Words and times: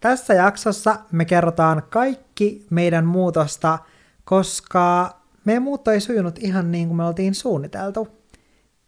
Tässä 0.00 0.34
jaksossa 0.34 0.96
me 1.12 1.24
kerrotaan 1.24 1.82
kaikki 1.90 2.66
meidän 2.70 3.06
muutosta, 3.06 3.78
koska 4.24 5.16
meidän 5.44 5.62
muutto 5.62 5.90
ei 5.90 6.00
sujunut 6.00 6.38
ihan 6.38 6.72
niin 6.72 6.88
kuin 6.88 6.96
me 6.96 7.04
oltiin 7.04 7.34
suunniteltu. 7.34 8.08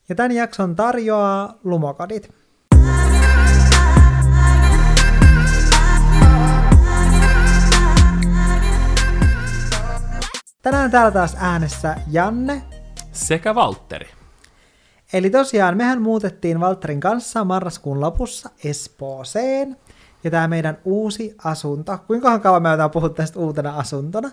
Ja 0.09 0.15
tämän 0.15 0.33
jakson 0.33 0.77
tarjoaa 0.77 1.59
Lumokodit. 1.65 2.35
Tänään 10.63 10.91
täällä 10.91 11.11
taas 11.11 11.37
äänessä 11.39 11.97
Janne. 12.11 12.63
Sekä 13.13 13.55
Valtteri. 13.55 14.09
Eli 15.13 15.31
tosiaan 15.31 15.77
mehän 15.77 16.03
muutettiin 16.03 16.61
Valtterin 16.61 17.01
kanssa 17.01 17.45
marraskuun 17.45 18.01
lopussa 18.01 18.51
Espooseen. 18.65 19.77
Ja 20.25 20.31
tämä 20.31 20.49
meidän 20.49 20.79
uusi 20.85 21.35
asunto. 21.45 21.99
Kuinka 22.07 22.39
kauan 22.39 22.63
me 22.63 22.69
otetaan 22.69 22.91
puhua 22.91 23.09
tästä 23.09 23.39
uutena 23.39 23.77
asuntona? 23.77 24.31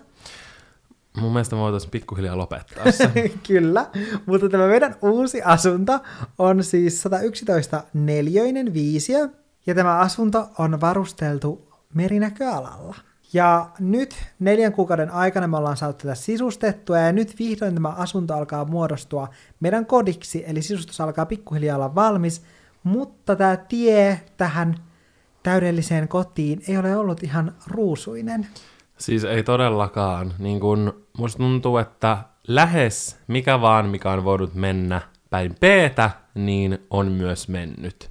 Mun 1.20 1.32
mielestä 1.32 1.56
me 1.56 1.62
voitaisiin 1.62 1.90
pikkuhiljaa 1.90 2.38
lopettaa 2.38 2.92
se. 2.92 3.10
Kyllä, 3.48 3.86
mutta 4.26 4.48
tämä 4.48 4.66
meidän 4.66 4.96
uusi 5.02 5.42
asunto 5.42 6.00
on 6.38 6.64
siis 6.64 7.02
111 7.02 7.84
neliöinen 7.94 8.74
viisiö, 8.74 9.28
ja 9.66 9.74
tämä 9.74 9.98
asunto 9.98 10.48
on 10.58 10.80
varusteltu 10.80 11.68
merinäköalalla. 11.94 12.96
Ja 13.32 13.70
nyt 13.78 14.14
neljän 14.38 14.72
kuukauden 14.72 15.10
aikana 15.10 15.48
me 15.48 15.56
ollaan 15.56 15.76
saatu 15.76 15.98
tätä 16.02 16.14
sisustettua, 16.14 16.98
ja 16.98 17.12
nyt 17.12 17.34
vihdoin 17.38 17.74
tämä 17.74 17.88
asunto 17.88 18.34
alkaa 18.34 18.64
muodostua 18.64 19.28
meidän 19.60 19.86
kodiksi, 19.86 20.44
eli 20.46 20.62
sisustus 20.62 21.00
alkaa 21.00 21.26
pikkuhiljaa 21.26 21.76
olla 21.76 21.94
valmis, 21.94 22.42
mutta 22.82 23.36
tämä 23.36 23.56
tie 23.56 24.20
tähän 24.36 24.76
täydelliseen 25.42 26.08
kotiin 26.08 26.62
ei 26.68 26.76
ole 26.76 26.96
ollut 26.96 27.22
ihan 27.22 27.54
ruusuinen. 27.66 28.46
Siis 28.98 29.24
ei 29.24 29.42
todellakaan. 29.42 30.34
Niin 30.38 30.60
kun 30.60 31.06
musta 31.18 31.38
tuntuu, 31.38 31.78
että 31.78 32.18
lähes 32.48 33.18
mikä 33.26 33.60
vaan, 33.60 33.88
mikä 33.88 34.10
on 34.10 34.24
voinut 34.24 34.54
mennä 34.54 35.00
päin 35.30 35.54
p 35.54 35.62
niin 36.34 36.78
on 36.90 37.12
myös 37.12 37.48
mennyt. 37.48 38.10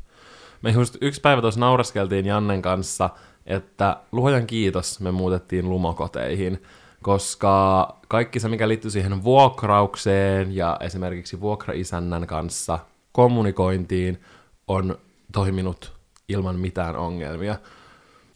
Me 0.62 0.72
just 0.72 0.98
yksi 1.02 1.22
päivä 1.22 1.42
tuossa 1.42 1.60
nauraskeltiin 1.60 2.26
Jannen 2.26 2.62
kanssa, 2.62 3.10
että 3.46 3.98
luojan 4.12 4.48
kiitos 4.48 5.00
me 5.00 5.12
muutettiin 5.12 5.70
lumokoteihin, 5.70 6.64
koska 7.02 7.88
kaikki 8.08 8.40
se, 8.40 8.48
mikä 8.48 8.68
liittyy 8.68 8.92
siihen 8.92 9.24
vuokraukseen 9.24 10.56
ja 10.56 10.78
esimerkiksi 10.80 11.42
vuokraisännän 11.42 12.28
kanssa 12.28 12.80
kommunikointiin, 13.12 14.22
on 14.68 14.98
toiminut 15.32 15.99
ilman 16.30 16.60
mitään 16.60 16.96
ongelmia. 16.96 17.56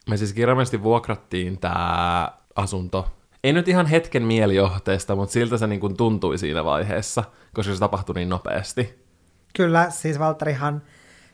Me 0.09 0.17
siis 0.17 0.33
kirjallisesti 0.33 0.83
vuokrattiin 0.83 1.59
tämä 1.59 2.31
asunto. 2.55 3.07
Ei 3.43 3.53
nyt 3.53 3.67
ihan 3.67 3.85
hetken 3.85 4.23
mielijohteesta, 4.23 5.15
mutta 5.15 5.33
siltä 5.33 5.57
se 5.57 5.67
niin 5.67 5.79
kuin 5.79 5.97
tuntui 5.97 6.37
siinä 6.37 6.65
vaiheessa, 6.65 7.23
koska 7.53 7.73
se 7.73 7.79
tapahtui 7.79 8.15
niin 8.15 8.29
nopeasti. 8.29 9.03
Kyllä, 9.55 9.89
siis 9.89 10.19
Valtterihan 10.19 10.81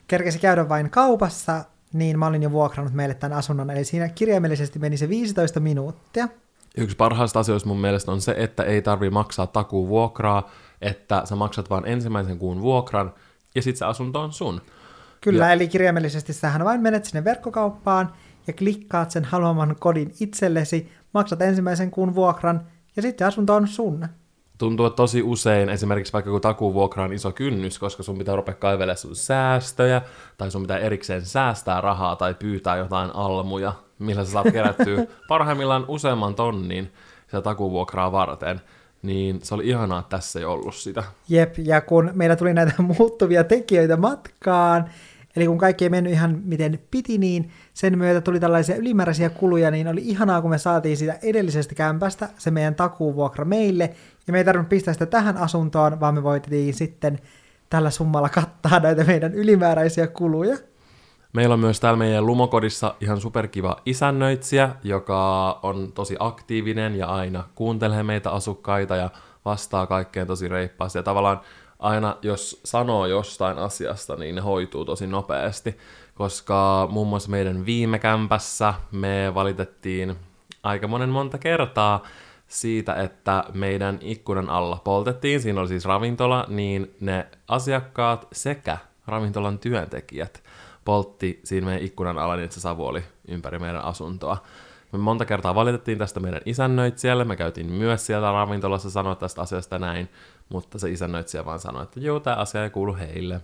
kerkesi 0.07 0.39
käydä 0.39 0.69
vain 0.69 0.89
kaupassa, 0.89 1.65
niin 1.93 2.19
mä 2.19 2.27
olin 2.27 2.43
jo 2.43 2.51
vuokrannut 2.51 2.93
meille 2.93 3.15
tämän 3.15 3.37
asunnon, 3.37 3.69
eli 3.69 3.83
siinä 3.83 4.09
kirjaimellisesti 4.09 4.79
meni 4.79 4.97
se 4.97 5.09
15 5.09 5.59
minuuttia. 5.59 6.27
Yksi 6.77 6.95
parhaista 6.95 7.39
asioista 7.39 7.69
mun 7.69 7.81
mielestä 7.81 8.11
on 8.11 8.21
se, 8.21 8.35
että 8.37 8.63
ei 8.63 8.81
tarvi 8.81 9.09
maksaa 9.09 9.47
takuu 9.47 9.87
vuokraa, 9.87 10.49
että 10.81 11.21
sä 11.25 11.35
maksat 11.35 11.69
vain 11.69 11.85
ensimmäisen 11.85 12.37
kuun 12.37 12.61
vuokran, 12.61 13.13
ja 13.55 13.61
sitten 13.61 13.79
se 13.79 13.85
asunto 13.85 14.21
on 14.21 14.33
sun. 14.33 14.61
Kyllä, 15.21 15.45
ja... 15.45 15.53
eli 15.53 15.67
kirjaimellisesti 15.67 16.33
sähän 16.33 16.65
vain 16.65 16.81
menet 16.81 17.05
sinne 17.05 17.23
verkkokauppaan 17.23 18.13
ja 18.47 18.53
klikkaat 18.53 19.11
sen 19.11 19.25
haluaman 19.25 19.75
kodin 19.79 20.13
itsellesi, 20.19 20.91
maksat 21.13 21.41
ensimmäisen 21.41 21.91
kuun 21.91 22.15
vuokran 22.15 22.61
ja 22.95 23.01
sitten 23.01 23.27
asunto 23.27 23.55
on 23.55 23.67
sun. 23.67 24.07
Tuntuu, 24.57 24.85
että 24.85 24.95
tosi 24.95 25.23
usein 25.23 25.69
esimerkiksi 25.69 26.13
vaikka 26.13 26.31
kun 26.31 26.41
takuvuokra 26.41 27.03
on 27.03 27.13
iso 27.13 27.31
kynnys, 27.31 27.79
koska 27.79 28.03
sun 28.03 28.17
pitää 28.17 28.35
rupea 28.35 28.53
kaivelemaan 28.53 28.97
sun 28.97 29.15
säästöjä, 29.15 30.01
tai 30.37 30.51
sun 30.51 30.61
pitää 30.61 30.77
erikseen 30.77 31.25
säästää 31.25 31.81
rahaa 31.81 32.15
tai 32.15 32.33
pyytää 32.33 32.77
jotain 32.77 33.11
almuja, 33.13 33.73
millä 33.99 34.25
sä 34.25 34.31
saat 34.31 34.51
kerättyä 34.51 35.05
parhaimmillaan 35.27 35.85
useamman 35.87 36.35
tonnin 36.35 36.93
sitä 37.25 37.41
takuvuokraa 37.41 38.11
varten 38.11 38.61
niin 39.01 39.39
se 39.43 39.55
oli 39.55 39.67
ihanaa, 39.67 39.99
että 39.99 40.17
tässä 40.17 40.39
ei 40.39 40.45
ollut 40.45 40.75
sitä. 40.75 41.03
Jep, 41.29 41.57
ja 41.57 41.81
kun 41.81 42.11
meillä 42.13 42.35
tuli 42.35 42.53
näitä 42.53 42.81
muuttuvia 42.81 43.43
tekijöitä 43.43 43.97
matkaan, 43.97 44.89
eli 45.35 45.47
kun 45.47 45.57
kaikki 45.57 45.85
ei 45.85 45.89
mennyt 45.89 46.13
ihan 46.13 46.41
miten 46.43 46.79
piti, 46.91 47.17
niin 47.17 47.51
sen 47.73 47.97
myötä 47.97 48.21
tuli 48.21 48.39
tällaisia 48.39 48.75
ylimääräisiä 48.75 49.29
kuluja, 49.29 49.71
niin 49.71 49.87
oli 49.87 50.01
ihanaa, 50.03 50.41
kun 50.41 50.49
me 50.49 50.57
saatiin 50.57 50.97
siitä 50.97 51.19
edellisestä 51.23 51.75
kämpästä 51.75 52.29
se 52.37 52.51
meidän 52.51 52.75
takuuvuokra 52.75 53.45
meille, 53.45 53.95
ja 54.27 54.31
me 54.33 54.37
ei 54.37 54.45
tarvinnut 54.45 54.69
pistää 54.69 54.93
sitä 54.93 55.05
tähän 55.05 55.37
asuntoon, 55.37 55.99
vaan 55.99 56.13
me 56.13 56.23
voitiin 56.23 56.73
sitten 56.73 57.19
tällä 57.69 57.89
summalla 57.89 58.29
kattaa 58.29 58.79
näitä 58.79 59.03
meidän 59.03 59.33
ylimääräisiä 59.33 60.07
kuluja. 60.07 60.57
Meillä 61.33 61.53
on 61.53 61.59
myös 61.59 61.79
täällä 61.79 61.97
meidän 61.97 62.25
lumokodissa 62.25 62.95
ihan 63.01 63.21
superkiva 63.21 63.77
isännöitsijä, 63.85 64.69
joka 64.83 65.59
on 65.63 65.91
tosi 65.91 66.15
aktiivinen 66.19 66.95
ja 66.95 67.07
aina 67.07 67.43
kuuntelee 67.55 68.03
meitä 68.03 68.31
asukkaita 68.31 68.95
ja 68.95 69.09
vastaa 69.45 69.87
kaikkeen 69.87 70.27
tosi 70.27 70.47
reippaasti. 70.47 70.99
Ja 70.99 71.03
tavallaan 71.03 71.41
aina 71.79 72.17
jos 72.21 72.61
sanoo 72.65 73.05
jostain 73.05 73.57
asiasta, 73.57 74.15
niin 74.15 74.35
ne 74.35 74.41
hoituu 74.41 74.85
tosi 74.85 75.07
nopeasti, 75.07 75.77
koska 76.15 76.87
muun 76.91 77.07
muassa 77.07 77.29
meidän 77.29 77.65
viime 77.65 77.99
kämpässä 77.99 78.73
me 78.91 79.31
valitettiin 79.33 80.15
aika 80.63 80.87
monen 80.87 81.09
monta 81.09 81.37
kertaa 81.37 82.03
siitä, 82.47 82.93
että 82.93 83.43
meidän 83.53 83.99
ikkunan 84.01 84.49
alla 84.49 84.81
poltettiin, 84.83 85.41
siinä 85.41 85.59
oli 85.59 85.67
siis 85.67 85.85
ravintola, 85.85 86.45
niin 86.47 86.95
ne 86.99 87.27
asiakkaat 87.47 88.27
sekä 88.31 88.77
ravintolan 89.07 89.59
työntekijät 89.59 90.43
poltti 90.85 91.39
siinä 91.43 91.65
meidän 91.65 91.83
ikkunan 91.83 92.17
alla, 92.17 92.35
niin 92.35 92.43
että 92.43 92.53
se 92.53 92.61
savu 92.61 92.85
oli 92.85 93.03
ympäri 93.27 93.59
meidän 93.59 93.83
asuntoa. 93.83 94.37
Me 94.91 94.99
monta 94.99 95.25
kertaa 95.25 95.55
valitettiin 95.55 95.97
tästä 95.97 96.19
meidän 96.19 96.41
isännöitsijälle, 96.45 97.25
me 97.25 97.35
käytiin 97.35 97.71
myös 97.71 98.05
siellä 98.05 98.31
ravintolassa 98.31 98.89
sanoa 98.89 99.15
tästä 99.15 99.41
asiasta 99.41 99.79
näin, 99.79 100.09
mutta 100.49 100.79
se 100.79 100.89
isännöitsijä 100.89 101.45
vaan 101.45 101.59
sanoi, 101.59 101.83
että 101.83 101.99
joo, 101.99 102.19
tämä 102.19 102.35
asia 102.35 102.63
ei 102.63 102.69
kuulu 102.69 102.95
heille. 102.95 103.41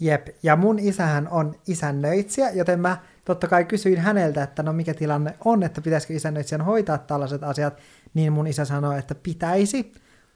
Jep, 0.00 0.26
ja 0.42 0.56
mun 0.56 0.78
isähän 0.78 1.28
on 1.28 1.54
isännöitsijä, 1.66 2.50
joten 2.50 2.80
mä 2.80 2.96
totta 3.24 3.48
kai 3.48 3.64
kysyin 3.64 3.98
häneltä, 3.98 4.42
että 4.42 4.62
no 4.62 4.72
mikä 4.72 4.94
tilanne 4.94 5.34
on, 5.44 5.62
että 5.62 5.80
pitäisikö 5.80 6.14
isännöitsijän 6.14 6.64
hoitaa 6.64 6.98
tällaiset 6.98 7.42
asiat, 7.42 7.78
niin 8.14 8.32
mun 8.32 8.46
isä 8.46 8.64
sanoi, 8.64 8.98
että 8.98 9.14
pitäisi. 9.14 9.92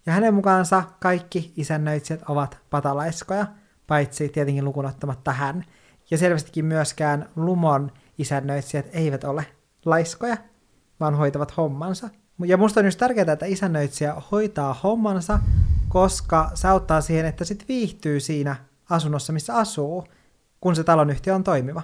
Ja 0.06 0.12
hänen 0.12 0.34
mukaansa 0.34 0.82
kaikki 1.00 1.52
isännöitsijät 1.56 2.22
ovat 2.28 2.58
patalaiskoja, 2.70 3.46
paitsi 3.86 4.28
tietenkin 4.28 4.64
lukunottamatta 4.64 5.32
hän. 5.32 5.64
Ja 6.10 6.18
selvästikin 6.18 6.64
myöskään 6.64 7.28
Lumon 7.36 7.92
isännöitsijät 8.18 8.86
eivät 8.92 9.24
ole 9.24 9.46
laiskoja, 9.84 10.36
vaan 11.00 11.14
hoitavat 11.14 11.56
hommansa. 11.56 12.08
Ja 12.44 12.56
musta 12.56 12.80
on 12.80 12.86
just 12.86 12.98
tärkeää, 12.98 13.32
että 13.32 13.46
isännöitsijä 13.46 14.14
hoitaa 14.32 14.80
hommansa, 14.82 15.38
koska 15.90 16.50
se 16.54 16.68
auttaa 16.68 17.00
siihen, 17.00 17.26
että 17.26 17.44
sit 17.44 17.64
viihtyy 17.68 18.20
siinä 18.20 18.56
asunnossa, 18.90 19.32
missä 19.32 19.56
asuu, 19.56 20.04
kun 20.60 20.76
se 20.76 20.84
talonyhtiö 20.84 21.34
on 21.34 21.44
toimiva. 21.44 21.82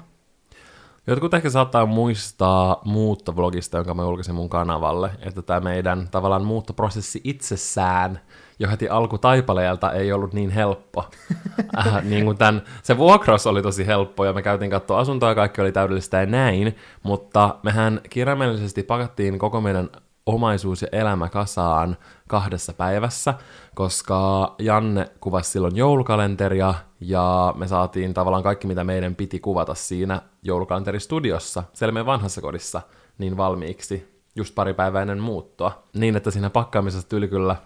Jotkut 1.07 1.35
ehkä 1.35 1.51
saattaa 1.51 1.87
muistaa 1.87 2.81
muuttovlogista, 2.85 3.77
jonka 3.77 3.95
mä 3.95 4.03
julkaisin 4.03 4.35
mun 4.35 4.49
kanavalle, 4.49 5.11
että 5.21 5.43
tämä 5.43 5.61
meidän 5.61 6.09
tavallaan 6.11 6.45
muuttoprosessi 6.45 7.21
itsessään 7.25 8.21
jo 8.59 8.71
heti 8.71 8.89
alkutaipaleelta 8.89 9.93
ei 9.93 10.13
ollut 10.13 10.33
niin 10.33 10.51
helppo. 10.51 11.05
äh, 11.79 12.05
niin 12.05 12.25
kuin 12.25 12.39
tämän, 12.39 12.63
se 12.83 12.97
vuokraus 12.97 13.47
oli 13.47 13.63
tosi 13.63 13.87
helppo 13.87 14.25
ja 14.25 14.33
me 14.33 14.43
käytiin 14.43 14.71
katsoa 14.71 14.99
asuntoa 14.99 15.29
ja 15.29 15.35
kaikki 15.35 15.61
oli 15.61 15.73
täydellistä 15.73 16.21
ja 16.21 16.27
näin, 16.27 16.77
mutta 17.03 17.59
mehän 17.63 18.01
kirjaimellisesti 18.11 18.83
pakattiin 18.83 19.39
koko 19.39 19.61
meidän 19.61 19.91
omaisuus 20.27 20.83
ja 20.83 20.89
elämä 20.93 21.29
kasaan 21.29 21.97
kahdessa 22.29 22.73
päivässä, 22.73 23.35
koska 23.75 24.55
Janne 24.59 25.11
kuvasi 25.21 25.51
silloin 25.51 25.77
joulukalenteria 25.77 26.75
ja 27.01 27.55
me 27.57 27.69
saatiin 27.69 28.15
tavallaan 28.15 28.43
kaikki, 28.43 28.67
mitä 28.67 28.85
meidän 28.85 29.15
piti 29.15 29.41
kuvata 29.41 29.75
siinä 29.75 30.23
joulukalenteristudiossa, 30.43 31.63
siellä 31.73 31.93
meidän 31.93 32.07
vanhassa 32.07 32.41
kodissa, 32.41 32.83
niin 33.19 33.37
valmiiksi 33.37 34.17
just 34.37 34.55
pari 34.55 34.75
päivää 34.75 35.03
ennen 35.03 35.21
muuttoa. 35.21 35.83
Niin, 35.95 36.17
että 36.17 36.31
siinä 36.31 36.51
pakkaamisessa 36.51 37.09
tuli 37.09 37.29
kyllä 37.29 37.57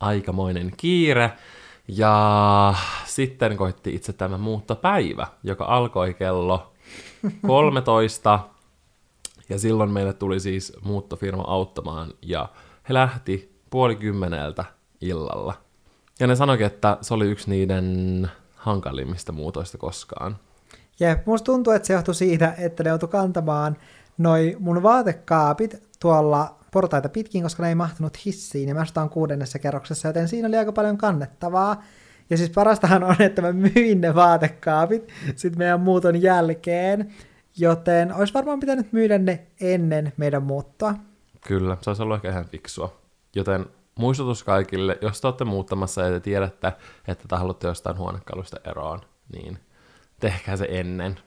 aikamoinen 0.00 0.72
kiire. 0.76 1.32
Ja 1.88 2.74
sitten 3.04 3.56
koitti 3.56 3.94
itse 3.94 4.12
tämä 4.12 4.38
muuttopäivä, 4.38 5.26
joka 5.42 5.64
alkoi 5.64 6.14
kello 6.14 6.72
13. 7.46 8.40
ja 9.48 9.58
silloin 9.58 9.90
meille 9.90 10.12
tuli 10.12 10.40
siis 10.40 10.72
muuttofirma 10.82 11.44
auttamaan 11.46 12.12
ja 12.22 12.48
he 12.88 12.94
lähti 12.94 13.49
puoli 13.70 13.96
kymmeneltä 13.96 14.64
illalla. 15.00 15.54
Ja 16.20 16.26
ne 16.26 16.36
sanoikin, 16.36 16.66
että 16.66 16.98
se 17.00 17.14
oli 17.14 17.30
yksi 17.30 17.50
niiden 17.50 18.30
hankalimmista 18.54 19.32
muutoista 19.32 19.78
koskaan. 19.78 20.36
Ja 21.00 21.16
musta 21.26 21.44
tuntuu, 21.44 21.72
että 21.72 21.86
se 21.86 21.92
johtui 21.92 22.14
siitä, 22.14 22.54
että 22.58 22.82
ne 22.82 22.88
joutui 22.88 23.08
kantamaan 23.08 23.76
noi 24.18 24.56
mun 24.58 24.82
vaatekaapit 24.82 25.82
tuolla 26.00 26.54
portaita 26.72 27.08
pitkin, 27.08 27.42
koska 27.42 27.62
ne 27.62 27.68
ei 27.68 27.74
mahtunut 27.74 28.24
hissiin, 28.24 28.68
ja 28.68 28.74
mä 28.74 28.80
asutaan 28.80 29.10
kuudennessa 29.10 29.58
kerroksessa, 29.58 30.08
joten 30.08 30.28
siinä 30.28 30.48
oli 30.48 30.56
aika 30.56 30.72
paljon 30.72 30.98
kannettavaa. 30.98 31.82
Ja 32.30 32.36
siis 32.36 32.50
parastahan 32.50 33.04
on, 33.04 33.16
että 33.18 33.42
mä 33.42 33.52
myin 33.52 34.00
ne 34.00 34.14
vaatekaapit 34.14 35.08
sitten 35.36 35.58
meidän 35.58 35.80
muuton 35.80 36.22
jälkeen, 36.22 37.14
joten 37.56 38.14
olisi 38.14 38.34
varmaan 38.34 38.60
pitänyt 38.60 38.92
myydä 38.92 39.18
ne 39.18 39.46
ennen 39.60 40.12
meidän 40.16 40.42
muuttoa. 40.42 40.94
Kyllä, 41.46 41.76
se 41.80 41.90
olisi 41.90 42.02
ollut 42.02 42.16
ehkä 42.16 42.30
ihan 42.30 42.44
fiksua. 42.44 43.00
Joten 43.34 43.66
muistutus 43.98 44.44
kaikille, 44.44 44.98
jos 45.02 45.20
te 45.20 45.26
olette 45.26 45.44
muuttamassa 45.44 46.02
ja 46.02 46.10
te 46.10 46.20
tiedätte, 46.20 46.72
että 47.08 47.28
te 47.28 47.36
haluatte 47.36 47.68
jostain 47.68 47.98
huonekalusta 47.98 48.56
eroon, 48.64 49.00
niin 49.32 49.58
tehkää 50.20 50.56
se 50.56 50.66
ennen. 50.70 51.20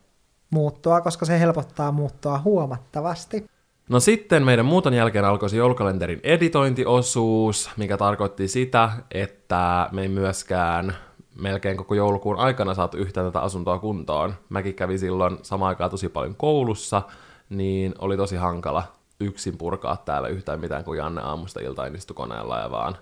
Muuttoa, 0.49 1.01
koska 1.01 1.25
se 1.25 1.39
helpottaa 1.39 1.91
muuttoa 1.91 2.39
huomattavasti. 2.39 3.45
No 3.89 3.99
sitten 3.99 4.43
meidän 4.43 4.65
muuton 4.65 4.93
jälkeen 4.93 5.25
alkoi 5.25 5.49
se 5.49 5.57
joulukalenterin 5.57 6.19
editointiosuus, 6.23 7.69
mikä 7.77 7.97
tarkoitti 7.97 8.47
sitä, 8.47 8.91
että 9.11 9.89
me 9.91 10.01
ei 10.01 10.07
myöskään 10.07 10.95
melkein 11.35 11.77
koko 11.77 11.95
joulukuun 11.95 12.39
aikana 12.39 12.73
saatu 12.73 12.97
yhtään 12.97 13.27
tätä 13.27 13.41
asuntoa 13.41 13.79
kuntoon. 13.79 14.33
Mäkin 14.49 14.75
kävin 14.75 14.99
silloin 14.99 15.37
samaan 15.41 15.69
aikaan 15.69 15.89
tosi 15.91 16.09
paljon 16.09 16.35
koulussa, 16.35 17.01
niin 17.49 17.93
oli 17.99 18.17
tosi 18.17 18.35
hankala 18.35 18.83
yksin 19.25 19.57
purkaa 19.57 19.97
täällä 20.05 20.27
yhtään 20.27 20.59
mitään, 20.59 20.83
kun 20.83 20.97
Janne 20.97 21.21
aamusta 21.21 21.59
iltaan 21.59 21.95
istui 21.95 22.15
koneella 22.15 22.59
ja 22.59 22.71
vaan 22.71 22.95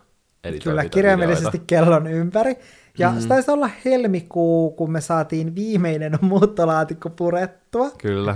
Kyllä, 0.64 0.86
kirjaimellisesti 0.86 1.48
videoita. 1.48 1.66
kellon 1.68 2.08
ympäri. 2.08 2.56
Ja 2.98 3.12
mm. 3.12 3.20
se 3.20 3.28
taisi 3.28 3.52
olla 3.52 3.70
helmikuu, 3.86 4.72
kun 4.72 4.92
me 4.92 5.02
saatiin 5.02 5.56
viimeinen 5.56 6.20
muuttolaatikko 6.22 7.10
purettua. 7.10 7.90
Kyllä. 7.98 8.36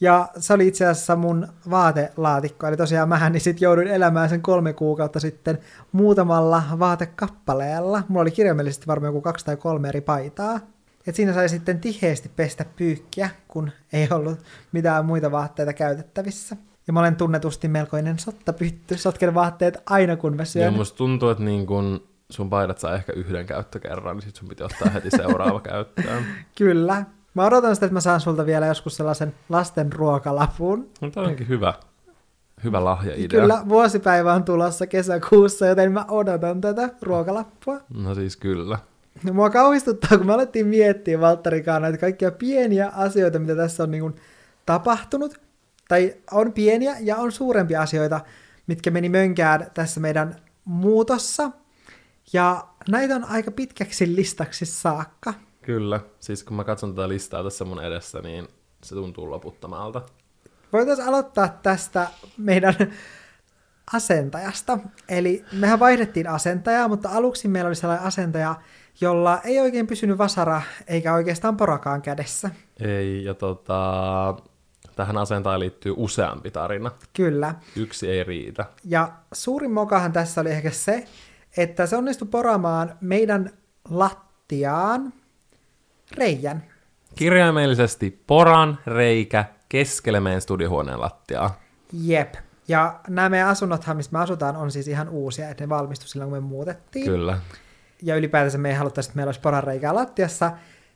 Ja 0.00 0.28
se 0.38 0.52
oli 0.52 0.66
itse 0.66 0.86
asiassa 0.86 1.16
mun 1.16 1.48
vaatelaatikko, 1.70 2.66
eli 2.66 2.76
tosiaan 2.76 3.08
mähän 3.08 3.32
niin 3.32 3.40
sit 3.40 3.60
jouduin 3.60 3.88
elämään 3.88 4.28
sen 4.28 4.42
kolme 4.42 4.72
kuukautta 4.72 5.20
sitten 5.20 5.58
muutamalla 5.92 6.62
vaatekappaleella. 6.78 8.02
Mulla 8.08 8.22
oli 8.22 8.30
kirjaimellisesti 8.30 8.86
varmaan 8.86 9.08
joku 9.08 9.20
kaksi 9.20 9.44
tai 9.44 9.56
kolme 9.56 9.88
eri 9.88 10.00
paitaa. 10.00 10.60
Et 11.06 11.14
siinä 11.14 11.34
sai 11.34 11.48
sitten 11.48 11.80
tiheesti 11.80 12.30
pestä 12.36 12.64
pyykkiä, 12.76 13.30
kun 13.48 13.70
ei 13.92 14.08
ollut 14.10 14.38
mitään 14.72 15.04
muita 15.04 15.30
vaatteita 15.30 15.72
käytettävissä. 15.72 16.56
Ja 16.88 16.92
mä 16.92 17.00
olen 17.00 17.16
tunnetusti 17.16 17.68
melkoinen 17.68 18.18
sottapytty, 18.18 18.96
sotken 18.96 19.34
vaatteet 19.34 19.78
aina 19.86 20.16
kun 20.16 20.36
mä 20.36 20.42
Ja 20.42 20.46
syön. 20.46 20.74
musta 20.74 20.96
tuntuu, 20.96 21.28
että 21.28 21.44
niin 21.44 21.66
kun 21.66 22.08
sun 22.30 22.50
paidat 22.50 22.78
saa 22.78 22.94
ehkä 22.94 23.12
yhden 23.12 23.46
käyttökerran, 23.46 24.16
niin 24.16 24.22
sit 24.22 24.36
sun 24.36 24.48
piti 24.48 24.62
ottaa 24.62 24.90
heti 24.90 25.10
seuraava 25.10 25.60
käyttöön. 25.70 26.24
Kyllä. 26.58 27.04
Mä 27.34 27.46
odotan 27.46 27.76
sitä, 27.76 27.86
että 27.86 27.94
mä 27.94 28.00
saan 28.00 28.20
sulta 28.20 28.46
vielä 28.46 28.66
joskus 28.66 28.96
sellaisen 28.96 29.34
lasten 29.48 29.92
ruokalapun. 29.92 30.90
No, 31.00 31.10
tämä 31.10 31.26
onkin 31.26 31.48
hyvä, 31.48 31.74
hyvä 32.64 32.84
lahjaidea. 32.84 33.28
Kyllä, 33.40 33.62
vuosipäivä 33.68 34.34
on 34.34 34.44
tulossa 34.44 34.86
kesäkuussa, 34.86 35.66
joten 35.66 35.92
mä 35.92 36.04
odotan 36.08 36.60
tätä 36.60 36.88
ruokalappua. 37.02 37.80
No 37.94 38.14
siis 38.14 38.36
kyllä. 38.36 38.78
No, 39.24 39.32
mua 39.32 39.50
kauhistuttaa, 39.50 40.18
kun 40.18 40.26
me 40.26 40.32
alettiin 40.34 40.66
miettiä 40.66 41.20
Valttarikaan 41.20 41.82
näitä 41.82 41.98
kaikkia 41.98 42.30
pieniä 42.30 42.92
asioita, 42.96 43.38
mitä 43.38 43.56
tässä 43.56 43.82
on 43.82 43.90
niin 43.90 44.00
kuin 44.02 44.16
tapahtunut. 44.66 45.40
Tai 45.88 46.14
on 46.30 46.52
pieniä 46.52 46.96
ja 47.00 47.16
on 47.16 47.32
suurempia 47.32 47.82
asioita, 47.82 48.20
mitkä 48.66 48.90
meni 48.90 49.08
mönkään 49.08 49.70
tässä 49.74 50.00
meidän 50.00 50.36
muutossa. 50.64 51.50
Ja 52.32 52.68
näitä 52.88 53.16
on 53.16 53.24
aika 53.24 53.50
pitkäksi 53.50 54.16
listaksi 54.16 54.66
saakka. 54.66 55.34
Kyllä. 55.62 56.00
Siis 56.20 56.44
kun 56.44 56.56
mä 56.56 56.64
katson 56.64 56.94
tätä 56.94 57.08
listaa 57.08 57.44
tässä 57.44 57.64
mun 57.64 57.84
edessä, 57.84 58.20
niin 58.20 58.48
se 58.84 58.94
tuntuu 58.94 59.30
loputtomalta. 59.30 60.02
Voitaisiin 60.72 61.08
aloittaa 61.08 61.48
tästä 61.62 62.08
meidän 62.36 62.74
asentajasta. 63.92 64.78
Eli 65.08 65.44
mehän 65.52 65.80
vaihdettiin 65.80 66.28
asentajaa, 66.28 66.88
mutta 66.88 67.08
aluksi 67.08 67.48
meillä 67.48 67.68
oli 67.68 67.74
sellainen 67.74 68.06
asentaja, 68.06 68.54
jolla 69.00 69.40
ei 69.44 69.60
oikein 69.60 69.86
pysynyt 69.86 70.18
vasara 70.18 70.62
eikä 70.86 71.14
oikeastaan 71.14 71.56
porakaan 71.56 72.02
kädessä. 72.02 72.50
Ei, 72.80 73.24
ja 73.24 73.34
tota, 73.34 74.36
tähän 74.98 75.18
asentaan 75.18 75.60
liittyy 75.60 75.94
useampi 75.96 76.50
tarina. 76.50 76.90
Kyllä. 77.12 77.54
Yksi 77.76 78.10
ei 78.10 78.24
riitä. 78.24 78.64
Ja 78.84 79.12
suurin 79.32 79.70
mokahan 79.70 80.12
tässä 80.12 80.40
oli 80.40 80.50
ehkä 80.50 80.70
se, 80.70 81.04
että 81.56 81.86
se 81.86 81.96
onnistui 81.96 82.28
poraamaan 82.28 82.94
meidän 83.00 83.50
lattiaan 83.90 85.12
reijän. 86.16 86.64
Kirjaimellisesti 87.14 88.22
poran 88.26 88.78
reikä 88.86 89.44
keskelle 89.68 90.20
meidän 90.20 90.40
studiohuoneen 90.40 91.00
lattiaa. 91.00 91.60
Jep. 91.92 92.34
Ja 92.68 93.00
nämä 93.08 93.28
meidän 93.28 93.48
asunnothan, 93.48 93.96
missä 93.96 94.12
me 94.12 94.18
asutaan, 94.18 94.56
on 94.56 94.70
siis 94.70 94.88
ihan 94.88 95.08
uusia, 95.08 95.48
että 95.48 95.64
ne 95.64 95.68
valmistui 95.68 96.08
silloin, 96.08 96.30
kun 96.30 96.38
me 96.38 96.48
muutettiin. 96.48 97.04
Kyllä. 97.04 97.38
ja 98.02 98.16
ylipäätänsä 98.16 98.58
me 98.58 98.68
ei 98.68 98.74
haluttaisi, 98.74 99.08
että 99.08 99.16
meillä 99.16 99.28
olisi 99.28 99.40
poranreikää 99.40 99.94
lattiassa, 99.94 100.52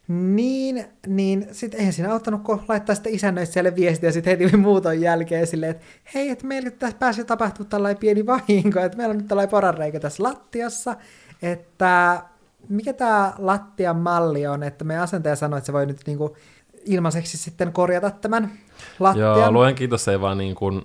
niin, 0.09 0.85
niin 1.07 1.47
sitten 1.53 1.81
eihän 1.81 1.93
siinä 1.93 2.13
auttanut, 2.13 2.43
kun 2.43 2.63
laittaa 2.69 2.95
sitten 2.95 3.15
isännöitsijälle 3.15 3.77
viestiä 3.77 4.13
sitten 4.13 4.39
heti 4.39 4.57
muuton 4.67 5.01
jälkeen 5.01 5.47
silleen, 5.47 5.71
että 5.71 5.85
hei, 6.15 6.29
että 6.31 6.47
meillä 6.47 6.71
tässä 6.71 6.99
pääsi 6.99 7.25
tapahtua 7.25 7.67
tällainen 7.67 8.01
pieni 8.01 8.27
vahinko, 8.27 8.81
että 8.81 8.97
meillä 8.97 9.13
on 9.13 9.19
nyt 9.19 9.29
tällainen 9.29 9.51
poranreikä 9.51 10.01
tässä 10.01 10.23
lattiassa, 10.23 10.97
että 11.43 12.23
mikä 12.69 12.93
tämä 12.93 13.33
lattian 13.39 13.97
malli 13.97 14.47
on, 14.47 14.63
että 14.63 14.85
meidän 14.85 15.05
asentaja 15.05 15.37
sanoi, 15.37 15.59
että 15.59 15.67
se 15.67 15.73
voi 15.73 15.87
nyt 15.87 16.01
niinku 16.07 16.37
ilmaiseksi 16.85 17.39
sitten 17.39 17.73
korjata 17.73 18.11
tämän 18.11 18.53
lattian. 18.99 19.39
Joo, 19.41 19.53
luen 19.53 19.75
kiitos, 19.75 20.09
ei 20.09 20.21
vaan 20.21 20.39
niin 20.39 20.55
kuin 20.55 20.83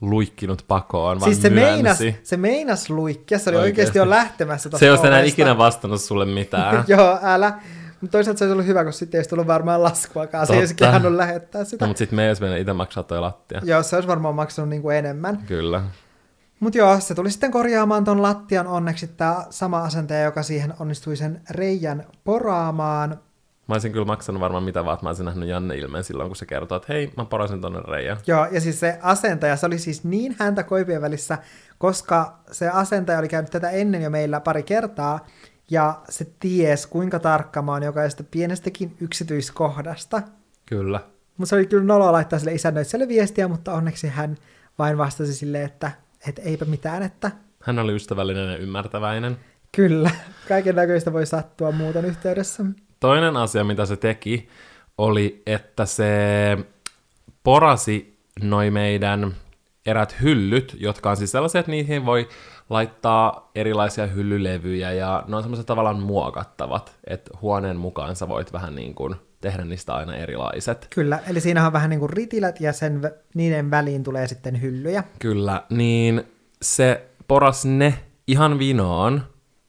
luikkinut 0.00 0.64
pakoon, 0.68 1.20
vaan 1.20 1.32
siis 1.32 1.42
se 1.42 1.50
myönsi. 1.50 2.04
meinas, 2.04 2.20
se 2.28 2.36
meinas 2.36 2.90
luikkia, 2.90 3.38
se 3.38 3.50
oli 3.50 3.56
Oikeesti. 3.56 3.80
oikeasti 3.80 3.98
jo 3.98 4.10
lähtemässä 4.10 4.70
Se 4.76 4.84
ei 4.86 4.90
ole 4.90 5.06
enää 5.06 5.20
ikinä 5.20 5.58
vastannut 5.58 6.00
sulle 6.00 6.24
mitään. 6.24 6.84
Joo, 6.88 7.18
älä. 7.22 7.58
Mutta 8.04 8.18
toisaalta 8.18 8.38
se 8.38 8.44
olisi 8.44 8.52
ollut 8.52 8.66
hyvä, 8.66 8.84
kun 8.84 8.92
sitten 8.92 9.18
ei 9.18 9.18
olisi 9.18 9.30
tullut 9.30 9.46
varmaan 9.46 9.82
laskuakaan. 9.82 10.46
Se 10.46 10.52
ei 10.52 10.58
olisi 10.58 10.74
Totta. 10.74 10.84
kehannut 10.84 11.12
lähettää 11.12 11.64
sitä. 11.64 11.84
no, 11.84 11.86
mutta 11.88 11.98
sitten 11.98 12.16
me 12.16 12.22
ei 12.22 12.30
olisi 12.30 12.42
mennyt 12.42 12.60
itse 12.60 12.72
maksaa 12.72 13.02
toi 13.02 13.20
lattia. 13.20 13.60
Joo, 13.64 13.82
se 13.82 13.96
olisi 13.96 14.08
varmaan 14.08 14.34
maksanut 14.34 14.68
niinku 14.68 14.90
enemmän. 14.90 15.38
Kyllä. 15.46 15.82
Mutta 16.60 16.78
joo, 16.78 17.00
se 17.00 17.14
tuli 17.14 17.30
sitten 17.30 17.50
korjaamaan 17.50 18.04
ton 18.04 18.22
lattian 18.22 18.66
onneksi 18.66 19.06
tämä 19.06 19.46
sama 19.50 19.82
asentaja, 19.82 20.22
joka 20.22 20.42
siihen 20.42 20.74
onnistui 20.80 21.16
sen 21.16 21.40
reijän 21.50 22.06
poraamaan. 22.24 23.10
Mä 23.68 23.74
olisin 23.74 23.92
kyllä 23.92 24.06
maksanut 24.06 24.40
varmaan 24.40 24.64
mitä 24.64 24.84
vaan, 24.84 24.98
mä 25.02 25.08
olisin 25.08 25.24
nähnyt 25.24 25.48
Janne 25.48 25.76
ilmeen 25.76 26.04
silloin, 26.04 26.28
kun 26.28 26.36
se 26.36 26.46
kertoo, 26.46 26.76
että 26.76 26.92
hei, 26.92 27.12
mä 27.16 27.24
porasin 27.24 27.60
tonne 27.60 27.80
reijän. 27.80 28.16
Joo, 28.26 28.46
ja 28.50 28.60
siis 28.60 28.80
se 28.80 28.98
asentaja, 29.02 29.56
se 29.56 29.66
oli 29.66 29.78
siis 29.78 30.04
niin 30.04 30.36
häntä 30.38 30.62
koipien 30.62 31.02
välissä, 31.02 31.38
koska 31.78 32.38
se 32.50 32.68
asentaja 32.68 33.18
oli 33.18 33.28
käynyt 33.28 33.50
tätä 33.50 33.70
ennen 33.70 34.02
jo 34.02 34.10
meillä 34.10 34.40
pari 34.40 34.62
kertaa, 34.62 35.26
ja 35.74 35.94
se 36.08 36.26
ties, 36.40 36.86
kuinka 36.86 37.18
tarkka 37.18 37.62
mä 37.62 37.72
oon 37.72 37.82
jokaisesta 37.82 38.24
pienestäkin 38.30 38.96
yksityiskohdasta. 39.00 40.22
Kyllä. 40.66 41.00
Mutta 41.36 41.48
se 41.50 41.56
oli 41.56 41.66
kyllä 41.66 41.84
noloa 41.84 42.12
laittaa 42.12 42.38
sille 42.38 42.52
isännöitsijälle 42.52 43.08
viestiä, 43.08 43.48
mutta 43.48 43.72
onneksi 43.72 44.08
hän 44.08 44.36
vain 44.78 44.98
vastasi 44.98 45.34
silleen, 45.34 45.64
että, 45.64 45.90
että 46.28 46.42
eipä 46.42 46.64
mitään, 46.64 47.02
että 47.02 47.30
Hän 47.62 47.78
oli 47.78 47.94
ystävällinen 47.94 48.50
ja 48.50 48.56
ymmärtäväinen. 48.56 49.36
kyllä, 49.76 50.10
kaiken 50.48 50.76
näköistä 50.76 51.12
voi 51.12 51.26
sattua 51.26 51.72
muuton 51.72 52.04
yhteydessä. 52.04 52.64
Toinen 53.00 53.36
asia, 53.36 53.64
mitä 53.64 53.86
se 53.86 53.96
teki, 53.96 54.48
oli, 54.98 55.42
että 55.46 55.86
se 55.86 56.08
porasi 57.42 58.18
noi 58.42 58.70
meidän 58.70 59.34
erät 59.86 60.16
hyllyt, 60.22 60.76
jotka 60.80 61.10
on 61.10 61.16
siis 61.16 61.30
sellaisia, 61.30 61.58
että 61.58 61.70
niihin 61.70 62.06
voi 62.06 62.28
laittaa 62.70 63.50
erilaisia 63.54 64.06
hyllylevyjä 64.06 64.92
ja 64.92 65.24
ne 65.28 65.36
on 65.36 65.42
semmoiset 65.42 65.66
tavallaan 65.66 66.02
muokattavat, 66.02 66.96
että 67.06 67.30
huoneen 67.42 67.76
mukaan 67.76 68.16
sä 68.16 68.28
voit 68.28 68.52
vähän 68.52 68.74
niin 68.74 68.94
kuin 68.94 69.14
tehdä 69.40 69.64
niistä 69.64 69.94
aina 69.94 70.16
erilaiset. 70.16 70.86
Kyllä, 70.94 71.18
eli 71.28 71.40
siinä 71.40 71.66
on 71.66 71.72
vähän 71.72 71.90
niin 71.90 72.00
kuin 72.00 72.10
ritilät 72.10 72.60
ja 72.60 72.72
sen, 72.72 73.00
niiden 73.34 73.70
väliin 73.70 74.04
tulee 74.04 74.26
sitten 74.26 74.62
hyllyjä. 74.62 75.04
Kyllä, 75.18 75.62
niin 75.70 76.24
se 76.62 77.06
poras 77.28 77.64
ne 77.64 77.94
ihan 78.26 78.58
vinoon 78.58 79.22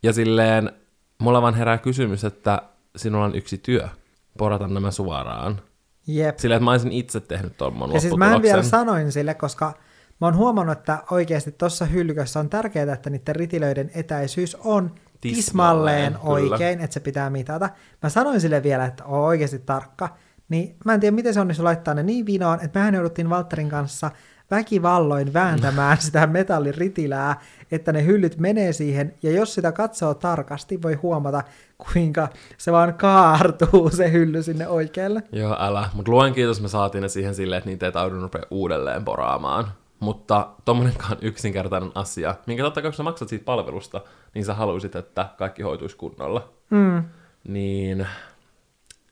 ja 0.04 0.14
silleen 0.14 0.72
mulla 1.18 1.42
vaan 1.42 1.54
herää 1.54 1.78
kysymys, 1.78 2.24
että 2.24 2.62
sinulla 2.96 3.25
on 3.25 3.36
yksi 3.36 3.58
työ, 3.58 3.90
porata 4.38 4.68
nämä 4.68 4.92
suoraan. 4.92 5.62
Jep. 6.08 6.38
Silleen, 6.38 6.58
että 6.58 6.66
mä 6.66 6.72
olisin 6.72 6.92
itse 6.92 7.20
tehnyt 7.20 7.58
tuon 7.58 7.74
mun 7.74 7.94
Ja 7.94 8.02
siis 8.02 8.18
mä 8.18 8.42
vielä 8.42 8.64
sanoin 8.64 9.12
sille, 9.12 9.34
koska 9.34 9.74
mä 10.22 10.27
oon 10.27 10.36
huomannut, 10.36 10.77
että 10.77 11.03
oikeasti 11.12 11.51
tuossa 11.51 11.86
hyllykössä 11.86 12.39
on 12.39 12.50
tärkeää, 12.50 12.93
että 12.93 13.10
niiden 13.10 13.36
ritilöiden 13.36 13.91
etäisyys 13.95 14.55
on 14.55 14.91
Tismalleen, 15.22 16.13
tismalleen 16.13 16.17
oikein, 16.51 16.79
että 16.81 16.93
se 16.93 17.00
pitää 17.00 17.29
mitata. 17.29 17.69
Mä 18.03 18.10
sanoin 18.10 18.41
sille 18.41 18.63
vielä, 18.63 18.86
että 18.86 19.05
on 19.05 19.19
oikeasti 19.19 19.60
tarkka. 19.60 20.10
Niin 20.50 20.75
mä 20.86 20.93
en 20.93 21.00
tiedä, 21.00 21.15
miten 21.15 21.34
se 21.34 21.39
onnistui 21.39 21.63
laittaa 21.63 21.93
ne 21.93 22.03
niin 22.03 22.25
vinoon, 22.25 22.60
että 22.62 22.79
mehän 22.79 22.93
jouduttiin 22.93 23.29
Valtterin 23.29 23.69
kanssa 23.69 24.12
väkivalloin 24.51 25.34
vääntämään 25.34 25.98
sitä 26.01 26.27
metalliritilää, 26.27 27.41
että 27.72 27.93
ne 27.93 28.05
hyllyt 28.05 28.38
menee 28.38 28.74
siihen, 28.74 29.13
ja 29.24 29.31
jos 29.31 29.53
sitä 29.53 29.72
katsoo 29.72 30.13
tarkasti, 30.13 30.81
voi 30.81 30.93
huomata, 30.93 31.43
kuinka 31.77 32.27
se 32.57 32.72
vaan 32.72 32.93
kaartuu 32.93 33.89
se 33.98 34.12
hylly 34.12 34.43
sinne 34.43 34.67
oikealle. 34.67 35.24
Joo, 35.31 35.55
älä. 35.60 35.89
Mutta 35.93 36.12
luen 36.12 36.34
kiitos, 36.34 36.62
me 36.62 36.67
saatiin 36.67 37.01
ne 37.01 37.10
siihen 37.10 37.36
silleen, 37.36 37.57
että 37.57 37.69
niitä 37.69 37.86
ei 37.86 37.91
taudun 37.91 38.22
rupea 38.22 38.43
uudelleen 38.51 39.05
poraamaan. 39.05 39.67
Mutta 40.06 40.48
tommonenkaan 40.66 41.18
yksinkertainen 41.22 41.92
asia, 41.96 42.36
minkä 42.46 42.64
totta 42.64 42.82
kai 42.82 42.92
kun 42.92 42.98
sä 42.98 43.04
maksat 43.04 43.30
siitä 43.30 43.46
palvelusta, 43.46 44.02
niin 44.34 44.46
sä 44.46 44.54
haluaisit, 44.54 44.96
että 44.96 45.30
kaikki 45.38 45.62
hoituisi 45.62 45.96
kunnolla. 45.98 46.50
Mm. 46.70 47.04
Niin 47.48 48.08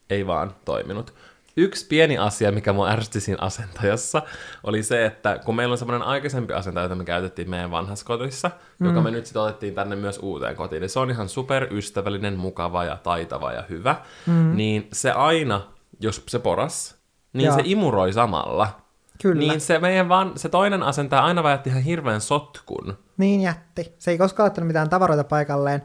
ei 0.10 0.28
vaan 0.28 0.56
toiminut. 0.66 1.14
Yksi 1.58 1.88
pieni 1.88 2.18
asia, 2.18 2.52
mikä 2.52 2.74
mua 2.74 2.90
ärsytti 2.90 3.20
siinä 3.20 3.38
asentajassa, 3.42 4.22
oli 4.64 4.84
se, 4.84 5.06
että 5.06 5.40
kun 5.46 5.56
meillä 5.56 5.72
on 5.72 5.78
semmoinen 5.78 6.08
aikaisempi 6.08 6.54
asentaja, 6.54 6.84
jota 6.84 6.96
me 6.96 7.06
käytettiin 7.06 7.50
meidän 7.50 7.72
vanhassa 7.72 8.06
kodissa, 8.06 8.52
mm. 8.80 8.88
joka 8.88 9.02
me 9.02 9.12
nyt 9.12 9.26
sitten 9.26 9.42
otettiin 9.42 9.76
tänne 9.76 9.96
myös 9.96 10.20
uuteen 10.22 10.56
kotiin, 10.56 10.82
niin 10.82 10.90
se 10.90 11.00
on 11.00 11.12
ihan 11.12 11.30
superystävällinen, 11.30 12.38
mukava 12.38 12.84
ja 12.84 12.98
taitava 13.04 13.52
ja 13.52 13.64
hyvä, 13.70 13.96
mm. 14.28 14.56
niin 14.56 14.88
se 14.94 15.12
aina, 15.12 15.62
jos 16.00 16.24
se 16.28 16.40
poras, 16.40 16.96
niin 17.34 17.46
Joo. 17.46 17.56
se 17.56 17.62
imuroi 17.66 18.14
samalla. 18.14 18.83
Kyllä. 19.22 19.40
Niin 19.40 19.62
se 19.62 19.80
meidän 19.80 20.10
vaan, 20.10 20.32
se 20.36 20.50
toinen 20.50 20.84
asentaja 20.84 21.24
aina 21.24 21.44
väitti 21.44 21.70
ihan 21.70 21.82
hirveän 21.82 22.22
sotkun. 22.22 22.98
Niin 23.18 23.42
jätti. 23.42 23.96
Se 24.00 24.12
ei 24.12 24.18
koskaan 24.18 24.48
ottanut 24.48 24.68
mitään 24.68 24.90
tavaroita 24.90 25.24
paikalleen. 25.24 25.84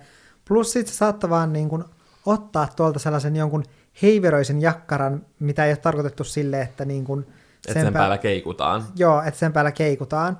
Plus 0.48 0.72
sitten 0.72 0.94
se 0.94 0.98
saattoi 0.98 1.30
vaan 1.30 1.52
niin 1.52 1.68
kuin 1.68 1.84
ottaa 2.26 2.68
tuolta 2.76 2.98
sellaisen 2.98 3.36
jonkun 3.36 3.64
heiveröisen 4.02 4.62
jakkaran, 4.62 5.26
mitä 5.38 5.64
ei 5.64 5.70
ole 5.70 5.76
tarkoitettu 5.76 6.24
sille, 6.24 6.60
että 6.60 6.84
niin 6.84 7.04
kuin 7.04 7.26
sen, 7.60 7.74
sen 7.74 7.82
päällä, 7.82 7.98
päällä 7.98 8.18
keikutaan. 8.18 8.84
Joo, 8.96 9.22
että 9.22 9.40
sen 9.40 9.52
päällä 9.52 9.72
keikutaan. 9.72 10.38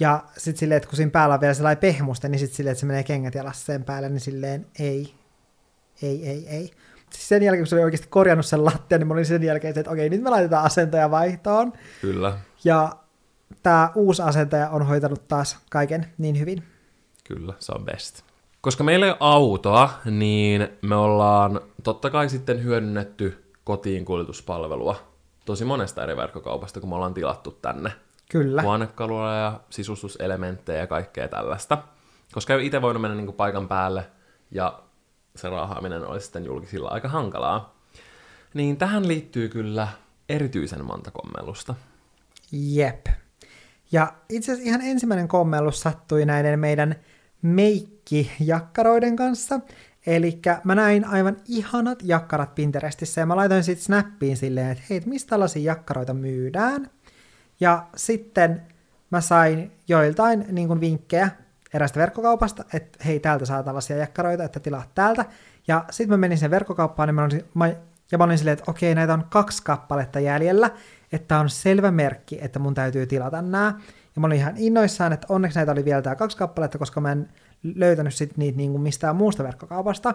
Ja 0.00 0.24
sitten 0.36 0.58
silleen, 0.60 0.76
että 0.76 0.88
kun 0.88 0.96
siinä 0.96 1.10
päällä 1.10 1.34
on 1.34 1.40
vielä 1.40 1.54
sellainen 1.54 1.80
pehmuste, 1.80 2.28
niin 2.28 2.38
sitten 2.38 2.56
silleen, 2.56 2.72
että 2.72 2.80
se 2.80 2.86
menee 2.86 3.02
kengät 3.02 3.34
jalassa 3.34 3.64
sen 3.64 3.84
päälle, 3.84 4.08
niin 4.08 4.20
silleen 4.20 4.66
ei, 4.78 5.14
ei, 6.02 6.28
ei, 6.28 6.48
ei. 6.48 6.70
Sen 7.14 7.42
jälkeen, 7.42 7.62
kun 7.62 7.66
se 7.66 7.74
oli 7.74 7.84
oikeasti 7.84 8.08
korjannut 8.08 8.46
sen 8.46 8.64
lattian, 8.64 9.00
niin 9.00 9.08
mä 9.08 9.14
olin 9.14 9.26
sen 9.26 9.42
jälkeen, 9.42 9.78
että 9.78 9.90
okei, 9.90 10.10
nyt 10.10 10.22
me 10.22 10.30
laitetaan 10.30 10.64
asentaja 10.64 11.10
vaihtoon. 11.10 11.72
Kyllä. 12.00 12.38
Ja 12.64 12.96
tämä 13.62 13.92
uusi 13.94 14.22
asentaja 14.22 14.70
on 14.70 14.86
hoitanut 14.86 15.28
taas 15.28 15.58
kaiken 15.70 16.06
niin 16.18 16.38
hyvin. 16.38 16.62
Kyllä, 17.24 17.54
se 17.58 17.72
on 17.72 17.84
best. 17.84 18.22
Koska 18.60 18.84
meillä 18.84 19.06
ei 19.06 19.10
ole 19.10 19.18
autoa, 19.20 19.90
niin 20.04 20.68
me 20.82 20.94
ollaan 20.94 21.60
totta 21.82 22.10
kai 22.10 22.28
sitten 22.28 22.64
hyödynnetty 22.64 23.44
kotiin 23.64 24.04
kuljetuspalvelua 24.04 24.96
tosi 25.44 25.64
monesta 25.64 26.02
eri 26.02 26.16
verkkokaupasta, 26.16 26.80
kun 26.80 26.88
me 26.88 26.94
ollaan 26.94 27.14
tilattu 27.14 27.50
tänne. 27.50 27.92
Kyllä. 28.30 28.62
Huonekaluja 28.62 29.34
ja 29.34 29.60
sisustuselementtejä 29.70 30.78
ja 30.78 30.86
kaikkea 30.86 31.28
tällaista. 31.28 31.78
Koska 32.32 32.54
ei 32.54 32.66
itse 32.66 32.82
voinut 32.82 33.02
mennä 33.02 33.16
niin 33.16 33.32
paikan 33.32 33.68
päälle 33.68 34.06
ja 34.50 34.82
se 35.36 35.48
raahaaminen 35.48 36.06
olisi 36.06 36.24
sitten 36.24 36.44
julkisilla 36.44 36.88
aika 36.88 37.08
hankalaa. 37.08 37.76
Niin 38.54 38.76
tähän 38.76 39.08
liittyy 39.08 39.48
kyllä 39.48 39.88
erityisen 40.28 40.84
monta 40.84 41.10
kommellusta. 41.10 41.74
Jep. 42.52 43.06
Ja 43.92 44.12
itse 44.28 44.52
asiassa 44.52 44.68
ihan 44.68 44.80
ensimmäinen 44.82 45.28
kommellus 45.28 45.80
sattui 45.80 46.24
näiden 46.24 46.60
meidän 46.60 46.96
meikki-jakkaroiden 47.42 49.16
kanssa. 49.16 49.60
Eli 50.06 50.40
mä 50.64 50.74
näin 50.74 51.04
aivan 51.04 51.36
ihanat 51.48 51.98
jakkarat 52.02 52.54
Pinterestissä 52.54 53.20
ja 53.20 53.26
mä 53.26 53.36
laitoin 53.36 53.64
sitten 53.64 53.84
snappiin 53.84 54.36
silleen, 54.36 54.70
että 54.70 54.84
hei, 54.90 55.02
mistä 55.06 55.30
tällaisia 55.30 55.62
jakkaroita 55.62 56.14
myydään? 56.14 56.90
Ja 57.60 57.86
sitten 57.96 58.62
mä 59.10 59.20
sain 59.20 59.72
joiltain 59.88 60.44
niin 60.50 60.68
kuin 60.68 60.80
vinkkejä 60.80 61.30
erästä 61.74 62.00
verkkokaupasta, 62.00 62.64
että 62.74 63.04
hei, 63.04 63.20
täältä 63.20 63.44
saa 63.44 63.62
tällaisia 63.62 63.96
jakkaroita, 63.96 64.44
että 64.44 64.60
tilaa 64.60 64.82
täältä. 64.94 65.24
Ja 65.68 65.84
sitten 65.90 66.10
mä 66.10 66.16
menin 66.16 66.38
sen 66.38 66.50
verkkokauppaan 66.50 67.08
niin 67.08 67.14
mä 67.14 67.24
olin, 67.24 67.44
mä, 67.54 67.72
ja 68.12 68.18
mä 68.18 68.24
olin 68.24 68.38
silleen, 68.38 68.58
että 68.58 68.70
okei, 68.70 68.94
näitä 68.94 69.14
on 69.14 69.24
kaksi 69.28 69.62
kappaletta 69.62 70.20
jäljellä, 70.20 70.70
että 71.12 71.38
on 71.38 71.50
selvä 71.50 71.90
merkki, 71.90 72.38
että 72.42 72.58
mun 72.58 72.74
täytyy 72.74 73.06
tilata 73.06 73.42
nämä. 73.42 73.74
Ja 74.16 74.20
mä 74.20 74.26
olin 74.26 74.38
ihan 74.38 74.54
innoissaan, 74.56 75.12
että 75.12 75.26
onneksi 75.30 75.58
näitä 75.58 75.72
oli 75.72 75.84
vielä 75.84 76.02
tää 76.02 76.14
kaksi 76.14 76.36
kappaletta, 76.36 76.78
koska 76.78 77.00
mä 77.00 77.12
en 77.12 77.28
löytänyt 77.62 78.14
sit 78.14 78.36
niitä 78.36 78.56
niin 78.56 78.70
kuin 78.70 78.82
mistään 78.82 79.16
muusta 79.16 79.44
verkkokaupasta. 79.44 80.14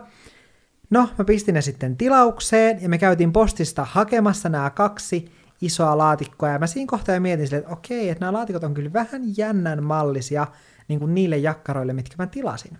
No, 0.89 1.09
mä 1.17 1.25
pistin 1.25 1.53
ne 1.53 1.61
sitten 1.61 1.97
tilaukseen, 1.97 2.81
ja 2.81 2.89
me 2.89 2.97
käytiin 2.97 3.33
postista 3.33 3.85
hakemassa 3.89 4.49
nämä 4.49 4.69
kaksi 4.69 5.31
isoa 5.61 5.97
laatikkoa, 5.97 6.49
ja 6.49 6.59
mä 6.59 6.67
siinä 6.67 6.89
kohtaa 6.89 7.19
mietin 7.19 7.47
silleen, 7.47 7.63
että 7.63 7.73
okei, 7.73 8.09
että 8.09 8.25
nämä 8.25 8.33
laatikot 8.33 8.63
on 8.63 8.73
kyllä 8.73 8.93
vähän 8.93 9.21
jännän 9.37 9.83
mallisia 9.83 10.47
niin 10.87 10.99
kuin 10.99 11.15
niille 11.15 11.37
jakkaroille, 11.37 11.93
mitkä 11.93 12.15
mä 12.17 12.27
tilasin. 12.27 12.77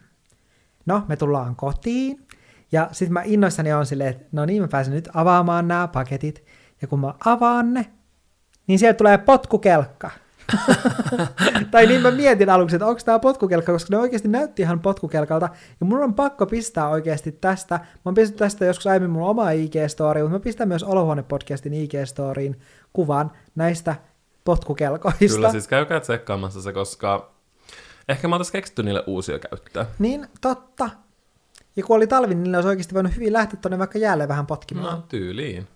No, 0.85 1.03
me 1.07 1.15
tullaan 1.15 1.55
kotiin, 1.55 2.27
ja 2.71 2.89
sitten 2.91 3.13
mä 3.13 3.21
innoissani 3.25 3.73
on 3.73 3.85
silleen, 3.85 4.09
että 4.09 4.25
no 4.31 4.45
niin, 4.45 4.61
mä 4.61 4.67
pääsen 4.67 4.93
nyt 4.93 5.09
avaamaan 5.13 5.67
nämä 5.67 5.87
paketit, 5.87 6.45
ja 6.81 6.87
kun 6.87 6.99
mä 6.99 7.13
avaan 7.25 7.73
ne, 7.73 7.85
niin 8.67 8.79
sieltä 8.79 8.97
tulee 8.97 9.17
potkukelkka. 9.17 10.11
tai 11.71 11.85
niin 11.85 12.01
mä 12.01 12.11
mietin 12.11 12.49
aluksi, 12.49 12.75
että 12.75 12.85
onko 12.85 13.01
tämä 13.05 13.19
potkukelkka, 13.19 13.71
koska 13.71 13.87
ne 13.91 13.97
oikeasti 13.97 14.27
näytti 14.27 14.61
ihan 14.61 14.79
potkukelkalta, 14.79 15.49
ja 15.79 15.85
mun 15.85 16.03
on 16.03 16.13
pakko 16.13 16.45
pistää 16.45 16.89
oikeasti 16.89 17.31
tästä. 17.31 17.75
Mä 17.75 18.01
oon 18.05 18.15
pistänyt 18.15 18.37
tästä 18.37 18.65
joskus 18.65 18.87
aiemmin 18.87 19.11
mun 19.11 19.29
oma 19.29 19.51
IG-story, 19.51 20.21
mutta 20.21 20.29
mä 20.29 20.39
pistän 20.39 20.67
myös 20.67 20.83
Olohuone-podcastin 20.83 21.73
IG-storiin 21.73 22.59
kuvan 22.93 23.31
näistä 23.55 23.95
potkukelkoista. 24.43 25.35
Kyllä, 25.35 25.51
siis 25.51 25.67
käykää 25.67 25.99
tsekkaamassa 25.99 26.61
se, 26.61 26.73
koska 26.73 27.34
ehkä 28.09 28.27
mä 28.27 28.35
oon 28.35 28.45
keksitty 28.51 28.83
niille 28.83 29.03
uusia 29.07 29.39
käyttöä. 29.39 29.85
Niin, 29.99 30.27
totta. 30.41 30.89
Ja 31.75 31.83
kun 31.83 31.95
oli 31.95 32.07
talvi, 32.07 32.35
niin 32.35 32.43
niille 32.43 32.57
olisi 32.57 32.69
oikeasti 32.69 32.93
voinut 32.93 33.15
hyvin 33.15 33.33
lähteä 33.33 33.59
tuonne 33.61 33.79
vaikka 33.79 33.99
jäälle 33.99 34.27
vähän 34.27 34.45
potkimaan. 34.45 34.95
No, 34.95 35.05
tyyliin. 35.09 35.67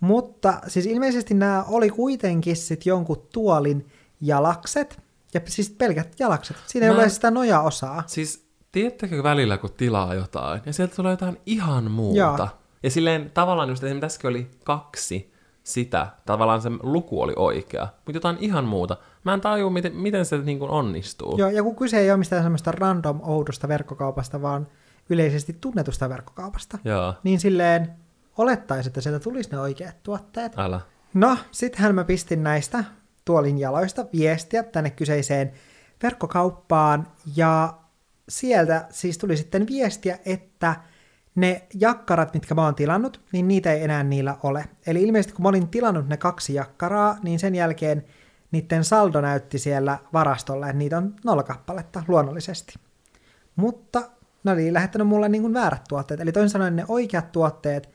Mutta 0.00 0.60
siis 0.66 0.86
ilmeisesti 0.86 1.34
nämä 1.34 1.64
oli 1.68 1.90
kuitenkin 1.90 2.56
sitten 2.56 2.90
jonkun 2.90 3.28
tuolin 3.32 3.86
jalakset, 4.20 5.00
ja 5.34 5.40
siis 5.46 5.70
pelkät 5.70 6.20
jalakset. 6.20 6.56
Siinä 6.66 6.86
Mä... 6.86 6.92
ei 6.92 6.98
ole 6.98 7.08
sitä 7.08 7.30
nojaosaa. 7.30 8.02
Siis 8.06 8.46
tiedättekö 8.72 9.22
välillä, 9.22 9.58
kun 9.58 9.72
tilaa 9.76 10.14
jotain, 10.14 10.60
ja 10.66 10.72
sieltä 10.72 10.96
tulee 10.96 11.12
jotain 11.12 11.40
ihan 11.46 11.90
muuta. 11.90 12.18
Joo. 12.18 12.48
Ja 12.82 12.90
silleen 12.90 13.30
tavallaan 13.30 13.68
just, 13.68 13.84
että 13.84 14.00
tässäkin 14.00 14.30
oli 14.30 14.50
kaksi 14.64 15.31
sitä, 15.64 16.06
tavallaan 16.26 16.62
se 16.62 16.70
luku 16.82 17.22
oli 17.22 17.32
oikea, 17.36 17.88
mutta 17.96 18.16
jotain 18.16 18.36
ihan 18.40 18.64
muuta. 18.64 18.96
Mä 19.24 19.34
en 19.34 19.40
tajua, 19.40 19.70
miten, 19.70 19.96
miten 19.96 20.24
se 20.24 20.38
niin 20.38 20.58
kuin 20.58 20.70
onnistuu. 20.70 21.38
Joo, 21.38 21.50
ja 21.50 21.62
kun 21.62 21.76
kyse 21.76 21.98
ei 21.98 22.10
ole 22.10 22.18
mistään 22.18 22.42
semmoista 22.42 22.72
random 22.72 23.20
oudosta 23.22 23.68
verkkokaupasta, 23.68 24.42
vaan 24.42 24.68
yleisesti 25.10 25.56
tunnetusta 25.60 26.08
verkkokaupasta, 26.08 26.78
Joo. 26.84 27.14
niin 27.22 27.40
silleen 27.40 27.92
olettaisi, 28.38 28.88
että 28.88 29.00
sieltä 29.00 29.20
tulisi 29.20 29.50
ne 29.50 29.60
oikeat 29.60 30.02
tuotteet. 30.02 30.52
Älä. 30.58 30.80
No, 31.14 31.36
sittenhän 31.50 31.94
mä 31.94 32.04
pistin 32.04 32.42
näistä 32.42 32.84
tuolin 33.24 33.58
jaloista 33.58 34.06
viestiä 34.12 34.62
tänne 34.62 34.90
kyseiseen 34.90 35.52
verkkokauppaan, 36.02 37.06
ja 37.36 37.74
sieltä 38.28 38.86
siis 38.90 39.18
tuli 39.18 39.36
sitten 39.36 39.66
viestiä, 39.66 40.18
että 40.24 40.76
ne 41.34 41.66
jakkarat, 41.74 42.34
mitkä 42.34 42.54
mä 42.54 42.64
oon 42.64 42.74
tilannut, 42.74 43.20
niin 43.32 43.48
niitä 43.48 43.72
ei 43.72 43.84
enää 43.84 44.02
niillä 44.02 44.36
ole. 44.42 44.64
Eli 44.86 45.02
ilmeisesti 45.02 45.34
kun 45.34 45.42
mä 45.42 45.48
olin 45.48 45.68
tilannut 45.68 46.08
ne 46.08 46.16
kaksi 46.16 46.54
jakkaraa, 46.54 47.16
niin 47.22 47.38
sen 47.38 47.54
jälkeen 47.54 48.04
niiden 48.50 48.84
saldo 48.84 49.20
näytti 49.20 49.58
siellä 49.58 49.98
varastolla, 50.12 50.66
että 50.66 50.78
niitä 50.78 50.98
on 50.98 51.14
nolla 51.24 51.42
kappaletta 51.42 52.02
luonnollisesti. 52.08 52.74
Mutta 53.56 54.02
ne 54.44 54.52
oli 54.52 54.72
lähettänyt 54.72 55.08
mulle 55.08 55.28
niin 55.28 55.42
kuin 55.42 55.54
väärät 55.54 55.84
tuotteet. 55.88 56.20
Eli 56.20 56.32
toisin 56.32 56.50
sanoen 56.50 56.76
ne 56.76 56.84
oikeat 56.88 57.32
tuotteet 57.32 57.88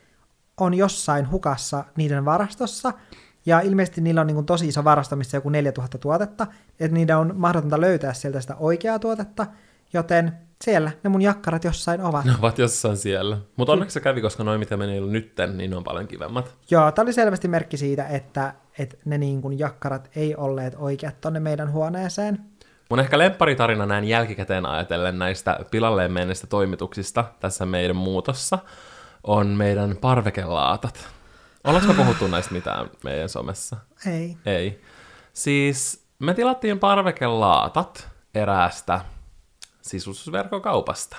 on 0.59 0.73
jossain 0.73 1.31
hukassa 1.31 1.85
niiden 1.97 2.25
varastossa, 2.25 2.93
ja 3.45 3.59
ilmeisesti 3.59 4.01
niillä 4.01 4.21
on 4.21 4.27
niin 4.27 4.35
kuin 4.35 4.45
tosi 4.45 4.67
iso 4.67 4.83
varasto, 4.83 5.15
missä 5.15 5.37
joku 5.37 5.49
4000 5.49 5.97
tuotetta, 5.97 6.47
että 6.79 6.93
niiden 6.93 7.17
on 7.17 7.33
mahdotonta 7.35 7.81
löytää 7.81 8.13
sieltä 8.13 8.41
sitä 8.41 8.55
oikeaa 8.55 8.99
tuotetta, 8.99 9.47
joten 9.93 10.37
siellä 10.63 10.91
ne 11.03 11.09
mun 11.09 11.21
jakkarat 11.21 11.63
jossain 11.63 12.01
ovat. 12.01 12.25
Ne 12.25 12.33
ovat 12.39 12.57
jossain 12.57 12.97
siellä. 12.97 13.37
Mutta 13.55 13.73
onneksi 13.73 13.93
se 13.93 13.99
kävi, 13.99 14.21
koska 14.21 14.43
noin 14.43 14.59
mitä 14.59 14.77
meni 14.77 14.99
nytten, 14.99 15.57
niin 15.57 15.71
ne 15.71 15.77
on 15.77 15.83
paljon 15.83 16.07
kivemmat. 16.07 16.55
Joo, 16.71 16.91
tämä 16.91 17.03
oli 17.03 17.13
selvästi 17.13 17.47
merkki 17.47 17.77
siitä, 17.77 18.07
että, 18.07 18.53
että 18.79 18.97
ne 19.05 19.17
niin 19.17 19.41
kuin 19.41 19.59
jakkarat 19.59 20.09
ei 20.15 20.35
olleet 20.35 20.75
oikeat 20.77 21.21
tonne 21.21 21.39
meidän 21.39 21.71
huoneeseen. 21.71 22.39
Mun 22.89 22.99
ehkä 22.99 23.17
lempparitarina 23.17 23.85
näin 23.85 24.03
jälkikäteen 24.03 24.65
ajatellen 24.65 25.19
näistä 25.19 25.59
pilalleen 25.71 26.11
menneistä 26.11 26.47
toimituksista 26.47 27.23
tässä 27.39 27.65
meidän 27.65 27.95
muutossa 27.95 28.59
on 29.23 29.47
meidän 29.47 29.97
parvekelaatat. 30.01 31.07
Ollaanko 31.63 31.93
me 31.93 31.97
puhuttu 31.97 32.27
näistä 32.27 32.53
mitään 32.53 32.89
meidän 33.03 33.29
somessa? 33.29 33.77
Ei. 34.07 34.37
Ei. 34.45 34.81
Siis 35.33 36.05
me 36.19 36.33
tilattiin 36.33 36.79
parvekelaatat 36.79 38.09
eräästä 38.35 39.01
sisustusverkkokaupasta. 39.87 41.17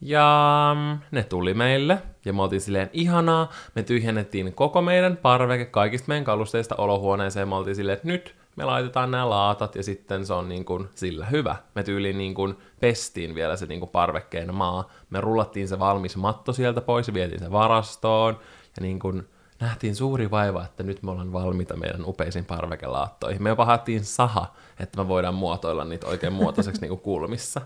Ja 0.00 0.76
ne 1.10 1.22
tuli 1.22 1.54
meille, 1.54 2.02
ja 2.24 2.32
me 2.32 2.42
oltiin 2.42 2.60
silleen 2.60 2.90
ihanaa, 2.92 3.52
me 3.74 3.82
tyhjennettiin 3.82 4.54
koko 4.54 4.82
meidän 4.82 5.16
parveke 5.16 5.64
kaikista 5.64 6.08
meidän 6.08 6.24
kalusteista 6.24 6.74
olohuoneeseen, 6.78 7.48
me 7.48 7.54
oltiin 7.54 7.76
silleen, 7.76 7.96
että 7.96 8.08
nyt 8.08 8.34
me 8.56 8.64
laitetaan 8.64 9.10
nämä 9.10 9.30
laatat 9.30 9.74
ja 9.74 9.82
sitten 9.82 10.26
se 10.26 10.34
on 10.34 10.48
niin 10.48 10.64
kuin 10.64 10.88
sillä 10.94 11.26
hyvä. 11.26 11.56
Me 11.74 11.82
tyyliin 11.82 12.18
niin 12.18 12.34
kuin 12.34 12.58
pestiin 12.80 13.34
vielä 13.34 13.56
se 13.56 13.66
niin 13.66 13.80
kuin 13.80 13.90
parvekkeen 13.90 14.54
maa. 14.54 14.90
Me 15.10 15.20
rullattiin 15.20 15.68
se 15.68 15.78
valmis 15.78 16.16
matto 16.16 16.52
sieltä 16.52 16.80
pois 16.80 17.08
ja 17.08 17.14
vietiin 17.14 17.40
se 17.40 17.52
varastoon. 17.52 18.38
Ja 18.76 18.82
niin 18.82 18.98
kuin 18.98 19.28
nähtiin 19.60 19.96
suuri 19.96 20.30
vaiva, 20.30 20.64
että 20.64 20.82
nyt 20.82 21.02
me 21.02 21.10
ollaan 21.10 21.32
valmiita 21.32 21.76
meidän 21.76 22.04
upeisiin 22.04 22.44
parvekelaattoihin. 22.44 23.42
Me 23.42 23.48
jopa 23.48 23.64
haettiin 23.64 24.04
saha, 24.04 24.54
että 24.80 25.02
me 25.02 25.08
voidaan 25.08 25.34
muotoilla 25.34 25.84
niitä 25.84 26.06
oikein 26.06 26.32
muotoiseksi 26.32 26.80
niin 26.82 26.88
kuin 26.88 27.00
kulmissa. 27.00 27.60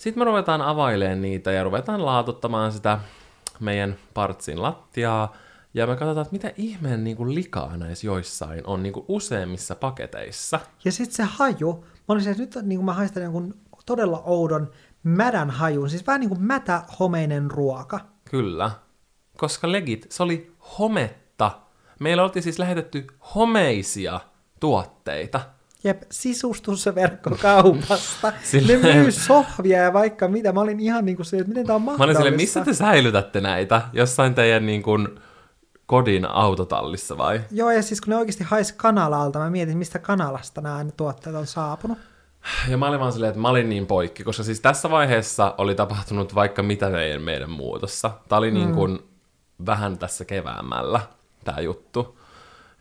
Sitten 0.00 0.20
me 0.20 0.24
ruvetaan 0.24 0.62
availemaan 0.62 1.22
niitä 1.22 1.52
ja 1.52 1.64
ruvetaan 1.64 2.06
laatuttamaan 2.06 2.72
sitä 2.72 2.98
meidän 3.60 3.96
partsin 4.14 4.62
lattiaa. 4.62 5.36
Ja 5.74 5.86
me 5.86 5.96
katsotaan, 5.96 6.22
että 6.22 6.32
mitä 6.32 6.52
ihmeen 6.56 7.04
niin 7.04 7.16
kuin 7.16 7.34
likaa 7.34 7.76
näissä 7.76 8.06
joissain 8.06 8.66
on 8.66 8.82
niin 8.82 8.92
kuin 8.92 9.04
useimmissa 9.08 9.74
paketeissa. 9.74 10.60
Ja 10.84 10.92
sitten 10.92 11.16
se 11.16 11.22
haju, 11.22 11.84
mä 11.84 12.04
olin 12.08 12.24
se, 12.24 12.30
että 12.30 12.42
nyt 12.42 12.66
niin 12.68 12.78
kuin 12.78 12.84
mä 12.84 12.92
haistan 12.92 13.22
jonkun 13.22 13.54
todella 13.86 14.22
oudon 14.24 14.70
mädän 15.02 15.50
hajun, 15.50 15.90
siis 15.90 16.06
vähän 16.06 16.20
niin 16.20 16.28
kuin 16.28 16.42
mätä 16.42 16.82
homeinen 17.00 17.50
ruoka. 17.50 18.00
Kyllä. 18.30 18.70
Koska 19.36 19.72
legit, 19.72 20.06
se 20.10 20.22
oli 20.22 20.52
hometta. 20.78 21.50
Meillä 21.98 22.22
oltiin 22.22 22.42
siis 22.42 22.58
lähetetty 22.58 23.06
homeisia 23.34 24.20
tuotteita. 24.60 25.40
Jep, 25.84 26.02
sisustusverkkokaupasta. 26.10 28.32
Silleen- 28.42 28.82
ne 28.82 28.94
myy 28.94 29.12
sohvia 29.12 29.78
ja 29.82 29.92
vaikka 29.92 30.28
mitä. 30.28 30.52
Mä 30.52 30.60
olin 30.60 30.80
ihan 30.80 31.04
niin 31.04 31.16
kuin 31.16 31.26
se, 31.26 31.36
että 31.36 31.48
miten 31.48 31.66
tää 31.66 31.76
on 31.76 31.82
Mä 31.82 31.90
olin 31.90 31.98
mahdollista. 31.98 32.18
silleen, 32.22 32.36
missä 32.36 32.64
te 32.64 32.74
säilytätte 32.74 33.40
näitä? 33.40 33.82
Jossain 33.92 34.34
teidän 34.34 34.66
niin 34.66 34.82
kuin, 34.82 35.08
kodin 35.86 36.26
autotallissa 36.26 37.18
vai? 37.18 37.40
Joo, 37.50 37.70
ja 37.70 37.82
siis 37.82 38.00
kun 38.00 38.10
ne 38.10 38.16
oikeasti 38.16 38.44
haisi 38.44 38.74
kanalalta, 38.76 39.38
mä 39.38 39.50
mietin, 39.50 39.78
mistä 39.78 39.98
kanalasta 39.98 40.60
nämä 40.60 40.84
tuotteet 40.96 41.36
on 41.36 41.46
saapunut. 41.46 41.98
Ja 42.68 42.76
mä 42.76 42.88
olin 42.88 43.00
vaan 43.00 43.12
silleen, 43.12 43.30
että 43.30 43.40
mä 43.40 43.48
olin 43.48 43.68
niin 43.68 43.86
poikki, 43.86 44.24
koska 44.24 44.42
siis 44.42 44.60
tässä 44.60 44.90
vaiheessa 44.90 45.54
oli 45.58 45.74
tapahtunut 45.74 46.34
vaikka 46.34 46.62
mitä 46.62 46.88
meidän, 46.90 47.22
meidän 47.22 47.50
muutossa. 47.50 48.10
Tää 48.28 48.38
oli 48.38 48.50
niin 48.50 48.74
kuin 48.74 48.98
vähän 49.66 49.98
tässä 49.98 50.24
keväämällä, 50.24 51.00
tää 51.44 51.60
juttu. 51.60 52.18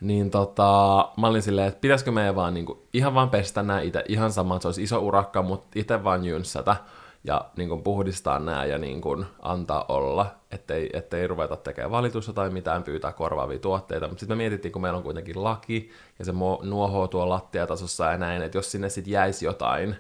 Niin 0.02 0.32
tota, 0.32 1.10
mä 1.18 1.28
olin 1.28 1.42
silleen, 1.42 1.68
että 1.68 1.82
pitäisikö 1.82 2.12
meidän 2.12 2.36
vaan 2.36 2.54
niinku, 2.54 2.88
ihan 2.94 3.14
vaan 3.14 3.30
pestä 3.30 3.64
nää 3.64 3.82
itse, 3.82 4.04
ihan 4.08 4.32
sama, 4.32 4.56
että 4.56 4.62
se 4.62 4.68
olisi 4.68 4.84
iso 4.84 5.00
urakka, 5.00 5.42
mutta 5.42 5.80
itse 5.80 6.04
vaan 6.04 6.26
jynssätä 6.26 6.76
ja 7.24 7.46
niin 7.58 7.70
kuin 7.70 7.84
puhdistaa 7.84 8.40
nää 8.40 8.66
ja 8.66 8.78
niin 8.78 9.02
kuin 9.02 9.26
antaa 9.42 9.86
olla, 9.88 10.36
ettei, 10.52 10.90
ettei 10.94 11.28
ruveta 11.28 11.56
tekemään 11.56 11.92
valitusta 11.92 12.34
tai 12.34 12.50
mitään 12.50 12.84
pyytää 12.84 13.12
korvaavia 13.12 13.60
tuotteita. 13.60 14.08
Mutta 14.08 14.20
sitten 14.20 14.38
me 14.38 14.42
mietittiin, 14.44 14.72
kun 14.72 14.82
meillä 14.82 14.98
on 14.98 15.04
kuitenkin 15.04 15.44
laki 15.44 15.92
ja 16.20 16.26
se 16.26 16.34
nuohoo 16.64 17.08
tuo 17.08 17.30
lattiatasossa 17.30 18.06
ja 18.06 18.18
näin, 18.18 18.42
että 18.42 18.58
jos 18.58 18.72
sinne 18.72 18.90
sitten 18.90 19.12
jäisi 19.12 19.46
jotain 19.46 19.96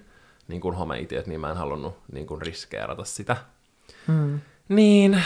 niin 0.48 0.62
kuin 0.62 0.76
homeitiöt, 0.76 1.28
niin 1.28 1.40
mä 1.40 1.50
en 1.50 1.58
halunnut 1.58 1.98
niin 2.12 2.28
kuin 2.28 2.42
riskeerata 2.42 3.04
sitä. 3.04 3.38
Hmm. 4.08 4.40
Niin, 4.70 5.24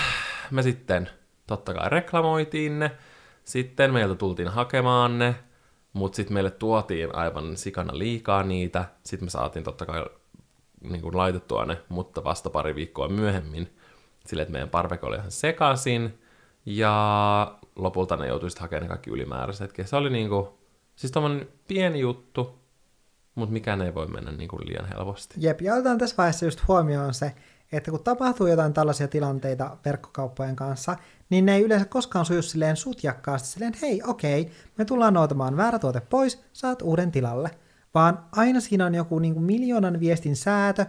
me 0.51 0.63
sitten 0.63 1.09
totta 1.47 1.73
kai 1.73 1.89
reklamoitiin 1.89 2.79
ne. 2.79 2.91
Sitten 3.43 3.93
meiltä 3.93 4.15
tultiin 4.15 4.47
hakemaan 4.47 5.19
ne, 5.19 5.35
mutta 5.93 6.15
sitten 6.15 6.33
meille 6.33 6.51
tuotiin 6.51 7.15
aivan 7.15 7.57
sikana 7.57 7.97
liikaa 7.97 8.43
niitä. 8.43 8.85
Sitten 9.03 9.25
me 9.25 9.29
saatiin 9.29 9.63
totta 9.63 9.85
kai 9.85 10.05
niin 10.89 11.01
kuin 11.01 11.17
laitettua 11.17 11.65
ne, 11.65 11.77
mutta 11.89 12.23
vasta 12.23 12.49
pari 12.49 12.75
viikkoa 12.75 13.07
myöhemmin. 13.07 13.75
Sille, 14.25 14.41
että 14.41 14.51
meidän 14.51 14.69
parveke 14.69 15.05
oli 15.05 15.15
ihan 15.15 15.31
sekaisin. 15.31 16.19
Ja 16.65 17.57
lopulta 17.75 18.17
ne 18.17 18.27
joutui 18.27 18.49
hakemaan 18.59 18.83
ne 18.83 18.87
kaikki 18.87 19.09
ylimääräisetkin. 19.09 19.87
Se 19.87 19.95
oli 19.95 20.09
niinku, 20.09 20.59
siis 20.95 21.11
tommonen 21.11 21.47
pieni 21.67 21.99
juttu, 21.99 22.59
mutta 23.35 23.53
mikään 23.53 23.81
ei 23.81 23.95
voi 23.95 24.07
mennä 24.07 24.31
niinku 24.31 24.59
liian 24.65 24.87
helposti. 24.87 25.35
Jep, 25.37 25.61
ja 25.61 25.73
otetaan 25.73 25.97
tässä 25.97 26.15
vaiheessa 26.17 26.45
just 26.45 26.67
huomioon 26.67 27.13
se, 27.13 27.35
että 27.73 27.91
kun 27.91 28.03
tapahtuu 28.03 28.47
jotain 28.47 28.73
tällaisia 28.73 29.07
tilanteita 29.07 29.77
verkkokauppojen 29.85 30.55
kanssa, 30.55 30.95
niin 31.29 31.45
ne 31.45 31.55
ei 31.55 31.63
yleensä 31.63 31.85
koskaan 31.85 32.25
suju 32.25 32.41
silleen 32.41 32.77
sutjakkaasti 32.77 33.47
silleen, 33.47 33.73
hei, 33.81 34.01
okei, 34.07 34.51
me 34.77 34.85
tullaan 34.85 35.17
otamaan 35.17 35.57
väärä 35.57 35.79
tuote 35.79 36.01
pois, 36.01 36.43
saat 36.53 36.81
uuden 36.81 37.11
tilalle. 37.11 37.51
Vaan 37.93 38.19
aina 38.31 38.59
siinä 38.59 38.85
on 38.85 38.95
joku 38.95 39.19
niin 39.19 39.33
kuin 39.33 39.43
miljoonan 39.43 39.99
viestin 39.99 40.35
säätö, 40.35 40.85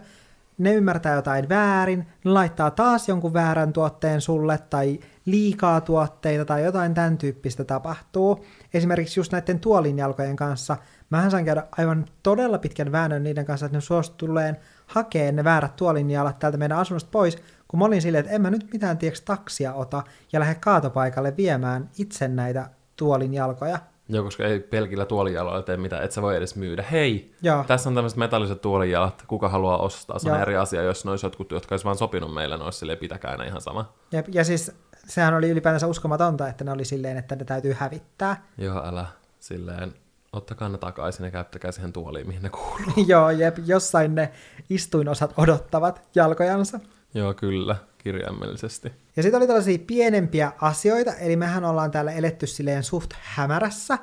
ne 0.57 0.73
ymmärtää 0.73 1.15
jotain 1.15 1.49
väärin, 1.49 1.99
ne 2.25 2.31
laittaa 2.31 2.71
taas 2.71 3.09
jonkun 3.09 3.33
väärän 3.33 3.73
tuotteen 3.73 4.21
sulle, 4.21 4.57
tai 4.69 4.99
liikaa 5.25 5.81
tuotteita, 5.81 6.45
tai 6.45 6.63
jotain 6.63 6.93
tämän 6.93 7.17
tyyppistä 7.17 7.63
tapahtuu. 7.63 8.45
Esimerkiksi 8.73 9.19
just 9.19 9.31
näiden 9.31 9.59
tuolinjalkojen 9.59 10.35
kanssa, 10.35 10.77
mähän 11.09 11.31
saan 11.31 11.45
käydä 11.45 11.67
aivan 11.77 12.05
todella 12.23 12.57
pitkän 12.57 12.91
väännön 12.91 13.23
niiden 13.23 13.45
kanssa, 13.45 13.65
että 13.65 13.77
ne 13.77 13.81
suostuleen 13.81 14.57
hakee 14.87 15.31
ne 15.31 15.43
väärät 15.43 15.75
tuolinjalat 15.75 16.39
täältä 16.39 16.57
meidän 16.57 16.77
asunnosta 16.77 17.09
pois, 17.11 17.37
kun 17.67 17.79
mä 17.79 17.85
olin 17.85 18.01
silleen, 18.01 18.25
että 18.25 18.35
en 18.35 18.41
mä 18.41 18.49
nyt 18.49 18.67
mitään 18.73 18.97
tieks 18.97 19.21
taksia 19.21 19.73
ota 19.73 20.03
ja 20.33 20.39
lähde 20.39 20.55
kaatopaikalle 20.55 21.37
viemään 21.37 21.89
itse 21.97 22.27
näitä 22.27 22.69
tuolinjalkoja. 22.95 23.79
Joo, 24.09 24.23
koska 24.23 24.43
ei 24.43 24.59
pelkillä 24.59 25.05
tuolijaloilla 25.05 25.61
tee 25.61 25.77
mitään, 25.77 26.03
et 26.03 26.11
sä 26.11 26.21
voi 26.21 26.37
edes 26.37 26.55
myydä. 26.55 26.83
Hei, 26.91 27.35
Joo. 27.41 27.63
tässä 27.63 27.89
on 27.89 27.95
tämmöiset 27.95 28.17
metalliset 28.17 28.61
tuolijalat, 28.61 29.23
kuka 29.27 29.49
haluaa 29.49 29.77
ostaa? 29.77 30.19
Se 30.19 30.29
on 30.29 30.35
Joo. 30.35 30.41
eri 30.41 30.55
asia, 30.57 30.81
jos 30.81 31.05
ne 31.05 31.11
olisi 31.11 31.25
jotkut, 31.25 31.51
jotka 31.51 31.73
olisi 31.73 31.85
vaan 31.85 31.97
sopinut 31.97 32.33
meille, 32.33 32.57
ne 32.57 32.63
olisi 32.63 32.79
silleen, 32.79 32.97
pitäkää 32.97 33.37
ne 33.37 33.45
ihan 33.45 33.61
sama. 33.61 33.93
Ja, 34.11 34.23
ja 34.31 34.43
siis 34.43 34.71
sehän 35.07 35.33
oli 35.33 35.49
ylipäätänsä 35.49 35.87
uskomatonta, 35.87 36.47
että 36.47 36.63
ne 36.63 36.71
oli 36.71 36.85
silleen, 36.85 37.17
että 37.17 37.35
ne 37.35 37.45
täytyy 37.45 37.75
hävittää. 37.79 38.43
Joo, 38.57 38.81
älä 38.85 39.05
silleen, 39.39 39.93
ottakaa 40.35 40.69
ne 40.69 40.77
takaisin 40.77 41.23
ja 41.23 41.31
käyttäkää 41.31 41.71
siihen 41.71 41.93
tuoliin, 41.93 42.27
mihin 42.27 42.41
ne 42.41 42.49
kuuluu. 42.49 43.05
Joo, 43.07 43.29
jep, 43.29 43.57
jossain 43.65 44.15
ne 44.15 44.31
istuinosat 44.69 45.33
odottavat 45.37 46.01
jalkojansa. 46.15 46.79
Joo, 47.13 47.33
kyllä, 47.33 47.75
kirjaimellisesti. 47.97 48.91
Ja 49.15 49.23
sitten 49.23 49.37
oli 49.37 49.47
tällaisia 49.47 49.79
pienempiä 49.87 50.51
asioita, 50.61 51.13
eli 51.13 51.35
mehän 51.35 51.65
ollaan 51.65 51.91
täällä 51.91 52.11
eletty 52.11 52.47
silleen 52.47 52.83
suht 52.83 53.13
hämärässä, 53.21 53.97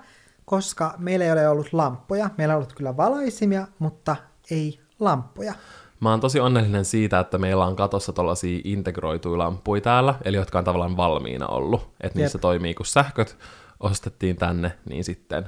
koska 0.44 0.94
meillä 0.98 1.24
ei 1.24 1.32
ole 1.32 1.48
ollut 1.48 1.72
lamppuja. 1.72 2.30
Meillä 2.38 2.54
on 2.54 2.56
ollut 2.56 2.72
kyllä 2.72 2.96
valaisimia, 2.96 3.66
mutta 3.78 4.16
ei 4.50 4.80
lamppuja. 5.00 5.54
Mä 6.00 6.10
oon 6.10 6.20
tosi 6.20 6.40
onnellinen 6.40 6.84
siitä, 6.84 7.20
että 7.20 7.38
meillä 7.38 7.66
on 7.66 7.76
katossa 7.76 8.12
tollasia 8.12 8.60
integroituja 8.64 9.38
lampuja 9.38 9.80
täällä, 9.80 10.14
eli 10.24 10.36
jotka 10.36 10.58
on 10.58 10.64
tavallaan 10.64 10.96
valmiina 10.96 11.46
ollut. 11.46 11.90
Että 12.00 12.18
niissä 12.18 12.38
toimii, 12.38 12.74
kun 12.74 12.86
sähköt 12.86 13.36
ostettiin 13.80 14.36
tänne, 14.36 14.72
niin 14.88 15.04
sitten 15.04 15.46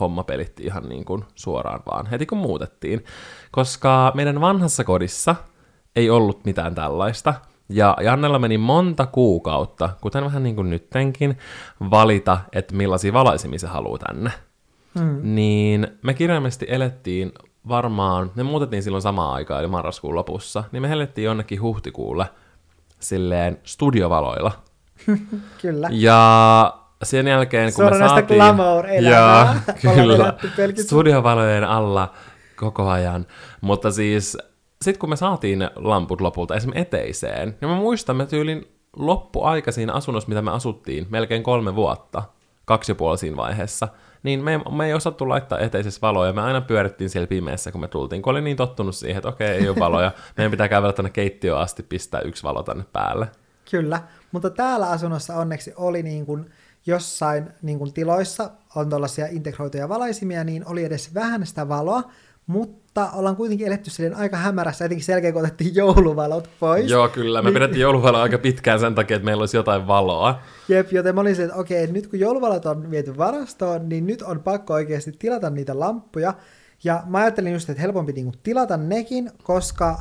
homma 0.00 0.24
pelitti 0.24 0.62
ihan 0.62 0.88
niin 0.88 1.04
kuin 1.04 1.24
suoraan 1.34 1.80
vaan 1.90 2.06
heti 2.06 2.26
kun 2.26 2.38
muutettiin. 2.38 3.04
Koska 3.50 4.12
meidän 4.14 4.40
vanhassa 4.40 4.84
kodissa 4.84 5.36
ei 5.96 6.10
ollut 6.10 6.44
mitään 6.44 6.74
tällaista. 6.74 7.34
Ja 7.68 7.96
Jannella 8.04 8.38
meni 8.38 8.58
monta 8.58 9.06
kuukautta, 9.06 9.90
kuten 10.00 10.24
vähän 10.24 10.42
niin 10.42 10.56
kuin 10.56 10.70
nyttenkin, 10.70 11.38
valita, 11.90 12.38
että 12.52 12.74
millaisia 12.74 13.12
valaisimia 13.12 13.58
se 13.58 13.66
haluaa 13.66 13.98
tänne. 13.98 14.30
Mm. 14.94 15.20
Niin 15.22 15.88
me 16.02 16.14
kirjaimellisesti 16.14 16.66
elettiin 16.68 17.32
varmaan, 17.68 18.30
me 18.34 18.42
muutettiin 18.42 18.82
silloin 18.82 19.02
samaan 19.02 19.34
aikaan, 19.34 19.60
eli 19.60 19.68
marraskuun 19.68 20.14
lopussa, 20.14 20.64
niin 20.72 20.82
me 20.82 20.92
elettiin 20.92 21.24
jonnekin 21.24 21.62
huhtikuulle 21.62 22.26
silleen 23.00 23.58
studiovaloilla. 23.62 24.52
Kyllä. 25.62 25.88
Ja 25.92 26.74
sen 27.02 27.26
jälkeen, 27.26 27.72
kun 27.74 27.84
me 27.84 27.98
saatiin... 27.98 28.38
glamour-elämää. 28.38 29.62
Kyllä. 29.94 30.34
Studiovalojen 30.82 31.64
alla 31.64 32.14
koko 32.56 32.88
ajan. 32.88 33.26
Mutta 33.60 33.90
siis, 33.90 34.38
sitten 34.82 35.00
kun 35.00 35.10
me 35.10 35.16
saatiin 35.16 35.70
lamput 35.76 36.20
lopulta 36.20 36.56
esimerkiksi 36.56 36.82
eteiseen, 36.82 37.56
niin 37.60 37.70
mä 37.70 37.76
muistan, 37.76 38.16
me 38.16 38.26
tyylin 38.26 38.68
loppuaika 38.96 39.72
siinä 39.72 39.92
asunnossa, 39.92 40.28
mitä 40.28 40.42
me 40.42 40.50
asuttiin, 40.50 41.06
melkein 41.10 41.42
kolme 41.42 41.74
vuotta, 41.74 42.22
kaksi 42.64 42.92
ja 42.92 42.96
puoli 42.96 43.18
siinä 43.18 43.36
vaiheessa, 43.36 43.88
niin 44.22 44.44
me, 44.44 44.60
me 44.76 44.86
ei 44.86 44.94
osattu 44.94 45.28
laittaa 45.28 45.58
eteisessä 45.58 46.00
valoja, 46.02 46.32
me 46.32 46.42
aina 46.42 46.60
pyörittiin 46.60 47.10
siellä 47.10 47.26
pimeässä, 47.26 47.72
kun 47.72 47.80
me 47.80 47.88
tultiin, 47.88 48.22
kun 48.22 48.30
oli 48.30 48.40
niin 48.40 48.56
tottunut 48.56 48.96
siihen, 48.96 49.16
että 49.16 49.28
okei, 49.28 49.48
ei 49.48 49.68
ole 49.68 49.78
valoja, 49.78 50.12
meidän 50.36 50.50
pitää 50.50 50.68
kävellä 50.68 50.92
tänne 50.92 51.10
keittiöön 51.10 51.58
asti, 51.58 51.82
pistää 51.82 52.20
yksi 52.20 52.42
valo 52.42 52.62
tänne 52.62 52.84
päälle. 52.92 53.28
Kyllä, 53.70 54.02
mutta 54.32 54.50
täällä 54.50 54.90
asunnossa 54.90 55.34
onneksi 55.34 55.72
oli 55.76 56.02
niin 56.02 56.26
kuin 56.26 56.50
jossain 56.88 57.48
niin 57.62 57.78
kuin 57.78 57.92
tiloissa 57.92 58.50
on 58.76 58.88
tällaisia 58.90 59.26
integroituja 59.30 59.88
valaisimia, 59.88 60.44
niin 60.44 60.66
oli 60.66 60.84
edes 60.84 61.14
vähän 61.14 61.46
sitä 61.46 61.68
valoa, 61.68 62.02
mutta 62.46 63.10
ollaan 63.10 63.36
kuitenkin 63.36 63.66
eletty 63.66 63.90
silleen 63.90 64.16
aika 64.16 64.36
hämärässä, 64.36 64.84
etenkin 64.84 65.04
sen 65.04 65.12
jälkeen, 65.12 65.32
kun 65.34 65.42
otettiin 65.44 65.74
jouluvalot 65.74 66.50
pois. 66.60 66.90
Joo, 66.90 67.08
kyllä, 67.08 67.42
me 67.42 67.46
Niin- 67.48 67.54
pidettiin 67.54 67.80
jouluvaloa 67.82 68.22
aika 68.22 68.38
pitkään 68.38 68.80
sen 68.80 68.94
takia, 68.94 69.16
että 69.16 69.24
meillä 69.24 69.42
olisi 69.42 69.56
jotain 69.56 69.86
valoa. 69.86 70.40
Jep, 70.68 70.92
joten 70.92 71.14
mä 71.14 71.20
olin 71.20 71.34
silleen, 71.34 71.50
että 71.50 71.60
okei, 71.60 71.86
nyt 71.86 72.06
kun 72.06 72.20
jouluvalot 72.20 72.66
on 72.66 72.90
viety 72.90 73.16
varastoon, 73.16 73.88
niin 73.88 74.06
nyt 74.06 74.22
on 74.22 74.40
pakko 74.42 74.74
oikeasti 74.74 75.12
tilata 75.18 75.50
niitä 75.50 75.78
lamppuja. 75.80 76.34
Ja 76.84 77.02
mä 77.06 77.18
ajattelin 77.18 77.52
just, 77.52 77.70
että 77.70 77.82
helpompi 77.82 78.12
niinku 78.12 78.32
tilata 78.42 78.76
nekin, 78.76 79.30
koska 79.42 79.98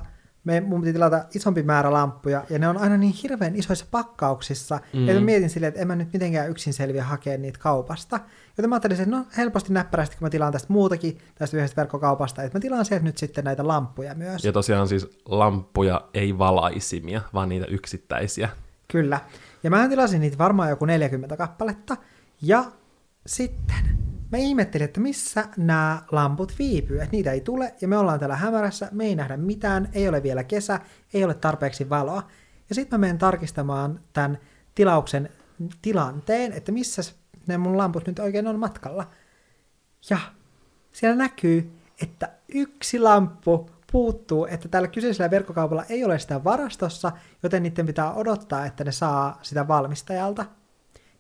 me, 0.48 0.62
mun 0.62 0.82
piti 0.82 0.94
tilata 0.94 1.26
isompi 1.36 1.64
määrä 1.64 1.92
lamppuja, 1.92 2.44
ja 2.50 2.60
ne 2.60 2.68
on 2.68 2.78
aina 2.78 2.98
niin 2.98 3.14
hirveän 3.24 3.56
isoissa 3.56 3.86
pakkauksissa, 3.92 4.80
mm. 4.94 5.10
että 5.10 5.20
mä 5.20 5.26
mietin 5.26 5.50
silleen, 5.50 5.68
että 5.68 5.82
en 5.82 5.88
mä 5.88 5.96
nyt 5.96 6.14
mitenkään 6.14 6.50
yksin 6.50 6.74
selviä 6.74 7.04
hakea 7.04 7.38
niitä 7.38 7.60
kaupasta. 7.60 8.20
Joten 8.58 8.70
mä 8.70 8.76
ajattelin, 8.76 9.02
että 9.02 9.16
no 9.16 9.26
helposti 9.38 9.74
näppärästi, 9.74 10.18
kun 10.18 10.26
mä 10.26 10.30
tilaan 10.30 10.54
tästä 10.54 10.74
muutakin, 10.74 11.18
tästä 11.36 11.58
yhdestä 11.58 11.76
verkkokaupasta, 11.76 12.44
että 12.44 12.58
mä 12.58 12.62
tilaan 12.62 12.86
sieltä 12.86 13.06
nyt 13.06 13.18
sitten 13.18 13.44
näitä 13.44 13.68
lamppuja 13.68 14.16
myös. 14.16 14.46
Ja 14.46 14.52
tosiaan 14.52 14.88
siis 14.88 15.20
lamppuja, 15.26 16.02
ei 16.14 16.38
valaisimia, 16.38 17.22
vaan 17.34 17.50
niitä 17.50 17.66
yksittäisiä. 17.66 18.50
Kyllä. 18.88 19.20
Ja 19.64 19.70
mä 19.70 19.88
tilasin 19.88 20.22
niitä 20.22 20.38
varmaan 20.38 20.70
joku 20.70 20.86
40 20.86 21.38
kappaletta, 21.38 21.98
ja 22.42 22.66
sitten 23.26 23.76
mä 24.32 24.38
ihmettelin, 24.38 24.86
että 24.86 25.00
missä 25.00 25.46
nämä 25.58 26.02
lamput 26.12 26.54
viipyy, 26.60 26.98
että 26.98 27.12
niitä 27.12 27.32
ei 27.32 27.42
tule, 27.42 27.74
ja 27.82 27.88
me 27.88 27.98
ollaan 27.98 28.20
täällä 28.20 28.36
hämärässä, 28.36 28.90
me 28.92 29.06
ei 29.06 29.16
nähdä 29.16 29.38
mitään, 29.38 29.90
ei 29.94 30.10
ole 30.10 30.24
vielä 30.24 30.44
kesä, 30.44 30.80
ei 31.14 31.24
ole 31.24 31.34
tarpeeksi 31.34 31.90
valoa. 31.90 32.28
Ja 32.70 32.76
sitten 32.76 33.00
mä 33.00 33.02
menen 33.02 33.18
tarkistamaan 33.18 34.00
tämän 34.14 34.38
tilauksen 34.76 35.30
tilanteen, 35.82 36.54
että 36.54 36.72
missä 36.72 37.02
ne 37.48 37.58
mun 37.58 37.78
lamput 37.78 38.08
nyt 38.08 38.20
oikein 38.20 38.48
on 38.48 38.60
matkalla. 38.60 39.10
Ja 40.10 40.18
siellä 40.92 41.16
näkyy, 41.16 41.72
että 42.02 42.30
yksi 42.54 43.00
lamppu 43.00 43.70
puuttuu, 43.92 44.46
että 44.46 44.68
tällä 44.68 44.88
kyseisellä 44.88 45.32
verkkokaupalla 45.32 45.84
ei 45.90 46.04
ole 46.04 46.20
sitä 46.20 46.44
varastossa, 46.44 47.12
joten 47.44 47.64
niiden 47.64 47.86
pitää 47.86 48.14
odottaa, 48.14 48.66
että 48.66 48.84
ne 48.84 48.92
saa 48.92 49.40
sitä 49.42 49.68
valmistajalta. 49.68 50.46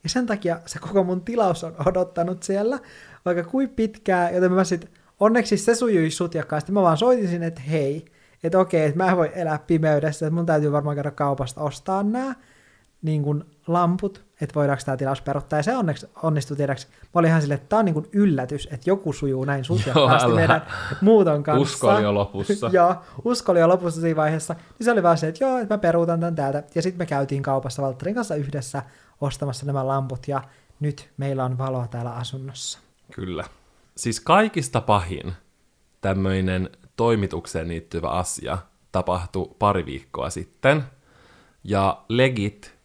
Ja 0.07 0.11
sen 0.11 0.25
takia 0.25 0.59
se 0.65 0.79
koko 0.79 1.03
mun 1.03 1.21
tilaus 1.21 1.63
on 1.63 1.75
odottanut 1.85 2.43
siellä, 2.43 2.79
vaikka 3.25 3.43
kuin 3.43 3.69
pitkään, 3.69 4.33
joten 4.33 4.51
mä 4.51 4.63
sit, 4.63 4.91
onneksi 5.19 5.57
se 5.57 5.75
sujui 5.75 6.11
sutjakkaasti, 6.11 6.71
mä 6.71 6.81
vaan 6.81 6.97
soitin 6.97 7.27
sinne, 7.27 7.47
että 7.47 7.61
hei, 7.61 8.05
että 8.43 8.59
okei, 8.59 8.85
että 8.85 9.03
mä 9.03 9.17
voi 9.17 9.31
elää 9.35 9.59
pimeydessä, 9.67 10.27
että 10.27 10.35
mun 10.35 10.45
täytyy 10.45 10.71
varmaan 10.71 10.95
käydä 10.95 11.11
kaupasta 11.11 11.61
ostaa 11.61 12.03
nämä 12.03 12.35
niin 13.01 13.23
kuin 13.23 13.43
lamput, 13.67 14.25
että 14.41 14.55
voidaanko 14.55 14.83
tämä 14.85 14.97
tilaus 14.97 15.21
peruttaa, 15.21 15.59
ja 15.59 15.63
se 15.63 15.77
onneksi 15.77 16.07
onnistui 16.23 16.57
tiedäksi. 16.57 16.87
Mä 16.87 17.09
olin 17.13 17.29
ihan 17.29 17.41
silleen, 17.41 17.57
että 17.57 17.69
tämä 17.69 17.79
on 17.79 17.85
niin 17.85 17.93
kuin 17.93 18.09
yllätys, 18.13 18.67
että 18.71 18.89
joku 18.89 19.13
sujuu 19.13 19.45
näin 19.45 19.63
sutjakkaasti 19.63 20.31
meidän 20.31 20.61
muuton 21.01 21.43
kanssa. 21.43 21.61
Usko 21.61 21.87
oli 21.87 22.03
jo 22.03 22.13
lopussa. 22.13 22.69
joo, 22.73 22.95
usko 23.25 23.51
oli 23.51 23.59
jo 23.59 23.67
lopussa 23.67 24.01
siinä 24.01 24.15
vaiheessa. 24.15 24.53
Niin 24.53 24.85
se 24.85 24.91
oli 24.91 25.03
vaan 25.03 25.17
se, 25.17 25.27
että 25.27 25.43
joo, 25.43 25.57
että 25.57 25.73
mä 25.73 25.77
peruutan 25.77 26.19
tämän 26.19 26.35
täältä. 26.35 26.63
Ja 26.75 26.81
sitten 26.81 26.99
me 26.99 27.05
käytiin 27.05 27.43
kaupassa 27.43 27.81
Valtterin 27.81 28.15
kanssa 28.15 28.35
yhdessä 28.35 28.83
ostamassa 29.21 29.65
nämä 29.65 29.87
lamput, 29.87 30.27
ja 30.27 30.43
nyt 30.79 31.09
meillä 31.17 31.45
on 31.45 31.57
valoa 31.57 31.87
täällä 31.87 32.11
asunnossa. 32.11 32.79
Kyllä. 33.11 33.43
Siis 33.97 34.19
kaikista 34.19 34.81
pahin 34.81 35.33
tämmöinen 36.01 36.69
toimitukseen 36.95 37.67
liittyvä 37.67 38.09
asia 38.09 38.57
tapahtui 38.91 39.55
pari 39.59 39.85
viikkoa 39.85 40.29
sitten, 40.29 40.83
ja 41.63 42.01
legit 42.09 42.77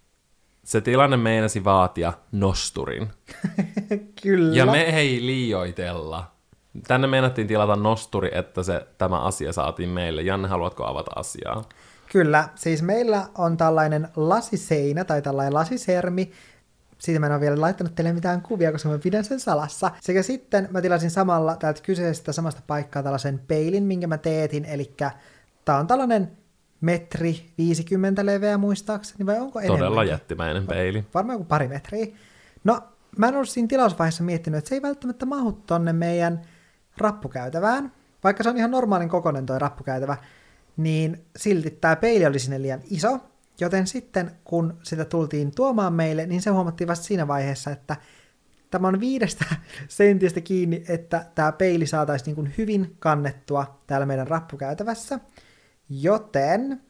se 0.65 0.81
tilanne 0.81 1.17
meinasi 1.17 1.65
vaatia 1.65 2.13
nosturin. 2.33 3.11
Kyllä. 4.23 4.57
Ja 4.57 4.67
me 4.67 4.81
ei 4.81 5.27
liioitella. 5.27 6.31
Tänne 6.87 7.07
meinattiin 7.07 7.49
tilata 7.49 7.77
nosturi, 7.77 8.31
että 8.33 8.63
se, 8.63 8.87
tämä 8.99 9.21
asia 9.21 9.53
saatiin 9.53 9.89
meille. 9.89 10.23
Janne, 10.23 10.49
haluatko 10.49 10.87
avata 10.87 11.11
asiaa? 11.17 11.65
Kyllä, 12.13 12.49
siis 12.55 12.83
meillä 12.83 13.27
on 13.35 13.57
tällainen 13.57 14.09
lasiseinä 14.17 15.05
tai 15.05 15.23
tällainen 15.23 15.55
lasisermi. 15.55 16.33
Siitä 16.99 17.21
mä 17.21 17.27
en 17.27 17.33
ole 17.33 17.41
vielä 17.41 17.61
laittanut 17.61 17.95
teille 17.95 18.13
mitään 18.13 18.41
kuvia, 18.43 18.73
koska 18.73 18.89
mä 18.89 18.99
pidän 18.99 19.25
sen 19.25 19.41
salassa. 19.41 19.91
Sekä 20.01 20.23
sitten 20.23 20.69
mä 20.71 20.81
tilasin 20.81 21.11
samalla 21.11 21.57
täältä 21.57 21.83
kyseisestä 21.83 22.33
samasta 22.33 22.63
paikkaa 22.67 23.03
tällaisen 23.03 23.41
peilin, 23.49 23.85
minkä 23.85 24.07
mä 24.07 24.19
teetin. 24.19 24.65
Eli 24.65 24.95
tää 25.65 25.79
on 25.79 25.87
tällainen 25.87 26.33
metri 26.81 27.53
50 27.59 28.27
leveä 28.27 28.59
muistaakseni, 28.59 29.27
vai 29.27 29.41
onko 29.41 29.61
enemmän? 29.61 29.79
Todella 29.79 30.05
jättimäinen 30.05 30.67
peili. 30.67 31.05
Varmaan 31.15 31.35
joku 31.35 31.45
pari 31.45 31.69
metriä. 31.69 32.07
No, 32.65 32.83
mä 33.17 33.29
en 33.29 33.35
ollut 33.35 33.49
siinä 33.49 33.69
tilausvaiheessa 33.69 34.25
miettinyt, 34.25 34.59
että 34.59 34.69
se 34.69 34.75
ei 34.75 34.83
välttämättä 34.83 35.27
mahu 35.27 35.53
tonne 35.53 35.93
meidän 35.93 36.43
rappukäytävään, 36.99 37.93
vaikka 38.25 38.43
se 38.43 38.49
on 38.49 38.57
ihan 38.57 38.71
normaalin 38.71 39.09
kokonen 39.09 39.47
toi 39.47 39.59
rappukäytävä, 39.59 40.17
niin 40.77 41.25
silti 41.37 41.71
tämä 41.71 41.97
peili 41.97 42.27
oli 42.27 42.39
sinne 42.39 42.63
liian 42.63 42.81
iso, 42.91 43.19
joten 43.61 43.87
sitten 43.87 44.31
kun 44.45 44.79
sitä 44.83 45.05
tultiin 45.05 45.55
tuomaan 45.55 45.93
meille, 45.93 46.27
niin 46.27 46.43
se 46.43 46.51
huomattiin 46.51 46.89
vasta 46.89 47.05
siinä 47.05 47.29
vaiheessa, 47.29 47.71
että 47.71 47.97
tämä 48.71 48.89
on 48.89 49.01
viidestä 49.01 49.45
sentistä 49.89 50.41
kiinni, 50.41 50.85
että 50.89 51.27
tämä 51.35 51.53
peili 51.53 51.87
saataisiin 51.87 52.37
niin 52.37 52.55
hyvin 52.59 52.97
kannettua 52.99 53.79
täällä 53.87 54.07
meidän 54.07 54.29
rappukäytävässä. 54.29 55.21
Joten 55.89 56.81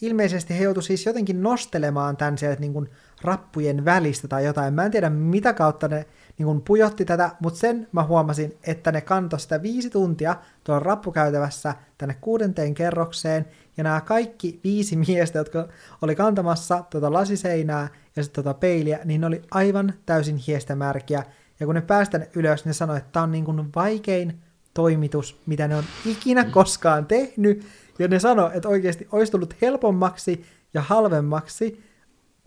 ilmeisesti 0.00 0.58
he 0.58 0.64
joutuivat 0.64 0.86
siis 0.86 1.06
jotenkin 1.06 1.42
nostelemaan 1.42 2.16
tämän 2.16 2.38
sieltä 2.38 2.60
niin 2.60 2.72
kuin 2.72 2.90
rappujen 3.22 3.84
välistä 3.84 4.28
tai 4.28 4.44
jotain. 4.44 4.74
Mä 4.74 4.84
en 4.84 4.90
tiedä, 4.90 5.10
mitä 5.10 5.52
kautta 5.52 5.88
ne 5.88 6.06
niin 6.38 6.46
kuin 6.46 6.60
pujotti 6.60 7.04
tätä, 7.04 7.30
mutta 7.40 7.58
sen 7.58 7.88
mä 7.92 8.04
huomasin, 8.04 8.58
että 8.66 8.92
ne 8.92 9.00
kantoi 9.00 9.40
sitä 9.40 9.62
viisi 9.62 9.90
tuntia 9.90 10.36
tuolla 10.64 10.80
rappukäytävässä 10.80 11.74
tänne 11.98 12.16
kuudenteen 12.20 12.74
kerrokseen, 12.74 13.46
ja 13.76 13.84
nämä 13.84 14.00
kaikki 14.00 14.60
viisi 14.64 14.96
miestä, 14.96 15.38
jotka 15.38 15.68
oli 16.02 16.14
kantamassa 16.14 16.84
tuota 16.90 17.12
lasiseinää 17.12 17.88
ja 18.16 18.22
sitten 18.22 18.44
tuota 18.44 18.58
peiliä, 18.58 18.98
niin 19.04 19.20
ne 19.20 19.26
oli 19.26 19.42
aivan 19.50 19.94
täysin 20.06 20.36
hiestämärkiä, 20.36 21.22
ja 21.60 21.66
kun 21.66 21.74
ne 21.74 21.80
päästään 21.80 22.26
ylös, 22.34 22.64
ne 22.64 22.72
sanoi, 22.72 22.96
että 22.96 23.12
tämä 23.12 23.22
on 23.22 23.32
niin 23.32 23.44
kuin 23.44 23.68
vaikein 23.74 24.40
toimitus, 24.74 25.40
mitä 25.46 25.68
ne 25.68 25.76
on 25.76 25.84
ikinä 26.06 26.44
koskaan 26.44 27.06
tehnyt, 27.06 27.66
ja 27.98 28.08
ne 28.08 28.18
sanoi, 28.18 28.50
että 28.54 28.68
oikeasti 28.68 29.08
olisi 29.12 29.32
tullut 29.32 29.54
helpommaksi 29.62 30.44
ja 30.74 30.82
halvemmaksi 30.82 31.82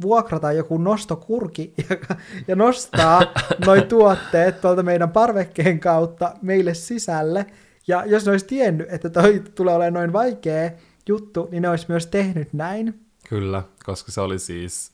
vuokrata 0.01 0.51
joku 0.51 0.77
nostokurki 0.77 1.73
ja, 1.89 2.15
ja 2.47 2.55
nostaa 2.55 3.21
noi 3.65 3.81
tuotteet 3.89 4.61
tuolta 4.61 4.83
meidän 4.83 5.11
parvekkeen 5.11 5.79
kautta 5.79 6.33
meille 6.41 6.73
sisälle. 6.73 7.45
Ja 7.87 8.05
jos 8.05 8.25
ne 8.25 8.31
olisi 8.31 8.45
tiennyt, 8.45 8.87
että 8.93 9.09
toi 9.09 9.43
tulee 9.55 9.75
olemaan 9.75 9.93
noin 9.93 10.13
vaikea 10.13 10.71
juttu, 11.07 11.47
niin 11.51 11.61
ne 11.61 11.69
olisi 11.69 11.85
myös 11.87 12.07
tehnyt 12.07 12.53
näin. 12.53 12.99
Kyllä, 13.29 13.63
koska 13.85 14.11
se 14.11 14.21
oli 14.21 14.39
siis... 14.39 14.92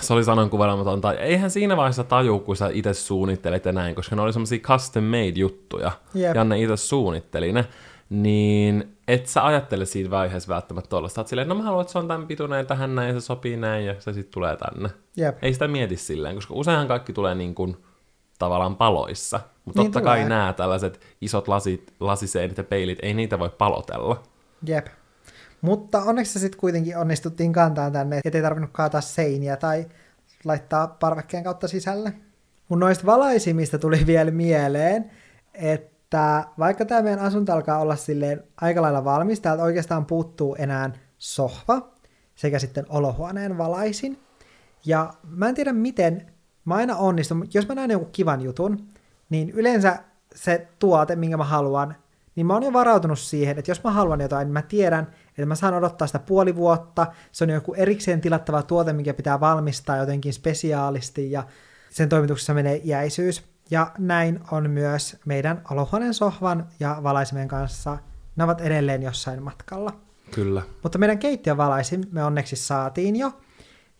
Se 0.00 0.12
oli 0.14 0.24
sanankuvailematonta. 0.24 1.12
Eihän 1.12 1.50
siinä 1.50 1.76
vaiheessa 1.76 2.04
taju, 2.04 2.38
kun 2.38 2.56
sä 2.56 2.70
itse 2.72 2.94
suunnittelit 2.94 3.64
ja 3.64 3.72
näin, 3.72 3.94
koska 3.94 4.16
ne 4.16 4.22
oli 4.22 4.32
semmoisia 4.32 4.58
custom 4.58 5.04
made 5.04 5.32
juttuja. 5.36 5.92
Yep. 6.16 6.36
Janne 6.36 6.60
itse 6.62 6.76
suunnitteli 6.76 7.52
ne 7.52 7.64
niin 8.10 8.96
et 9.08 9.26
sä 9.26 9.46
ajattele 9.46 9.84
siitä 9.84 10.10
vaiheessa 10.10 10.54
välttämättä 10.54 10.88
tuollaista. 10.88 11.22
Sä 11.22 11.28
silleen, 11.28 11.48
no 11.48 11.54
mä 11.54 11.62
haluan, 11.62 11.80
että 11.80 11.92
se 11.92 11.98
on 11.98 12.08
tämän 12.08 12.26
pituinen 12.26 12.66
tähän 12.66 12.94
näin, 12.94 13.14
ja 13.14 13.20
se 13.20 13.26
sopii 13.26 13.56
näin, 13.56 13.86
ja 13.86 13.94
se 13.98 14.12
sitten 14.12 14.32
tulee 14.32 14.56
tänne. 14.56 14.90
Jep. 15.16 15.44
Ei 15.44 15.52
sitä 15.52 15.68
mieti 15.68 15.96
silleen, 15.96 16.34
koska 16.34 16.54
useinhan 16.54 16.88
kaikki 16.88 17.12
tulee 17.12 17.34
niin 17.34 17.54
kuin 17.54 17.76
tavallaan 18.38 18.76
paloissa. 18.76 19.40
Mutta 19.64 19.82
niin 19.82 19.92
totta 19.92 20.00
tulee. 20.00 20.18
kai 20.20 20.28
nämä 20.28 20.52
tällaiset 20.52 21.00
isot 21.20 21.48
lasit, 21.48 21.94
lasiseinit 22.00 22.58
ja 22.58 22.64
peilit, 22.64 22.98
ei 23.02 23.14
niitä 23.14 23.38
voi 23.38 23.50
palotella. 23.58 24.22
Jep. 24.66 24.86
Mutta 25.60 26.02
onneksi 26.02 26.32
se 26.32 26.38
sitten 26.38 26.60
kuitenkin 26.60 26.96
onnistuttiin 26.96 27.52
kantaa 27.52 27.90
tänne, 27.90 28.20
ettei 28.24 28.42
tarvinnut 28.42 28.70
kaataa 28.72 29.00
seiniä 29.00 29.56
tai 29.56 29.86
laittaa 30.44 30.86
parvekkeen 30.86 31.44
kautta 31.44 31.68
sisälle. 31.68 32.12
Mun 32.68 32.80
noista 32.80 33.06
valaisimista 33.06 33.78
tuli 33.78 34.06
vielä 34.06 34.30
mieleen, 34.30 35.10
että 35.54 36.44
vaikka 36.58 36.84
tämä 36.84 37.02
meidän 37.02 37.18
asunto 37.18 37.52
alkaa 37.52 37.78
olla 37.78 37.96
silleen 37.96 38.44
aika 38.56 38.82
lailla 38.82 39.04
valmis, 39.04 39.40
täältä 39.40 39.62
oikeastaan 39.62 40.06
puuttuu 40.06 40.56
enää 40.58 40.90
sohva 41.18 41.88
sekä 42.34 42.58
sitten 42.58 42.86
olohuoneen 42.88 43.58
valaisin. 43.58 44.18
Ja 44.84 45.14
mä 45.24 45.48
en 45.48 45.54
tiedä 45.54 45.72
miten, 45.72 46.32
mä 46.64 46.74
aina 46.74 46.96
onnistun, 46.96 47.48
jos 47.54 47.68
mä 47.68 47.74
näen 47.74 47.90
joku 47.90 48.04
kivan 48.12 48.40
jutun, 48.40 48.88
niin 49.30 49.50
yleensä 49.50 49.98
se 50.34 50.68
tuote, 50.78 51.16
minkä 51.16 51.36
mä 51.36 51.44
haluan, 51.44 51.94
niin 52.38 52.46
mä 52.46 52.52
oon 52.52 52.62
jo 52.62 52.72
varautunut 52.72 53.18
siihen, 53.18 53.58
että 53.58 53.70
jos 53.70 53.84
mä 53.84 53.90
haluan 53.90 54.20
jotain, 54.20 54.46
niin 54.46 54.52
mä 54.52 54.62
tiedän, 54.62 55.06
että 55.28 55.46
mä 55.46 55.54
saan 55.54 55.74
odottaa 55.74 56.06
sitä 56.06 56.18
puoli 56.18 56.56
vuotta, 56.56 57.06
se 57.32 57.44
on 57.44 57.50
joku 57.50 57.74
erikseen 57.74 58.20
tilattava 58.20 58.62
tuote, 58.62 58.92
mikä 58.92 59.14
pitää 59.14 59.40
valmistaa 59.40 59.96
jotenkin 59.96 60.32
spesiaalisti, 60.32 61.30
ja 61.30 61.44
sen 61.90 62.08
toimituksessa 62.08 62.54
menee 62.54 62.80
iäisyys. 62.84 63.42
Ja 63.70 63.92
näin 63.98 64.40
on 64.50 64.70
myös 64.70 65.16
meidän 65.24 65.62
olohuoneen 65.70 66.14
sohvan 66.14 66.66
ja 66.80 67.00
valaisimen 67.02 67.48
kanssa. 67.48 67.98
Ne 68.36 68.44
ovat 68.44 68.60
edelleen 68.60 69.02
jossain 69.02 69.42
matkalla. 69.42 69.92
Kyllä. 70.30 70.62
Mutta 70.82 70.98
meidän 70.98 71.18
keittiövalaisin 71.18 72.08
me 72.12 72.24
onneksi 72.24 72.56
saatiin 72.56 73.16
jo. 73.16 73.32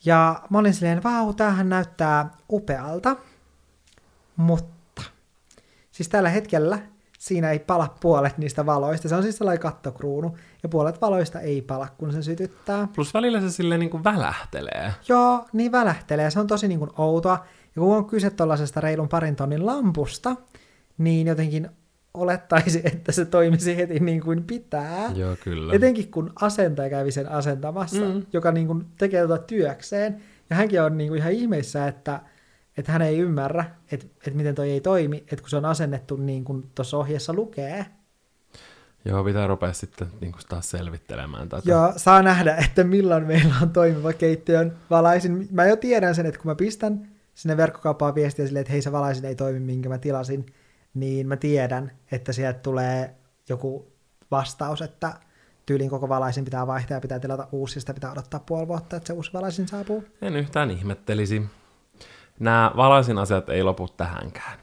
Ja 0.05 0.43
mä 0.51 0.59
olin 0.59 0.75
silleen, 0.75 1.03
vau, 1.03 1.33
tämähän 1.33 1.69
näyttää 1.69 2.31
upealta. 2.53 3.17
Mutta, 4.37 5.03
siis 5.91 6.09
tällä 6.09 6.29
hetkellä 6.29 6.79
siinä 7.19 7.51
ei 7.51 7.59
pala 7.59 7.95
puolet 8.01 8.39
niistä 8.39 8.67
valoista. 8.67 9.09
Se 9.09 9.15
on 9.15 9.23
siis 9.23 9.39
sellainen 9.39 9.63
kattokruunu, 9.63 10.37
ja 10.63 10.69
puolet 10.69 11.01
valoista 11.01 11.41
ei 11.41 11.63
pala, 11.63 11.89
kun 11.99 12.13
se 12.13 12.23
sytyttää. 12.23 12.89
Plus 12.95 13.15
välillä 13.15 13.41
se 13.41 13.51
silleen 13.51 13.81
niin 13.81 13.91
kuin 13.91 14.05
välähtelee. 14.05 14.93
Joo, 15.09 15.45
niin 15.53 15.73
välähtelee. 15.73 16.31
Se 16.31 16.41
on 16.41 16.47
tosi 16.47 16.69
niin 16.69 16.79
kuin 16.79 16.91
outoa. 16.99 17.47
Ja 17.77 17.83
kun 17.83 17.97
on 17.97 18.07
kyse 18.07 18.31
tuollaisesta 18.31 18.81
reilun 18.81 19.09
parin 19.09 19.37
tonnin 19.37 19.67
lampusta, 19.67 20.37
niin 20.99 21.27
jotenkin 21.27 21.71
olettaisi, 22.15 22.83
että 22.95 23.13
se 23.13 23.25
toimisi 23.25 23.77
heti 23.77 24.01
niin 24.01 24.21
kuin 24.21 24.45
pitää. 24.45 25.13
Joo, 25.15 25.37
kyllä. 25.45 25.75
Etenkin 25.75 26.11
kun 26.11 26.33
asentaja 26.41 26.91
kävi 26.91 27.13
sen 27.13 27.31
asentamassa, 27.31 28.05
mm. 28.05 28.27
joka 28.33 28.53
niin 28.53 28.67
kuin 28.67 28.87
tekee 28.99 29.27
tuota 29.27 29.43
työkseen. 29.43 30.23
Ja 30.51 30.57
hänkin 30.57 30.83
on 30.83 30.99
niin 30.99 31.09
kuin 31.09 31.19
ihan 31.19 31.33
ihmeissä, 31.33 31.87
että, 31.87 32.21
että 32.79 32.93
hän 32.93 33.03
ei 33.03 33.19
ymmärrä, 33.19 33.65
että, 33.93 34.07
että 34.17 34.31
miten 34.31 34.55
toi 34.55 34.71
ei 34.71 34.81
toimi, 34.81 35.17
että 35.17 35.37
kun 35.37 35.51
se 35.51 35.57
on 35.57 35.65
asennettu 35.65 36.17
niin 36.17 36.45
kuin 36.45 36.71
tuossa 36.75 36.97
ohjeessa 36.97 37.33
lukee. 37.33 37.87
Joo, 39.05 39.25
pitää 39.25 39.47
rupea 39.47 39.73
sitten 39.73 40.09
niin 40.21 40.33
kuin 40.33 40.43
taas 40.49 40.71
selvittelemään 40.71 41.49
tätä. 41.49 41.71
Joo, 41.71 41.93
saa 41.97 42.23
nähdä, 42.23 42.57
että 42.57 42.85
milloin 42.85 43.27
meillä 43.27 43.55
on 43.63 43.71
toimiva 43.71 44.13
keittiön 44.13 44.77
valaisin. 44.91 45.49
Mä 45.51 45.67
jo 45.67 45.77
tiedän 45.77 46.15
sen, 46.15 46.27
että 46.27 46.41
kun 46.41 46.51
mä 46.51 46.55
pistän 46.55 47.09
sinne 47.35 47.57
verkkokauppaan 47.57 48.15
viestiä 48.15 48.47
silleen, 48.47 48.61
että 48.61 48.73
hei 48.73 48.83
se 48.83 48.93
valaisin 48.93 49.25
ei 49.25 49.35
toimi, 49.35 49.61
minkä 49.61 49.89
mä 49.89 49.99
tilasin, 49.99 50.47
niin 50.95 51.29
mä 51.29 51.37
tiedän, 51.37 51.93
että 52.13 52.33
sieltä 52.33 52.59
tulee 52.59 53.15
joku 53.49 53.93
vastaus, 54.31 54.83
että 54.83 55.13
tyylin 55.67 55.91
koko 55.91 56.09
valaisin 56.09 56.45
pitää 56.45 56.67
vaihtaa 56.67 56.97
ja 56.97 57.01
pitää 57.01 57.19
tilata 57.19 57.49
uusi, 57.53 57.81
sitä 57.81 57.95
pitää 57.95 58.13
odottaa 58.13 58.41
puoli 58.41 58.69
vuotta, 58.69 58.97
että 58.97 59.07
se 59.07 59.13
uusi 59.13 59.33
valaisin 59.33 59.69
saapuu. 59.69 60.05
En 60.23 60.37
yhtään 60.37 60.71
ihmettelisi. 60.71 61.43
Nämä 62.39 62.73
valaisin 62.77 63.19
asiat 63.19 63.49
ei 63.49 63.63
lopu 63.63 63.89
tähänkään. 63.97 64.59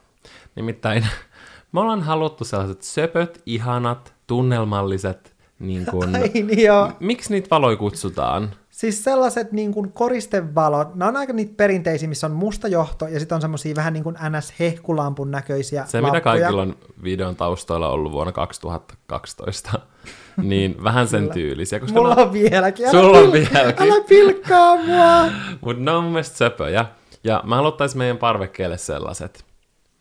Nimittäin 0.55 1.07
me 1.71 1.79
ollaan 1.79 2.03
haluttu 2.03 2.45
sellaiset 2.45 2.81
söpöt, 2.81 3.41
ihanat, 3.45 4.13
tunnelmalliset, 4.27 5.35
niin 5.59 5.85
kuin... 5.85 6.15
Ai 6.21 6.29
niin 6.33 6.63
joo. 6.63 6.91
Miksi 6.99 7.33
niitä 7.33 7.47
valoja 7.51 7.77
kutsutaan? 7.77 8.49
Siis 8.69 9.03
sellaiset 9.03 9.51
niin 9.51 9.73
kuin 9.73 9.91
koristevalot, 9.91 10.95
ne 10.95 11.05
on 11.05 11.17
aika 11.17 11.33
niitä 11.33 11.53
perinteisiä, 11.57 12.09
missä 12.09 12.27
on 12.27 12.33
musta 12.33 12.67
johto 12.67 13.07
ja 13.07 13.19
sitten 13.19 13.35
on 13.35 13.41
semmoisia 13.41 13.75
vähän 13.75 13.93
niin 13.93 14.03
kuin 14.03 14.15
NS-hehkulampun 14.15 15.31
näköisiä 15.31 15.85
Se, 15.85 16.01
mitä 16.01 16.21
kaikilla 16.21 16.61
on 16.61 16.75
videon 17.03 17.35
taustoilla 17.35 17.89
ollut 17.89 18.11
vuonna 18.11 18.31
2012, 18.31 19.79
niin 20.37 20.83
vähän 20.83 21.07
sen 21.07 21.29
tyylisiä. 21.29 21.79
Koska 21.79 21.99
Mulla 21.99 22.15
on 22.15 22.33
vieläkin. 22.33 22.85
Älä 22.85 22.91
Sulla 22.91 23.17
on 23.17 23.31
vieläkin. 23.31 23.91
Älä 23.91 24.03
pilkkaa 24.09 24.75
mua. 24.75 25.31
Mutta 25.61 25.83
ne 25.83 25.91
on 25.91 26.03
mun 26.03 26.13
mielestä 26.13 26.37
söpöjä. 26.37 26.85
Ja 27.25 27.43
mä 27.45 27.55
haluttaisin 27.55 27.97
meidän 27.97 28.17
parvekkeelle 28.17 28.77
sellaiset. 28.77 29.45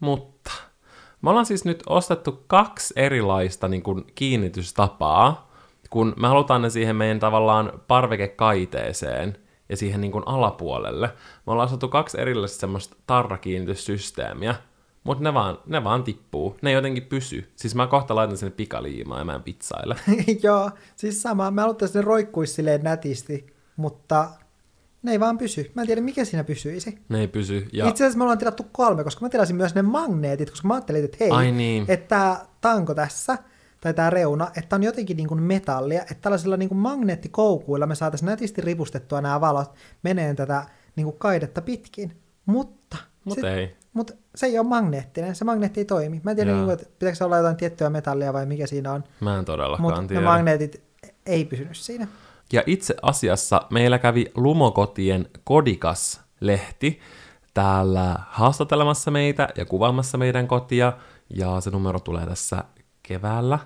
Mutta 0.01 0.51
me 1.23 1.31
ollaan 1.31 1.47
siis 1.47 1.65
nyt 1.65 1.83
ostettu 1.87 2.45
kaksi 2.47 2.95
erilaista 2.97 3.69
niin 3.69 3.83
kuin, 3.83 4.05
kiinnitystapaa, 4.15 5.51
kun 5.91 6.15
me 6.21 6.29
halutaan 6.29 6.63
ne 6.63 6.71
siihen 6.71 6.97
meidän 6.97 7.21
tavallaan 7.21 7.83
parvekekaiteeseen 7.89 9.37
ja 9.69 9.77
siihen 9.77 10.01
niin 10.01 10.13
kuin 10.13 10.25
alapuolelle. 10.27 11.07
Me 11.47 11.53
ollaan 11.53 11.65
ostettu 11.65 11.89
kaksi 11.89 12.21
erillistä 12.21 12.61
semmoista 12.61 12.97
tarrakiinnityssysteemiä, 13.07 14.55
mutta 15.05 15.25
ne 15.25 15.35
vaan, 15.35 15.59
ne 15.67 15.85
vaan 15.85 16.05
tippuu. 16.05 16.57
Ne 16.63 16.73
jotenkin 16.73 17.03
pysy. 17.03 17.53
Siis 17.57 17.75
mä 17.75 17.87
kohta 17.87 18.15
laitan 18.15 18.37
sinne 18.37 18.55
pikaliimaa 18.57 19.19
ja 19.19 19.25
mä 19.25 19.35
en 19.35 19.43
pizzaile. 19.43 19.97
Joo, 20.43 20.71
siis 20.97 21.23
sama. 21.23 21.51
Mä 21.51 21.61
haluttaisin 21.61 21.99
ne 21.99 22.05
roikkuisi 22.05 22.55
silleen 22.55 22.83
nätisti, 22.83 23.55
mutta 23.77 24.29
ne 25.05 25.12
ei 25.12 25.21
vaan 25.21 25.38
pysy. 25.38 25.73
Mä 25.75 25.83
en 25.83 25.87
tiedä, 25.87 26.01
mikä 26.01 26.25
siinä 26.25 26.45
pysyisi. 26.45 26.99
Ne 27.09 27.21
ei 27.21 27.29
pysy. 27.29 27.69
Ja... 27.73 27.88
Itse 27.88 28.05
asiassa 28.05 28.19
me 28.19 28.25
ollaan 28.25 28.38
tilattu 28.38 28.67
kolme, 28.73 29.05
koska 29.05 29.25
mä 29.25 29.29
tilasin 29.29 29.57
myös 29.57 29.75
ne 29.75 29.83
magneetit, 29.83 30.51
koska 30.51 30.69
mä 30.69 30.75
ajattelin, 30.75 31.05
että 31.05 31.17
hei, 31.21 31.31
Ai 31.31 31.53
niin. 31.53 31.85
että 31.88 32.09
tämä 32.09 32.47
tanko 32.61 32.95
tässä, 32.95 33.38
tai 33.81 33.95
tämä 33.95 34.11
reuna, 34.11 34.51
että 34.57 34.77
on 34.77 34.83
jotenkin 34.83 35.17
niin 35.17 35.29
kuin 35.29 35.43
metallia, 35.43 36.03
että 36.03 36.17
tällaisilla 36.21 36.57
niin 36.57 36.69
kuin 36.69 36.79
magneettikoukuilla 36.79 37.87
me 37.87 37.95
saataisiin 37.95 38.27
nätisti 38.27 38.61
ripustettua 38.61 39.21
nämä 39.21 39.40
valot 39.40 39.75
meneen 40.03 40.37
tätä 40.37 40.67
niin 40.97 41.05
kuin 41.05 41.19
kaidetta 41.19 41.62
pitkin. 41.62 42.12
Mutta, 42.47 42.97
Mut 43.25 43.35
sit, 43.35 43.45
ei. 43.45 43.77
mutta 43.93 44.14
se 44.35 44.47
ei 44.47 44.59
ole 44.59 44.67
magneettinen, 44.67 45.35
se 45.35 45.45
magneetti 45.45 45.81
ei 45.81 45.85
toimi. 45.85 46.21
Mä 46.25 46.31
en 46.31 46.37
tiedä, 46.37 46.53
niin 46.53 46.64
kuin, 46.64 46.75
että 46.75 46.87
pitääkö 46.99 47.17
se 47.17 47.25
olla 47.25 47.37
jotain 47.37 47.57
tiettyä 47.57 47.90
metallia 47.90 48.33
vai 48.33 48.47
mikä 48.47 48.67
siinä 48.67 48.93
on. 48.93 49.05
Mä 49.21 49.38
en 49.38 49.45
todellakaan 49.45 49.83
Mutta 49.83 50.14
ne 50.14 50.21
magneetit 50.21 50.83
ei 51.27 51.45
pysynyt 51.45 51.77
siinä. 51.77 52.07
Ja 52.55 52.62
itse 52.67 52.95
asiassa 53.03 53.62
meillä 53.71 53.99
kävi 53.99 54.27
Lumokotien 54.35 55.29
Kodikas-lehti 55.45 57.01
täällä 57.55 58.17
haastattelemassa 58.29 59.11
meitä 59.11 59.49
ja 59.57 59.64
kuvaamassa 59.64 60.19
meidän 60.19 60.49
kotia, 60.49 60.93
ja 61.31 61.61
se 61.61 61.71
numero 61.71 62.01
tulee 62.01 62.27
tässä 62.27 62.64
keväällä 63.03 63.59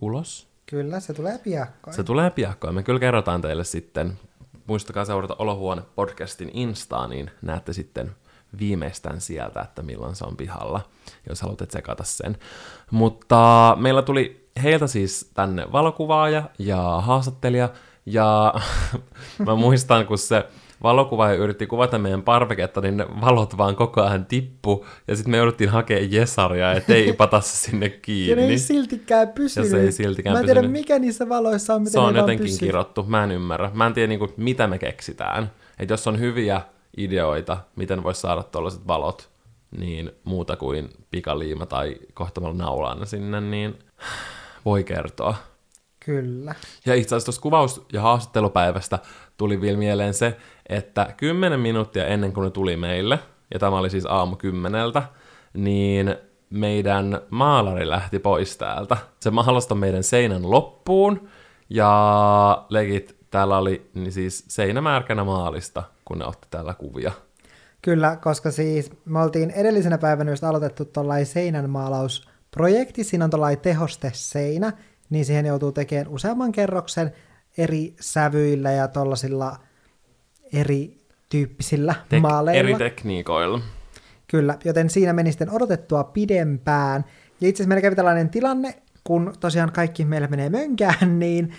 ulos. 0.00 0.48
Kyllä, 0.66 1.00
se 1.00 1.14
tulee 1.14 1.38
piakkoin. 1.38 1.96
Se 1.96 2.04
tulee 2.04 2.30
piakkoin. 2.30 2.74
Me 2.74 2.82
kyllä 2.82 3.00
kerrotaan 3.00 3.40
teille 3.40 3.64
sitten. 3.64 4.18
Muistakaa 4.66 5.04
seurata 5.04 5.36
Olohuone 5.38 5.82
podcastin 5.94 6.50
Instaa, 6.54 7.08
niin 7.08 7.30
näette 7.42 7.72
sitten 7.72 8.16
viimeistään 8.58 9.20
sieltä, 9.20 9.60
että 9.60 9.82
milloin 9.82 10.16
se 10.16 10.24
on 10.24 10.36
pihalla, 10.36 10.80
jos 11.28 11.42
haluatte 11.42 11.66
tsekata 11.66 12.04
sen. 12.04 12.38
Mutta 12.90 13.76
meillä 13.80 14.02
tuli 14.02 14.48
heiltä 14.62 14.86
siis 14.86 15.30
tänne 15.34 15.72
valokuvaaja 15.72 16.42
ja 16.58 17.00
haastattelija, 17.00 17.68
ja 18.06 18.54
mä 19.46 19.54
muistan, 19.54 20.06
kun 20.06 20.18
se 20.18 20.46
valokuvaaja 20.82 21.34
yritti 21.34 21.66
kuvata 21.66 21.98
meidän 21.98 22.22
parveketta, 22.22 22.80
niin 22.80 22.96
ne 22.96 23.06
valot 23.20 23.56
vaan 23.56 23.76
koko 23.76 24.02
ajan 24.02 24.26
tippu, 24.26 24.86
ja 25.08 25.16
sitten 25.16 25.30
me 25.30 25.36
jouduttiin 25.36 25.70
hakemaan 25.70 26.12
Jesaria 26.12 26.74
ja 26.74 26.80
teipata 26.80 27.40
se 27.40 27.56
sinne 27.56 27.88
kiinni. 27.88 28.30
Ja 28.30 28.36
ne 28.36 28.52
ei 28.52 28.58
siltikään 28.58 29.28
pysynyt. 29.28 29.70
Ja 29.70 29.76
se 29.76 29.82
ei 29.82 29.92
siltikään 29.92 30.34
Mä 30.34 30.40
en 30.40 30.44
tiedä, 30.46 30.60
pysynyt. 30.60 30.80
mikä 30.80 30.98
niissä 30.98 31.28
valoissa 31.28 31.74
on, 31.74 31.80
miten 31.82 31.92
Se 31.92 31.98
on 31.98 32.16
jotenkin 32.16 32.46
pysyy. 32.46 32.58
kirottu, 32.68 33.02
mä 33.02 33.24
en 33.24 33.30
ymmärrä. 33.30 33.70
Mä 33.74 33.86
en 33.86 33.94
tiedä, 33.94 34.06
niin 34.06 34.18
kuin, 34.18 34.30
mitä 34.36 34.66
me 34.66 34.78
keksitään. 34.78 35.50
Että 35.78 35.92
jos 35.92 36.06
on 36.06 36.20
hyviä 36.20 36.60
ideoita, 36.96 37.58
miten 37.76 38.02
voisi 38.02 38.20
saada 38.20 38.42
tuollaiset 38.42 38.86
valot, 38.86 39.28
niin 39.78 40.10
muuta 40.24 40.56
kuin 40.56 40.88
pikaliima 41.10 41.66
tai 41.66 41.96
kohtamalla 42.14 42.56
naulaan 42.56 43.06
sinne, 43.06 43.40
niin 43.40 43.78
voi 44.64 44.84
kertoa. 44.84 45.34
Kyllä. 46.04 46.54
Ja 46.86 46.94
itse 46.94 47.08
asiassa 47.14 47.26
tuossa 47.26 47.42
kuvaus- 47.42 47.86
ja 47.92 48.00
haastattelupäivästä 48.00 48.98
tuli 49.36 49.60
vielä 49.60 49.78
mieleen 49.78 50.14
se, 50.14 50.36
että 50.68 51.14
kymmenen 51.16 51.60
minuuttia 51.60 52.06
ennen 52.06 52.32
kuin 52.32 52.44
ne 52.44 52.50
tuli 52.50 52.76
meille, 52.76 53.18
ja 53.54 53.58
tämä 53.58 53.78
oli 53.78 53.90
siis 53.90 54.06
aamu 54.06 54.36
kymmeneltä, 54.36 55.02
niin 55.54 56.16
meidän 56.50 57.20
maalari 57.30 57.88
lähti 57.88 58.18
pois 58.18 58.56
täältä. 58.56 58.96
Se 59.20 59.30
maalasta 59.30 59.74
meidän 59.74 60.02
seinän 60.02 60.50
loppuun, 60.50 61.28
ja 61.70 62.66
legit 62.68 63.16
täällä 63.30 63.58
oli 63.58 63.90
niin 63.94 64.12
siis 64.12 64.44
seinämärkänä 64.48 65.24
maalista, 65.24 65.82
kun 66.04 66.18
ne 66.18 66.24
otti 66.24 66.48
täällä 66.50 66.74
kuvia. 66.74 67.12
Kyllä, 67.82 68.16
koska 68.16 68.50
siis 68.50 68.90
me 69.04 69.22
oltiin 69.22 69.50
edellisenä 69.50 69.98
päivänä 69.98 70.30
just 70.30 70.44
aloitettu 70.44 70.84
tuollainen 70.84 71.26
seinänmaalausprojekti, 71.26 73.04
siinä 73.04 73.24
on 73.24 73.30
tuollainen 73.30 73.60
tehosteseinä, 73.60 74.72
niin 75.10 75.24
siihen 75.24 75.46
joutuu 75.46 75.72
tekemään 75.72 76.08
useamman 76.08 76.52
kerroksen 76.52 77.12
eri 77.58 77.94
sävyillä 78.00 78.72
ja 78.72 78.88
tuollaisilla 78.88 79.56
eri 80.52 81.04
tyyppisillä 81.28 81.94
Tek- 82.14 82.20
maaleilla. 82.20 82.60
Eri 82.60 82.74
tekniikoilla. 82.74 83.60
Kyllä, 84.26 84.58
joten 84.64 84.90
siinä 84.90 85.12
meni 85.12 85.32
sitten 85.32 85.50
odotettua 85.50 86.04
pidempään. 86.04 87.04
Ja 87.40 87.48
itse 87.48 87.62
asiassa 87.62 87.68
meillä 87.68 87.82
kävi 87.82 87.96
tällainen 87.96 88.30
tilanne, 88.30 88.82
kun 89.04 89.34
tosiaan 89.40 89.72
kaikki 89.72 90.04
meillä 90.04 90.28
menee 90.28 90.50
mönkään, 90.50 91.18
niin 91.18 91.52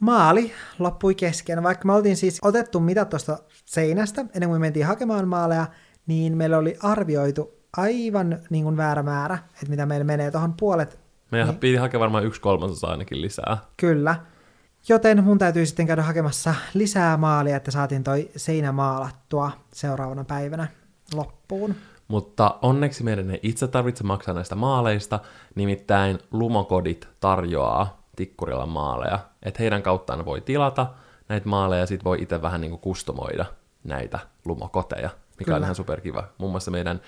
maali 0.00 0.52
loppui 0.78 1.14
kesken. 1.14 1.62
Vaikka 1.62 1.86
me 1.86 1.92
oltiin 1.92 2.16
siis 2.16 2.38
otettu 2.42 2.80
mitä 2.80 3.04
tuosta 3.04 3.38
seinästä 3.64 4.20
ennen 4.20 4.48
kuin 4.48 4.60
me 4.60 4.66
mentiin 4.66 4.86
hakemaan 4.86 5.28
maaleja, 5.28 5.66
niin 6.06 6.36
meillä 6.36 6.58
oli 6.58 6.76
arvioitu 6.82 7.60
aivan 7.76 8.38
niin 8.50 8.64
kuin 8.64 8.76
väärä 8.76 9.02
määrä, 9.02 9.38
että 9.54 9.66
mitä 9.68 9.86
meillä 9.86 10.04
menee 10.04 10.30
tuohon 10.30 10.54
puolet 10.60 10.98
meidän 11.30 11.48
niin. 11.48 11.58
piti 11.58 11.76
hakea 11.76 12.00
varmaan 12.00 12.24
yksi 12.24 12.40
kolmasosa 12.40 12.86
ainakin 12.86 13.22
lisää. 13.22 13.58
Kyllä. 13.76 14.16
Joten 14.88 15.24
mun 15.24 15.38
täytyy 15.38 15.66
sitten 15.66 15.86
käydä 15.86 16.02
hakemassa 16.02 16.54
lisää 16.74 17.16
maalia, 17.16 17.56
että 17.56 17.70
saatiin 17.70 18.04
toi 18.04 18.30
seinä 18.36 18.72
maalattua 18.72 19.50
seuraavana 19.72 20.24
päivänä 20.24 20.68
loppuun. 21.14 21.74
Mutta 22.08 22.58
onneksi 22.62 23.04
meidän 23.04 23.30
ei 23.30 23.40
itse 23.42 23.68
tarvitse 23.68 24.04
maksaa 24.04 24.34
näistä 24.34 24.54
maaleista, 24.54 25.20
nimittäin 25.54 26.18
Lumokodit 26.30 27.08
tarjoaa 27.20 28.02
Tikkurilla 28.16 28.66
maaleja. 28.66 29.18
Että 29.42 29.62
heidän 29.62 29.82
kauttaan 29.82 30.24
voi 30.24 30.40
tilata 30.40 30.86
näitä 31.28 31.48
maaleja 31.48 31.80
ja 31.80 31.86
sit 31.86 32.04
voi 32.04 32.22
itse 32.22 32.42
vähän 32.42 32.60
niin 32.60 32.70
kuin 32.70 32.80
kustomoida 32.80 33.44
näitä 33.84 34.18
lumokoteja, 34.44 35.10
mikä 35.38 35.44
Kyllä. 35.44 35.56
on 35.56 35.62
ihan 35.62 35.74
superkiva. 35.74 36.24
Muun 36.38 36.50
muassa 36.50 36.70
meidän 36.70 37.00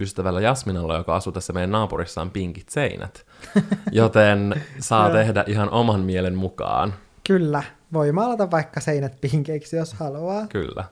ystävällä 0.00 0.40
Jasminalla, 0.40 0.96
joka 0.96 1.16
asuu 1.16 1.32
tässä 1.32 1.52
meidän 1.52 1.70
naapurissa, 1.70 2.20
on 2.20 2.30
pinkit 2.30 2.68
seinät. 2.68 3.26
Joten 3.92 4.62
saa 4.78 5.10
tehdä 5.10 5.44
ihan 5.46 5.70
oman 5.70 6.00
mielen 6.00 6.34
mukaan. 6.34 6.94
Kyllä, 7.26 7.62
voi 7.92 8.12
maalata 8.12 8.50
vaikka 8.50 8.80
seinät 8.80 9.20
pinkeiksi, 9.20 9.76
jos 9.76 9.94
haluaa. 9.94 10.46
Kyllä. 10.46 10.84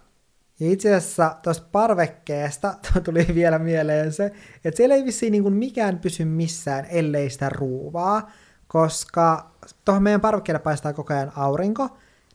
Ja 0.60 0.70
itse 0.70 0.94
asiassa 0.94 1.36
tuosta 1.42 1.66
parvekkeesta 1.72 2.74
tuli 3.04 3.26
vielä 3.34 3.58
mieleen 3.58 4.12
se, 4.12 4.32
että 4.64 4.76
siellä 4.76 4.94
ei 4.94 5.04
vissiin 5.04 5.32
niin 5.32 5.42
kuin 5.42 5.54
mikään 5.54 5.98
pysy 5.98 6.24
missään, 6.24 6.86
ellei 6.90 7.30
sitä 7.30 7.48
ruuvaa, 7.48 8.30
koska 8.66 9.50
tuohon 9.84 10.02
meidän 10.02 10.20
parvekkeelle 10.20 10.58
paistaa 10.58 10.92
koko 10.92 11.14
ajan 11.14 11.32
aurinko, 11.36 11.88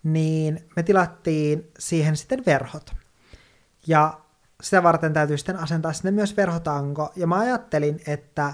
niin 0.04 0.60
me 0.76 0.84
tilattiin 0.84 1.72
siihen 1.80 2.18
sitten 2.18 2.44
verhot. 2.46 2.92
Ja 3.88 4.20
sitä 4.64 4.84
varten 4.84 5.14
täytyy 5.14 5.38
sitten 5.38 5.60
asentaa 5.60 5.94
sinne 5.94 6.12
myös 6.12 6.38
verhotanko. 6.38 7.12
Ja 7.16 7.28
mä 7.28 7.40
ajattelin, 7.40 8.02
että 8.08 8.54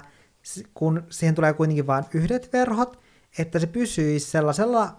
kun 0.74 1.02
siihen 1.10 1.34
tulee 1.34 1.52
kuitenkin 1.52 1.86
vain 1.86 2.04
yhdet 2.14 2.52
verhot, 2.52 3.00
että 3.38 3.58
se 3.58 3.66
pysyisi 3.66 4.30
sellaisella 4.30 4.96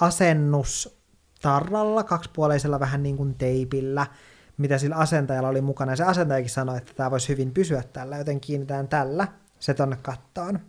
asennustarralla, 0.00 2.04
kaksipuoleisella 2.04 2.80
vähän 2.80 3.02
niin 3.02 3.16
kuin 3.16 3.34
teipillä, 3.34 4.06
mitä 4.56 4.78
sillä 4.78 4.96
asentajalla 4.96 5.48
oli 5.48 5.60
mukana. 5.60 5.92
Ja 5.92 5.96
se 5.96 6.04
asentajakin 6.04 6.50
sanoi, 6.50 6.76
että 6.76 6.94
tämä 6.94 7.10
voisi 7.10 7.28
hyvin 7.28 7.52
pysyä 7.52 7.82
tällä, 7.92 8.16
joten 8.16 8.40
kiinnitään 8.40 8.88
tällä 8.88 9.28
se 9.58 9.74
tonne 9.74 9.98
kattoon. 10.02 10.60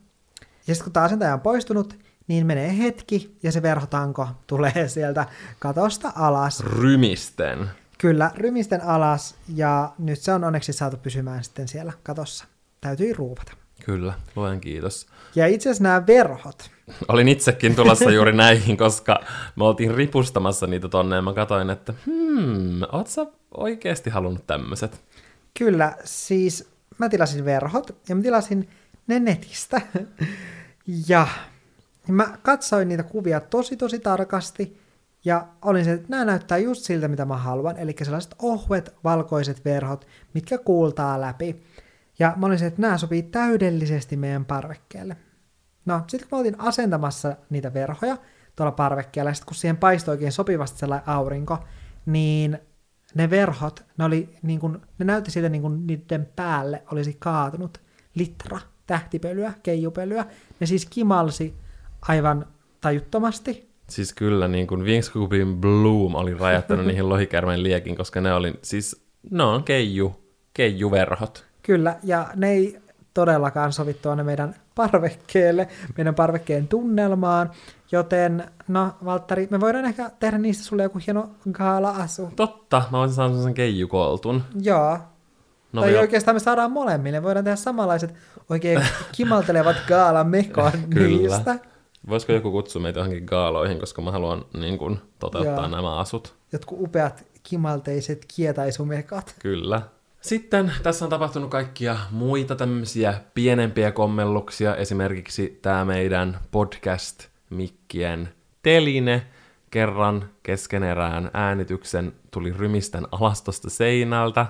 Ja 0.68 0.76
sitten 0.76 0.84
kun 0.84 0.94
tämä 0.94 1.06
asentaja 1.06 1.34
on 1.34 1.42
poistunut, 1.42 2.00
niin 2.28 2.46
menee 2.46 2.78
hetki 2.78 3.38
ja 3.44 3.52
se 3.52 3.62
verhotanko 3.62 4.28
tulee 4.48 4.88
sieltä 4.88 5.26
katosta 5.60 6.14
alas. 6.16 6.60
Rymisten. 6.60 7.70
Kyllä, 7.98 8.32
rymisten 8.36 8.84
alas 8.84 9.36
ja 9.56 9.94
nyt 9.98 10.20
se 10.20 10.34
on 10.34 10.44
onneksi 10.44 10.74
saatu 10.74 10.98
pysymään 10.98 11.44
sitten 11.44 11.68
siellä 11.68 11.94
katossa. 12.04 12.46
Täytyy 12.82 13.14
ruuvata. 13.14 13.52
Kyllä, 13.86 14.14
luen 14.36 14.62
kiitos. 14.62 15.08
Ja 15.36 15.48
itse 15.48 15.70
asiassa 15.70 15.84
nämä 15.84 16.08
verhot, 16.08 16.72
Olin 17.08 17.28
itsekin 17.28 17.76
tulossa 17.76 18.12
juuri 18.12 18.34
näihin, 18.34 18.78
koska 18.78 19.20
me 19.56 19.64
oltiin 19.64 19.96
ripustamassa 19.96 20.68
niitä 20.68 20.88
tonne 20.88 21.16
ja 21.16 21.22
mä 21.22 21.34
katsoin, 21.34 21.70
että 21.70 21.94
hmm, 22.06 22.82
oot 22.92 23.08
sä 23.08 23.26
oikeasti 23.52 24.10
halunnut 24.10 24.48
tämmöiset? 24.48 25.02
kyllä, 25.58 25.96
siis 26.04 26.70
mä 26.98 27.10
tilasin 27.10 27.46
verhot 27.46 27.96
ja 28.10 28.16
mä 28.16 28.22
tilasin 28.22 28.70
ne 29.08 29.20
netistä. 29.20 29.82
ja 31.10 31.28
mä 32.08 32.38
katsoin 32.42 32.88
niitä 32.88 33.04
kuvia 33.04 33.40
tosi 33.40 33.78
tosi 33.78 34.00
tarkasti 34.00 34.82
ja 35.28 35.48
olin 35.62 35.86
se, 35.86 35.92
että 35.92 36.08
nämä 36.10 36.26
näyttää 36.26 36.58
just 36.58 36.84
siltä, 36.84 37.08
mitä 37.08 37.26
mä 37.26 37.38
haluan, 37.38 37.78
eli 37.78 37.96
sellaiset 38.04 38.36
ohuet 38.42 38.96
valkoiset 39.04 39.66
verhot, 39.66 40.08
mitkä 40.34 40.58
kuultaa 40.58 41.22
läpi. 41.22 41.64
Ja 42.20 42.34
mä 42.36 42.46
olin 42.46 42.60
se, 42.60 42.66
että 42.66 42.82
nämä 42.82 42.98
sopii 42.98 43.24
täydellisesti 43.24 44.18
meidän 44.18 44.46
parvekkeelle. 44.46 45.18
No, 45.86 46.02
sitten 46.08 46.30
kun 46.30 46.38
mä 46.38 46.40
oltiin 46.40 46.60
asentamassa 46.62 47.36
niitä 47.50 47.74
verhoja 47.74 48.18
tuolla 48.56 48.72
parvekkeella, 48.72 49.30
ja 49.30 49.34
sitten 49.34 49.48
kun 49.48 49.56
siihen 49.56 49.78
paistoi 49.78 50.14
oikein 50.14 50.32
sopivasti 50.32 50.80
sellainen 50.80 51.10
aurinko, 51.10 51.58
niin 52.06 52.60
ne 53.16 53.30
verhot, 53.30 53.86
ne, 53.98 54.06
oli 54.06 54.38
niin 54.42 54.60
kuin, 54.60 54.78
ne 55.00 55.06
näytti 55.06 55.32
siltä 55.32 55.50
niin 55.50 55.62
kuin 55.62 55.88
niiden 55.88 56.30
päälle 56.36 56.84
olisi 56.92 57.16
kaatunut 57.20 57.82
litra 58.16 58.60
tähtipölyä, 58.86 59.54
keijupölyä. 59.64 60.26
Ne 60.60 60.68
siis 60.68 60.86
kimalsi 60.86 61.54
aivan 62.02 62.46
tajuttomasti. 62.82 63.77
Siis 63.90 64.14
kyllä, 64.14 64.48
niin 64.48 64.68
kuin 64.68 64.84
Wingskupin 64.86 65.56
Bloom 65.58 66.16
oli 66.16 66.34
räjättänyt 66.34 66.86
niihin 66.86 67.10
lohikärmen 67.14 67.64
liekin, 67.64 67.96
koska 67.96 68.22
ne 68.22 68.34
oli, 68.34 68.54
siis 68.62 69.02
ne 69.32 69.44
on 69.44 69.64
keiju, 69.64 70.16
keijuverhot. 70.54 71.46
Kyllä, 71.64 71.96
ja 72.04 72.28
ne 72.36 72.52
ei 72.52 72.80
todellakaan 73.14 73.74
sovi 73.74 73.94
tuonne 73.94 74.24
meidän 74.24 74.56
parvekkeelle, 74.76 75.68
meidän 75.98 76.16
parvekkeen 76.16 76.68
tunnelmaan, 76.68 77.52
joten 77.92 78.44
no 78.68 78.92
Valtteri, 79.06 79.48
me 79.52 79.60
voidaan 79.60 79.86
ehkä 79.86 80.12
tehdä 80.20 80.38
niistä 80.38 80.64
sulle 80.64 80.84
joku 80.84 81.00
hieno 81.08 81.30
gaala-asu. 81.52 82.30
Totta, 82.36 82.84
mä 82.92 82.98
voisin 82.98 83.16
saada 83.16 83.34
sen 83.44 83.54
keijukoltun. 83.54 84.44
Joo, 84.62 84.98
No, 85.74 85.82
tai 85.82 85.94
jo- 85.94 86.00
oikeastaan 86.00 86.36
me 86.36 86.40
saadaan 86.40 86.72
molemmille, 86.72 87.24
voidaan 87.24 87.44
tehdä 87.46 87.56
samanlaiset 87.56 88.14
oikein 88.50 88.82
kimaltelevat 89.12 89.76
gaalamekon 89.90 90.72
niistä. 90.96 91.56
Voisiko 92.10 92.34
joku 92.34 92.52
kutsua 92.52 92.82
meitä 92.82 93.00
johonkin 93.00 93.24
gaaloihin, 93.26 93.80
koska 93.80 94.02
mä 94.02 94.12
haluan 94.12 94.46
niin 94.58 94.78
kuin, 94.78 95.00
toteuttaa 95.20 95.56
Joo. 95.56 95.68
nämä 95.68 95.98
asut. 95.98 96.36
Jotkut 96.52 96.82
upeat 96.82 97.26
kimalteiset 97.44 98.26
kietaisumekat. 98.36 99.36
Kyllä. 99.40 99.82
Sitten 100.22 100.72
tässä 100.84 101.06
on 101.06 101.10
tapahtunut 101.10 101.50
kaikkia 101.50 101.98
muita 102.12 102.56
tämmöisiä 102.56 103.22
pienempiä 103.34 103.92
kommelluksia, 103.92 104.76
esimerkiksi 104.76 105.60
tämä 105.62 105.86
meidän 105.86 106.40
podcast-mikkien 106.52 108.30
teline. 108.64 109.28
Kerran 109.72 110.30
keskenerään 110.44 111.32
äänityksen 111.34 112.14
tuli 112.32 112.54
rymisten 112.58 113.08
alastosta 113.12 113.70
seinältä. 113.70 114.46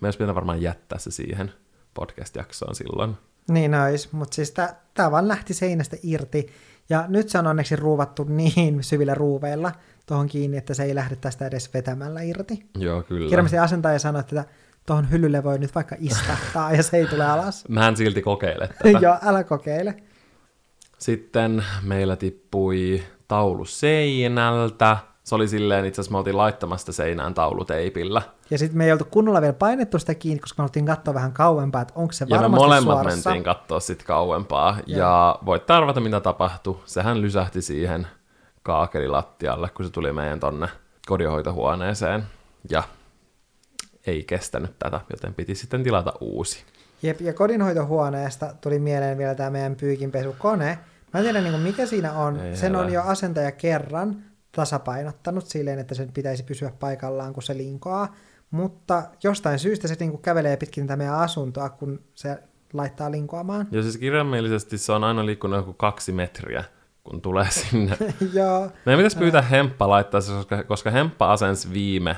Me 0.00 0.06
olisi 0.06 0.18
pitänyt 0.18 0.34
varmaan 0.34 0.62
jättää 0.62 0.98
se 0.98 1.10
siihen 1.10 1.52
podcast-jaksoon 1.94 2.74
silloin. 2.74 3.16
Niin 3.48 3.74
ois, 3.74 4.12
mutta 4.12 4.34
siis 4.34 4.54
tämä 4.94 5.10
vaan 5.10 5.28
lähti 5.28 5.54
seinästä 5.54 5.96
irti. 6.02 6.46
Ja 6.90 7.04
nyt 7.08 7.28
se 7.28 7.38
on 7.38 7.46
onneksi 7.46 7.76
ruuvattu 7.76 8.24
niin 8.38 8.84
syvillä 8.84 9.14
ruuveilla 9.14 9.72
tuohon 10.06 10.26
kiinni, 10.26 10.56
että 10.56 10.74
se 10.74 10.82
ei 10.82 10.94
lähde 10.94 11.16
tästä 11.16 11.46
edes 11.46 11.74
vetämällä 11.74 12.22
irti. 12.22 12.66
Joo, 12.78 13.02
kyllä. 13.02 13.28
Kirjallisesti 13.28 13.58
asentaja 13.58 13.98
sanoi, 13.98 14.20
että 14.20 14.44
tuohon 14.86 15.10
hyllylle 15.10 15.44
voi 15.44 15.58
nyt 15.58 15.74
vaikka 15.74 15.96
istahtaa 15.98 16.72
ja 16.72 16.82
se 16.82 16.96
ei 16.96 17.06
tule 17.06 17.24
alas. 17.24 17.64
Mä 17.68 17.88
en 17.88 17.96
silti 17.96 18.22
kokeile 18.22 18.68
tätä. 18.68 18.98
Joo, 19.06 19.18
älä 19.22 19.44
kokeile. 19.44 20.02
Sitten 20.98 21.64
meillä 21.82 22.16
tippui 22.16 23.02
taulu 23.28 23.64
seinältä. 23.64 24.96
Se 25.28 25.34
oli 25.34 25.48
silleen, 25.48 25.84
itse 25.84 26.00
asiassa 26.00 26.12
me 26.12 26.18
oltiin 26.18 26.36
laittamassa 26.36 26.82
sitä 26.82 26.92
seinään 26.96 27.34
tauluteipillä. 27.34 28.22
Ja 28.50 28.58
sitten 28.58 28.78
me 28.78 28.84
ei 28.86 28.92
oltu 28.92 29.04
kunnolla 29.10 29.40
vielä 29.40 29.52
painettu 29.52 29.98
sitä 29.98 30.14
kiinni, 30.14 30.40
koska 30.40 30.54
me 30.58 30.62
haluttiin 30.62 30.86
katsoa 30.86 31.14
vähän 31.14 31.32
kauempaa, 31.32 31.82
että 31.82 31.94
onko 31.96 32.12
se 32.12 32.24
Ja 32.28 32.36
me 32.36 32.42
varmasti 32.42 32.64
molemmat 32.64 32.94
suorassa. 32.96 33.30
mentiin 33.30 33.44
katsoa 33.44 33.80
sit 33.80 34.02
kauempaa. 34.02 34.78
Joo. 34.86 34.98
Ja 34.98 35.38
voit 35.46 35.70
arvata, 35.70 36.00
mitä 36.00 36.20
tapahtui. 36.20 36.78
Sehän 36.84 37.20
lysähti 37.22 37.62
siihen 37.62 38.06
kaakelilattialle, 38.62 39.68
kun 39.68 39.84
se 39.84 39.90
tuli 39.92 40.12
meidän 40.12 40.40
tonne 40.40 40.68
kodinhoitohuoneeseen. 41.08 42.22
Ja 42.70 42.82
ei 44.06 44.24
kestänyt 44.24 44.78
tätä, 44.78 45.00
joten 45.10 45.34
piti 45.34 45.54
sitten 45.54 45.82
tilata 45.84 46.12
uusi. 46.20 46.64
Jep, 47.02 47.20
ja 47.20 47.32
kodinhoitohuoneesta 47.34 48.54
tuli 48.60 48.78
mieleen 48.78 49.18
vielä 49.18 49.34
tämä 49.34 49.50
meidän 49.50 49.76
pyykinpesukone. 49.76 50.78
Mä 51.14 51.20
en 51.20 51.24
tiedä, 51.24 51.40
niin 51.40 51.60
mikä 51.60 51.86
siinä 51.86 52.12
on. 52.12 52.40
Ei 52.40 52.56
Sen 52.56 52.76
on 52.76 52.82
älä. 52.84 52.90
jo 52.90 53.02
asentaja 53.02 53.52
kerran 53.52 54.16
tasapainottanut 54.52 55.46
silleen, 55.46 55.78
että 55.78 55.94
sen 55.94 56.12
pitäisi 56.12 56.42
pysyä 56.42 56.72
paikallaan, 56.80 57.32
kun 57.34 57.42
se 57.42 57.56
linkoaa. 57.56 58.14
Mutta 58.50 59.02
jostain 59.24 59.58
syystä 59.58 59.88
se 59.88 59.96
niin 60.00 60.10
kuin 60.10 60.22
kävelee 60.22 60.56
pitkin 60.56 60.86
tätä 60.86 60.96
meidän 60.96 61.14
asuntoa, 61.14 61.68
kun 61.68 62.00
se 62.14 62.38
laittaa 62.72 63.10
linkoamaan. 63.10 63.68
Ja 63.70 63.82
siis 63.82 63.96
kirjaimellisesti 63.98 64.78
se 64.78 64.92
on 64.92 65.04
aina 65.04 65.26
liikkunut 65.26 65.56
joku 65.56 65.72
kaksi 65.72 66.12
metriä, 66.12 66.64
kun 67.04 67.20
tulee 67.20 67.46
sinne. 67.50 67.96
Joo. 68.32 68.60
Meidän 68.86 68.98
pitäisi 68.98 69.18
pyytää 69.18 69.42
Hemppa 69.42 69.88
laittaa 69.88 70.20
se, 70.20 70.32
koska, 70.32 70.64
koska 70.64 70.90
Hemppa 70.90 71.32
asensi 71.32 71.72
viime 71.72 72.16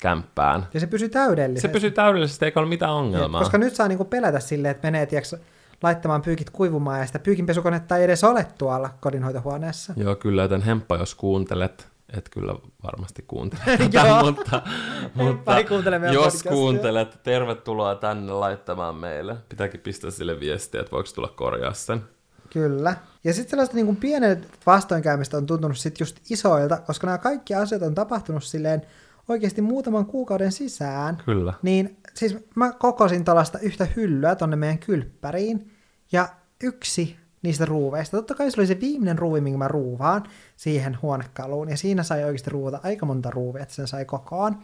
kämppään. 0.00 0.66
Ja 0.74 0.80
se 0.80 0.86
pysyy 0.86 1.08
Se 1.08 1.12
täydellisesti. 1.12 1.68
pysyy 1.68 1.90
täydellisesti, 1.90 2.44
eikä 2.44 2.60
ole 2.60 2.68
mitään 2.68 2.92
ongelmaa. 2.92 3.40
Koska 3.40 3.58
nyt 3.58 3.74
saa 3.74 3.88
niinku 3.88 4.04
pelätä 4.04 4.40
silleen, 4.40 4.70
että 4.70 4.86
menee 4.86 5.06
tiiäks, 5.06 5.36
laittamaan 5.82 6.22
pyykit 6.22 6.50
kuivumaan 6.50 7.00
ja 7.00 7.06
sitä 7.06 7.18
pyykinpesukonetta 7.18 7.96
ei 7.96 8.04
edes 8.04 8.24
ole 8.24 8.46
tuolla 8.58 8.90
kodinhoitohuoneessa. 9.00 9.92
Joo, 9.96 10.16
kyllä, 10.16 10.42
joten 10.42 10.62
Hemppa, 10.62 10.96
jos 10.96 11.14
kuuntelet, 11.14 11.88
et 12.16 12.28
kyllä 12.28 12.54
varmasti 12.82 13.24
kuuntele 13.28 13.62
tätä, 13.66 13.88
Joo. 14.06 14.22
mutta, 14.32 14.62
mutta 15.14 15.60
jos 16.12 16.22
podcastia. 16.22 16.52
kuuntelet, 16.52 17.18
tervetuloa 17.22 17.94
tänne 17.94 18.32
laittamaan 18.32 18.94
meille. 18.94 19.36
Pitääkin 19.48 19.80
pistää 19.80 20.10
sille 20.10 20.40
viestiä, 20.40 20.80
että 20.80 20.92
voiko 20.92 21.08
tulla 21.14 21.28
korjaa 21.28 21.72
sen. 21.72 22.02
Kyllä. 22.52 22.96
Ja 23.24 23.34
sitten 23.34 23.50
sellaiset 23.50 23.74
niin 23.74 23.96
pienet 23.96 24.48
vastoinkäymistä 24.66 25.36
on 25.36 25.46
tuntunut 25.46 25.78
sit 25.78 26.00
just 26.00 26.16
isoilta, 26.30 26.76
koska 26.76 27.06
nämä 27.06 27.18
kaikki 27.18 27.54
asiat 27.54 27.82
on 27.82 27.94
tapahtunut 27.94 28.44
silleen 28.44 28.82
oikeasti 29.28 29.62
muutaman 29.62 30.06
kuukauden 30.06 30.52
sisään. 30.52 31.18
Kyllä. 31.24 31.54
Niin 31.62 31.96
siis 32.14 32.36
mä 32.54 32.72
kokosin 32.72 33.24
tuollaista 33.24 33.58
yhtä 33.58 33.86
hyllyä 33.96 34.34
tonne 34.34 34.56
meidän 34.56 34.78
kylppäriin, 34.78 35.70
ja 36.12 36.28
yksi 36.62 37.16
niistä 37.42 37.64
ruuveista, 37.64 38.16
totta 38.16 38.34
kai 38.34 38.50
se 38.50 38.60
oli 38.60 38.66
se 38.66 38.80
viimeinen 38.80 39.18
ruuvi, 39.18 39.40
minkä 39.40 39.58
mä 39.58 39.68
ruuvaan 39.68 40.22
siihen 40.56 40.98
huonekaluun, 41.02 41.68
ja 41.68 41.76
siinä 41.76 42.02
sai 42.02 42.24
oikeasti 42.24 42.50
ruuvata 42.50 42.80
aika 42.82 43.06
monta 43.06 43.30
ruuvia, 43.30 43.62
että 43.62 43.74
sen 43.74 43.86
sai 43.86 44.04
kokoon. 44.04 44.58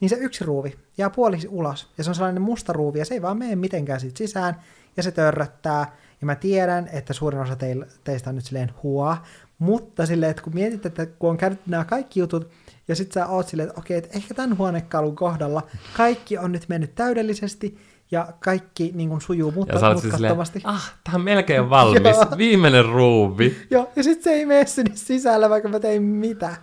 Niin 0.00 0.08
se 0.08 0.16
yksi 0.16 0.44
ruuvi 0.44 0.78
jää 0.98 1.10
puoliksi 1.10 1.48
ulos, 1.48 1.92
ja 1.98 2.04
se 2.04 2.10
on 2.10 2.14
sellainen 2.14 2.42
musta 2.42 2.72
ruuvi, 2.72 2.98
ja 2.98 3.04
se 3.04 3.14
ei 3.14 3.22
vaan 3.22 3.38
mene 3.38 3.56
mitenkään 3.56 4.00
siitä 4.00 4.18
sisään, 4.18 4.60
ja 4.96 5.02
se 5.02 5.10
törröttää, 5.10 5.96
ja 6.20 6.26
mä 6.26 6.34
tiedän, 6.34 6.88
että 6.92 7.12
suurin 7.12 7.40
osa 7.40 7.56
teil, 7.56 7.84
teistä 8.04 8.30
on 8.30 8.36
nyt 8.36 8.44
silleen 8.44 8.72
huo, 8.82 9.16
mutta 9.62 10.06
silleen, 10.06 10.30
että 10.30 10.42
kun 10.42 10.54
mietit, 10.54 10.86
että 10.86 11.06
kun 11.06 11.30
on 11.30 11.36
käynyt 11.36 11.66
nämä 11.66 11.84
kaikki 11.84 12.20
jutut, 12.20 12.50
ja 12.88 12.96
sit 12.96 13.12
sä 13.12 13.26
oot 13.26 13.48
silleen, 13.48 13.68
että 13.68 13.80
okei, 13.80 13.96
että 13.96 14.10
ehkä 14.16 14.34
tämän 14.34 14.58
huonekalun 14.58 15.16
kohdalla 15.16 15.62
kaikki 15.96 16.38
on 16.38 16.52
nyt 16.52 16.68
mennyt 16.68 16.94
täydellisesti, 16.94 17.78
ja 18.10 18.28
kaikki 18.40 18.92
niin 18.94 19.08
kuin, 19.08 19.20
sujuu 19.20 19.52
mutta, 19.52 19.74
Ja 19.74 19.80
sä 19.80 20.00
siis 20.00 20.14
silleen, 20.14 20.36
ah, 20.64 20.94
tää 21.04 21.14
on 21.14 21.20
melkein 21.20 21.70
valmis, 21.70 22.16
viimeinen 22.36 22.84
ruuvi. 22.84 23.56
Joo, 23.70 23.90
ja 23.96 24.02
sit 24.02 24.22
se 24.22 24.30
ei 24.30 24.46
mene 24.46 24.66
sinne 24.66 24.92
sisällä, 24.94 25.50
vaikka 25.50 25.68
mä 25.68 25.80
tein 25.80 26.02
mitä. 26.02 26.56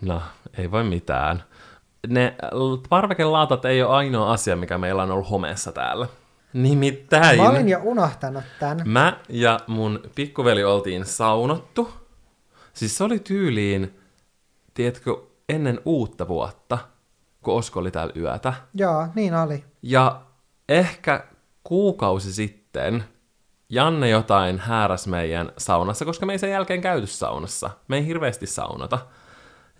No, 0.00 0.22
ei 0.58 0.70
voi 0.70 0.84
mitään. 0.84 1.42
Ne 2.08 2.34
l- 2.52 2.76
parvekelaatat 2.88 3.64
ei 3.64 3.82
ole 3.82 3.94
ainoa 3.96 4.32
asia, 4.32 4.56
mikä 4.56 4.78
meillä 4.78 5.02
on 5.02 5.10
ollut 5.10 5.30
homeessa 5.30 5.72
täällä. 5.72 6.06
Nimittäin... 6.52 7.42
Mä 7.42 7.48
olin 7.48 7.68
jo 7.68 7.80
unohtanut 7.82 8.44
tän. 8.60 8.80
Mä 8.84 9.20
ja 9.28 9.60
mun 9.66 10.00
pikkuveli 10.14 10.64
oltiin 10.64 11.04
saunottu. 11.04 11.90
Siis 12.72 12.96
se 12.96 13.04
oli 13.04 13.18
tyyliin, 13.18 13.98
tiedätkö, 14.74 15.16
ennen 15.48 15.80
uutta 15.84 16.28
vuotta, 16.28 16.78
kun 17.42 17.54
Osko 17.54 17.80
oli 17.80 17.90
täällä 17.90 18.12
yötä. 18.16 18.54
Joo, 18.74 19.08
niin 19.14 19.34
oli. 19.34 19.64
Ja 19.82 20.22
ehkä 20.68 21.24
kuukausi 21.64 22.32
sitten 22.32 22.62
sitten 22.72 23.04
Janne 23.68 24.08
jotain 24.08 24.58
hääräs 24.58 25.06
meidän 25.06 25.52
saunassa, 25.58 26.04
koska 26.04 26.26
me 26.26 26.32
ei 26.32 26.38
sen 26.38 26.50
jälkeen 26.50 26.80
käyty 26.80 27.06
saunassa. 27.06 27.70
Me 27.88 27.96
ei 27.96 28.06
hirveästi 28.06 28.46
saunata. 28.46 28.98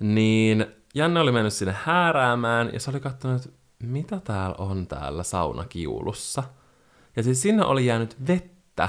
Niin 0.00 0.66
Janne 0.94 1.20
oli 1.20 1.32
mennyt 1.32 1.52
sinne 1.52 1.74
hääräämään 1.84 2.70
ja 2.72 2.80
se 2.80 2.90
oli 2.90 3.00
katsonut, 3.00 3.44
että 3.44 3.58
mitä 3.82 4.20
täällä 4.20 4.54
on 4.58 4.86
täällä 4.86 5.22
saunakiulussa. 5.22 6.42
Ja 7.16 7.22
siis 7.22 7.42
sinne 7.42 7.64
oli 7.64 7.86
jäänyt 7.86 8.16
vettä. 8.26 8.88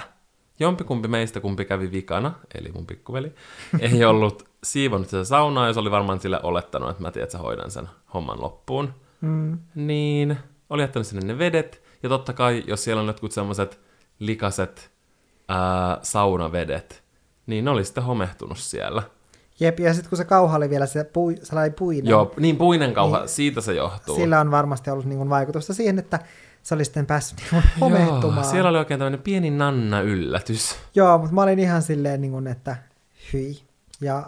Jompikumpi 0.60 1.08
meistä, 1.08 1.40
kumpi 1.40 1.66
kävi 1.66 1.92
vikana, 1.92 2.34
eli 2.56 2.72
mun 2.72 2.86
pikkuveli, 2.86 3.34
ei 3.80 4.06
ollut 4.06 4.46
siivonnut 4.64 5.10
sitä 5.10 5.24
saunaa, 5.24 5.68
ja 5.68 5.74
se 5.74 5.80
oli 5.80 5.92
varmaan 5.92 6.20
sille 6.20 6.40
olettanut, 6.44 6.90
että 6.90 7.02
mä 7.02 7.12
tiedän, 7.12 7.24
että 7.24 7.32
sä 7.38 7.44
hoidan 7.44 7.72
sen 7.72 7.90
homman 8.14 8.42
loppuun. 8.42 8.94
Mm. 9.22 9.58
Niin, 9.76 10.38
oli 10.70 10.82
jättänyt 10.82 11.08
sinne 11.08 11.26
ne 11.26 11.38
vedet, 11.38 11.84
ja 12.04 12.10
totta 12.10 12.34
kai, 12.34 12.64
jos 12.68 12.84
siellä 12.84 13.02
on 13.02 13.08
jotkut 13.08 13.32
semmoiset 13.32 13.80
likaset 14.20 14.92
ää, 15.48 15.98
saunavedet, 16.02 17.04
niin 17.48 17.66
ne 17.66 17.72
oli 17.72 17.86
sitten 17.86 18.04
homehtunut 18.04 18.58
siellä. 18.58 19.04
Jep, 19.60 19.80
ja 19.80 19.94
sitten 19.94 20.10
kun 20.10 20.18
se 20.18 20.26
kauha 20.26 20.58
oli 20.58 20.70
vielä 20.70 20.86
se 20.86 21.04
pui, 21.04 21.36
sellainen 21.44 21.74
puinen, 21.74 22.10
Joo, 22.10 22.34
niin 22.38 22.58
puinen 22.58 22.94
kauha, 22.94 23.20
Niin. 23.20 23.30
siitä 23.30 23.62
se 23.62 23.74
johtuu. 23.74 24.16
sillä 24.16 24.40
on 24.40 24.52
varmasti 24.52 24.90
ollut 24.90 25.06
niin 25.06 25.30
vaikutusta 25.30 25.74
siihen, 25.74 26.00
että 26.00 26.20
se 26.64 26.76
oli 26.76 26.86
sitten 26.86 27.06
päässyt 27.06 27.40
niin 27.52 27.64
homehtumaan. 27.82 28.44
Joo, 28.44 28.52
siellä 28.52 28.70
oli 28.70 28.78
oikein 28.78 29.00
tämmöinen 29.00 29.22
pieni 29.22 29.50
nanna-yllätys. 29.50 30.76
Joo, 30.96 31.18
mutta 31.18 31.34
mä 31.34 31.42
olin 31.42 31.60
ihan 31.60 31.82
silleen, 31.82 32.22
niin 32.22 32.32
kuin, 32.32 32.48
että 32.48 32.76
hyi. 33.34 33.64
Ja 34.02 34.24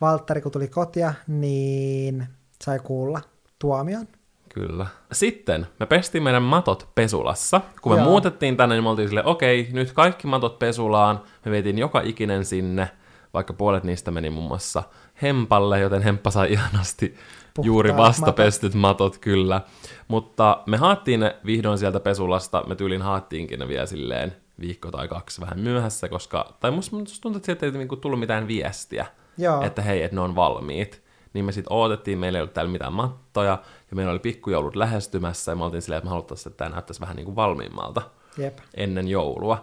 Valtteri, 0.00 0.40
kun 0.40 0.52
tuli 0.52 0.68
kotia, 0.68 1.14
niin 1.26 2.26
sai 2.64 2.78
kuulla 2.78 3.20
tuomion. 3.58 4.08
Kyllä. 4.48 4.86
Sitten 5.12 5.66
me 5.80 5.86
pestiin 5.86 6.22
meidän 6.22 6.42
matot 6.42 6.88
pesulassa. 6.94 7.60
Kun 7.82 7.92
me 7.92 7.98
Joo. 7.98 8.08
muutettiin 8.08 8.56
tänne, 8.56 8.74
niin 8.74 8.82
me 8.82 8.88
oltiin 8.88 9.08
silleen, 9.08 9.26
okei, 9.26 9.68
nyt 9.72 9.92
kaikki 9.92 10.26
matot 10.26 10.58
pesulaan. 10.58 11.20
Me 11.44 11.50
vietiin 11.50 11.78
joka 11.78 12.00
ikinen 12.00 12.44
sinne, 12.44 12.90
vaikka 13.36 13.52
puolet 13.52 13.84
niistä 13.84 14.10
meni 14.10 14.30
muun 14.30 14.48
muassa 14.48 14.82
Hempalle, 15.22 15.80
joten 15.80 16.02
Hemppa 16.02 16.30
sai 16.30 16.52
ihanasti 16.52 17.08
Puhtaat 17.08 17.66
juuri 17.66 17.96
vasta 17.96 18.20
matot. 18.20 18.36
pestyt 18.36 18.74
matot, 18.74 19.18
kyllä. 19.18 19.60
Mutta 20.08 20.62
me 20.66 20.76
haattiin 20.76 21.20
ne 21.20 21.36
vihdoin 21.46 21.78
sieltä 21.78 22.00
pesulasta, 22.00 22.64
me 22.66 22.74
tyylin 22.76 23.02
haattiinkin 23.02 23.58
ne 23.58 23.68
vielä 23.68 23.86
silleen 23.86 24.36
viikko 24.60 24.90
tai 24.90 25.08
kaksi 25.08 25.40
vähän 25.40 25.60
myöhässä, 25.60 26.08
koska, 26.08 26.54
tai 26.60 26.70
musta, 26.70 26.96
musta 26.96 27.22
tuntuu, 27.22 27.36
että 27.36 27.46
sieltä 27.46 27.66
ei 27.66 27.72
niinku 27.72 27.96
tullut 27.96 28.20
mitään 28.20 28.48
viestiä, 28.48 29.06
Joo. 29.38 29.62
että 29.62 29.82
hei, 29.82 30.02
että 30.02 30.14
ne 30.14 30.20
on 30.20 30.36
valmiit. 30.36 31.02
Niin 31.32 31.44
me 31.44 31.52
sitten 31.52 31.72
odotettiin, 31.72 32.18
meillä 32.18 32.38
ei 32.38 32.40
ollut 32.40 32.54
täällä 32.54 32.72
mitään 32.72 32.92
mattoja, 32.92 33.58
ja 33.90 33.96
meillä 33.96 34.12
oli 34.12 34.18
pikkujoulut 34.18 34.76
lähestymässä, 34.76 35.52
ja 35.52 35.56
me 35.56 35.64
oltiin 35.64 35.82
silleen, 35.82 35.98
että 35.98 36.06
me 36.06 36.10
haluttaisiin, 36.10 36.50
että 36.50 36.64
tämä 36.64 36.74
näyttäisi 36.74 37.00
vähän 37.00 37.16
niin 37.16 37.24
kuin 37.24 37.36
valmiimmalta 37.36 38.02
Jep. 38.38 38.58
ennen 38.74 39.08
joulua. 39.08 39.62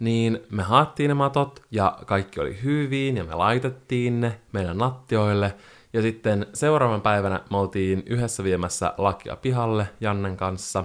Niin 0.00 0.38
me 0.50 0.62
haattiin 0.62 1.08
ne 1.08 1.14
matot, 1.14 1.62
ja 1.70 1.98
kaikki 2.06 2.40
oli 2.40 2.58
hyvin, 2.62 3.16
ja 3.16 3.24
me 3.24 3.34
laitettiin 3.34 4.20
ne 4.20 4.40
meidän 4.52 4.78
nattioille, 4.78 5.54
ja 5.92 6.02
sitten 6.02 6.46
seuraavan 6.54 7.00
päivänä 7.02 7.40
me 7.50 7.56
oltiin 7.56 8.02
yhdessä 8.06 8.44
viemässä 8.44 8.94
lakia 8.98 9.36
pihalle 9.36 9.88
Jannen 10.00 10.36
kanssa. 10.36 10.84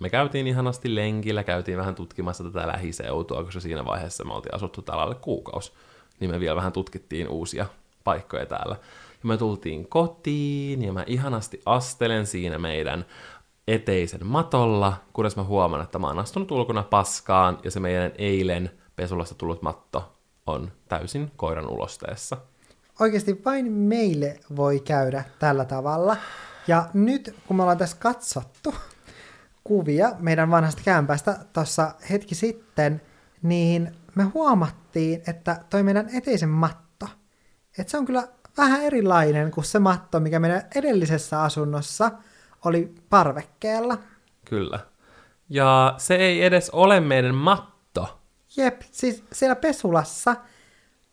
Me 0.00 0.10
käytiin 0.10 0.46
ihanasti 0.46 0.94
lenkillä, 0.94 1.44
käytiin 1.44 1.78
vähän 1.78 1.94
tutkimassa 1.94 2.44
tätä 2.44 2.66
lähiseutua, 2.66 3.44
koska 3.44 3.60
siinä 3.60 3.84
vaiheessa 3.84 4.24
me 4.24 4.34
oltiin 4.34 4.54
asuttu 4.54 4.82
täällä 4.82 5.02
alle 5.02 5.14
kuukausi. 5.14 5.72
Niin 6.20 6.30
me 6.30 6.40
vielä 6.40 6.56
vähän 6.56 6.72
tutkittiin 6.72 7.28
uusia 7.28 7.66
paikkoja 8.04 8.46
täällä. 8.46 8.76
Ja 9.22 9.28
me 9.28 9.36
tultiin 9.36 9.88
kotiin, 9.88 10.82
ja 10.82 10.92
mä 10.92 11.04
ihanasti 11.06 11.60
astelen 11.66 12.26
siinä 12.26 12.58
meidän 12.58 13.04
eteisen 13.68 14.26
matolla, 14.26 14.96
kunnes 15.12 15.36
mä 15.36 15.44
huomaan, 15.44 15.82
että 15.82 15.98
mä 15.98 16.06
oon 16.06 16.18
astunut 16.18 16.50
ulkona 16.50 16.82
paskaan, 16.82 17.58
ja 17.64 17.70
se 17.70 17.80
meidän 17.80 18.12
eilen 18.18 18.70
pesulasta 18.96 19.34
tullut 19.34 19.62
matto 19.62 20.12
on 20.46 20.72
täysin 20.88 21.32
koiran 21.36 21.70
ulosteessa. 21.70 22.36
Oikeasti 23.00 23.42
vain 23.44 23.72
meille 23.72 24.40
voi 24.56 24.80
käydä 24.80 25.24
tällä 25.38 25.64
tavalla. 25.64 26.16
Ja 26.66 26.88
nyt, 26.94 27.36
kun 27.46 27.56
me 27.56 27.62
ollaan 27.62 27.78
tässä 27.78 27.96
katsottu 28.00 28.74
kuvia 29.64 30.12
meidän 30.18 30.50
vanhasta 30.50 30.82
kämpästä 30.84 31.38
tuossa 31.52 31.94
hetki 32.10 32.34
sitten, 32.34 33.02
niin 33.42 33.94
me 34.14 34.22
huomattiin, 34.22 35.22
että 35.26 35.64
toi 35.70 35.82
meidän 35.82 36.08
eteisen 36.14 36.48
matto, 36.48 37.06
että 37.78 37.90
se 37.90 37.98
on 37.98 38.04
kyllä 38.04 38.28
vähän 38.56 38.82
erilainen 38.82 39.50
kuin 39.50 39.64
se 39.64 39.78
matto, 39.78 40.20
mikä 40.20 40.38
meidän 40.38 40.62
edellisessä 40.74 41.42
asunnossa 41.42 42.10
oli 42.64 42.94
parvekkeella. 43.10 43.98
Kyllä. 44.44 44.78
Ja 45.48 45.94
se 45.98 46.14
ei 46.14 46.44
edes 46.44 46.70
ole 46.70 47.00
meidän 47.00 47.34
matto. 47.34 48.18
Jep, 48.56 48.82
siis 48.90 49.24
siellä 49.32 49.56
pesulassa 49.56 50.36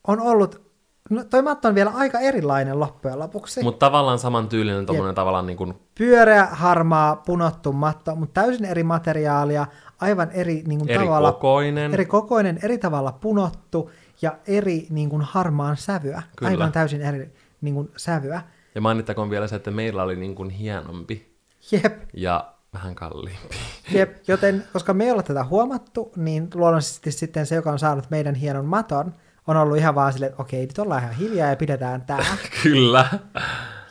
on 0.06 0.20
ollut, 0.20 0.62
no 1.10 1.24
toi 1.24 1.42
matto 1.42 1.68
on 1.68 1.74
vielä 1.74 1.90
aika 1.94 2.20
erilainen 2.20 2.80
loppujen 2.80 3.18
lopuksi. 3.18 3.62
Mutta 3.62 3.86
tavallaan 3.86 4.18
saman 4.18 4.48
tyylinen 4.48 4.86
tommonen 4.86 5.14
tavallaan 5.14 5.46
niin 5.46 5.56
kuin, 5.56 5.74
pyöreä, 5.94 6.46
harmaa, 6.46 7.16
punottu 7.16 7.72
matto, 7.72 8.14
mutta 8.14 8.40
täysin 8.40 8.64
eri 8.64 8.82
materiaalia, 8.82 9.66
aivan 10.00 10.30
eri 10.30 10.62
niin 10.66 10.78
kuin, 10.78 10.90
eri 10.90 11.04
tavalla, 11.04 11.32
kokoinen. 11.32 11.94
eri 11.94 12.06
kokoinen, 12.06 12.58
eri 12.62 12.78
tavalla 12.78 13.12
punottu 13.12 13.90
ja 14.22 14.36
eri 14.46 14.86
niin 14.90 15.10
kuin, 15.10 15.22
harmaan 15.22 15.76
sävyä. 15.76 16.22
Kyllä. 16.36 16.50
Aivan 16.50 16.72
täysin 16.72 17.02
eri 17.02 17.34
niin 17.60 17.74
kuin, 17.74 17.90
sävyä. 17.96 18.42
Ja 18.74 18.80
mainittakoon 18.80 19.30
vielä 19.30 19.46
se, 19.46 19.56
että 19.56 19.70
meillä 19.70 20.02
oli 20.02 20.16
niin 20.16 20.34
kuin 20.34 20.50
hienompi 20.50 21.31
Jep, 21.72 22.02
ja 22.14 22.52
vähän 22.74 22.94
kalliimpi. 22.94 23.56
jep, 23.98 24.16
joten 24.28 24.64
koska 24.72 24.94
me 24.94 25.04
ei 25.04 25.10
olla 25.10 25.22
tätä 25.22 25.44
huomattu, 25.44 26.12
niin 26.16 26.48
luonnollisesti 26.54 27.12
sitten 27.12 27.46
se, 27.46 27.54
joka 27.54 27.72
on 27.72 27.78
saanut 27.78 28.10
meidän 28.10 28.34
hienon 28.34 28.64
maton, 28.64 29.14
on 29.46 29.56
ollut 29.56 29.76
ihan 29.76 29.94
vaan 29.94 30.12
silleen, 30.12 30.30
että 30.30 30.42
okei, 30.42 30.60
nyt 30.66 30.78
ollaan 30.78 31.02
ihan 31.02 31.14
hiljaa 31.14 31.48
ja 31.50 31.56
pidetään 31.56 32.02
tää. 32.02 32.24
Kyllä. 32.62 33.08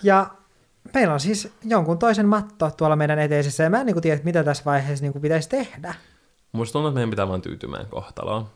Ja 0.04 0.28
meillä 0.94 1.14
on 1.14 1.20
siis 1.20 1.54
jonkun 1.64 2.00
toisen 2.00 2.26
matto 2.28 2.72
tuolla 2.78 2.96
meidän 2.96 3.20
eteisessä, 3.20 3.64
ja 3.64 3.70
mä 3.70 3.80
en 3.80 3.86
niin 3.86 3.94
kuin, 3.96 4.04
tiedä, 4.04 4.22
mitä 4.24 4.44
tässä 4.44 4.64
vaiheessa 4.66 5.04
niin 5.04 5.12
kuin, 5.12 5.22
pitäisi 5.22 5.50
tehdä. 5.50 5.96
Musta 6.52 6.74
tuntuu, 6.74 6.88
että 6.90 6.96
meidän 6.96 7.10
pitää 7.10 7.28
vaan 7.28 7.42
tyytymään 7.42 7.86
kohtaloon. 7.86 8.48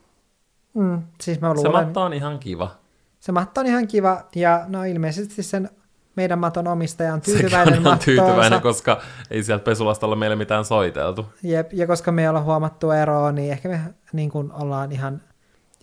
Mm, 0.73 1.01
siis 1.21 1.41
mä 1.41 1.49
Se 1.49 1.53
luulen, 1.55 1.71
matto 1.71 2.01
on 2.01 2.13
ihan 2.13 2.39
kiva. 2.39 2.75
se 3.19 3.31
matto 3.31 3.61
on 3.61 3.67
ihan 3.67 3.87
kiva, 3.87 4.23
ja 4.35 4.65
no 4.67 4.83
ilmeisesti 4.83 5.43
sen 5.43 5.69
meidän 6.15 6.39
maton 6.39 6.67
omistaja 6.67 7.13
on 7.13 7.21
Sekin 7.21 7.39
tyytyväinen 7.39 7.67
on 7.67 7.73
ihan 7.73 7.83
mattoonsa. 7.83 8.05
tyytyväinen, 8.05 8.61
koska 8.61 9.01
ei 9.31 9.43
sieltä 9.43 9.63
pesulasta 9.63 10.07
ole 10.07 10.15
meille 10.15 10.35
mitään 10.35 10.65
soiteltu. 10.65 11.25
Jep, 11.43 11.73
ja 11.73 11.87
koska 11.87 12.11
me 12.11 12.21
ei 12.21 12.27
olla 12.27 12.41
huomattu 12.41 12.91
eroa, 12.91 13.31
niin 13.31 13.51
ehkä 13.51 13.69
me 13.69 13.79
niin 14.13 14.29
kuin 14.29 14.51
ollaan 14.51 14.91
ihan 14.91 15.21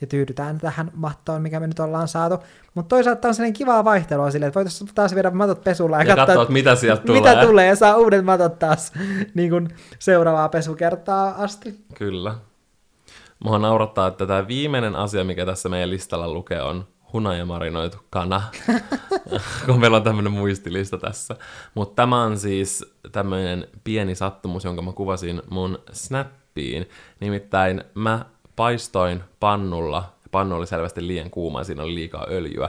ja 0.01 0.07
tyydytään 0.07 0.59
tähän 0.59 0.91
mattoon, 0.95 1.43
mikä 1.43 1.61
me 1.61 1.67
nyt 1.67 1.79
ollaan 1.81 2.09
saatu. 2.09 2.39
Mutta 2.75 2.89
toisaalta 2.89 3.29
on 3.29 3.35
sellainen 3.35 3.53
kivaa 3.53 3.85
vaihtelua 3.85 4.31
silleen, 4.31 4.49
että 4.49 4.59
voitaisiin 4.59 4.91
taas 4.95 5.15
viedä 5.15 5.31
matot 5.31 5.65
pesulaan 5.65 6.07
ja, 6.07 6.13
Ja 6.13 6.17
katsoa, 6.17 6.37
katsoa, 6.37 6.53
mitä 6.53 6.75
sieltä 6.75 7.03
tulee. 7.03 7.21
mitä 7.21 7.43
tulee, 7.47 7.67
ja 7.67 7.77
saa 7.77 7.97
uudet 7.97 8.25
matot 8.25 8.59
taas 8.59 8.93
niin 9.35 9.51
kuin 9.51 9.69
seuraavaa 9.99 10.49
pesukertaa 10.49 11.35
asti. 11.39 11.85
Kyllä. 11.95 12.35
Mua 13.45 13.59
naurattaa, 13.59 14.07
että 14.07 14.27
tämä 14.27 14.49
viimeinen 14.49 14.97
asia, 14.97 15.25
mikä 15.25 15.47
tässä 15.47 15.69
meidän 15.69 15.91
listalla 15.91 16.29
lukee, 16.29 16.63
on 16.63 16.85
hunajamarinoitu 17.13 17.97
kana, 18.11 18.43
kun 19.67 19.81
meillä 19.81 19.97
on 19.97 20.03
tämmöinen 20.03 20.33
muistilista 20.33 20.99
tässä. 20.99 21.37
Mutta 21.75 22.03
tämä 22.03 22.23
on 22.23 22.39
siis 22.39 22.95
tämmöinen 23.13 23.67
pieni 23.85 24.15
sattumus, 24.15 24.65
jonka 24.65 24.83
mä 24.83 24.93
kuvasin 24.93 25.43
mun 25.51 25.79
snappiin. 25.93 26.89
Nimittäin 27.21 27.85
mä 27.95 28.25
paistoin 28.57 29.25
pannulla, 29.41 30.13
pannu 30.31 30.57
oli 30.57 30.67
selvästi 30.67 31.07
liian 31.07 31.31
kuuma 31.31 31.65
siinä 31.65 31.83
oli 31.83 31.95
liikaa 31.95 32.27
öljyä, 32.31 32.69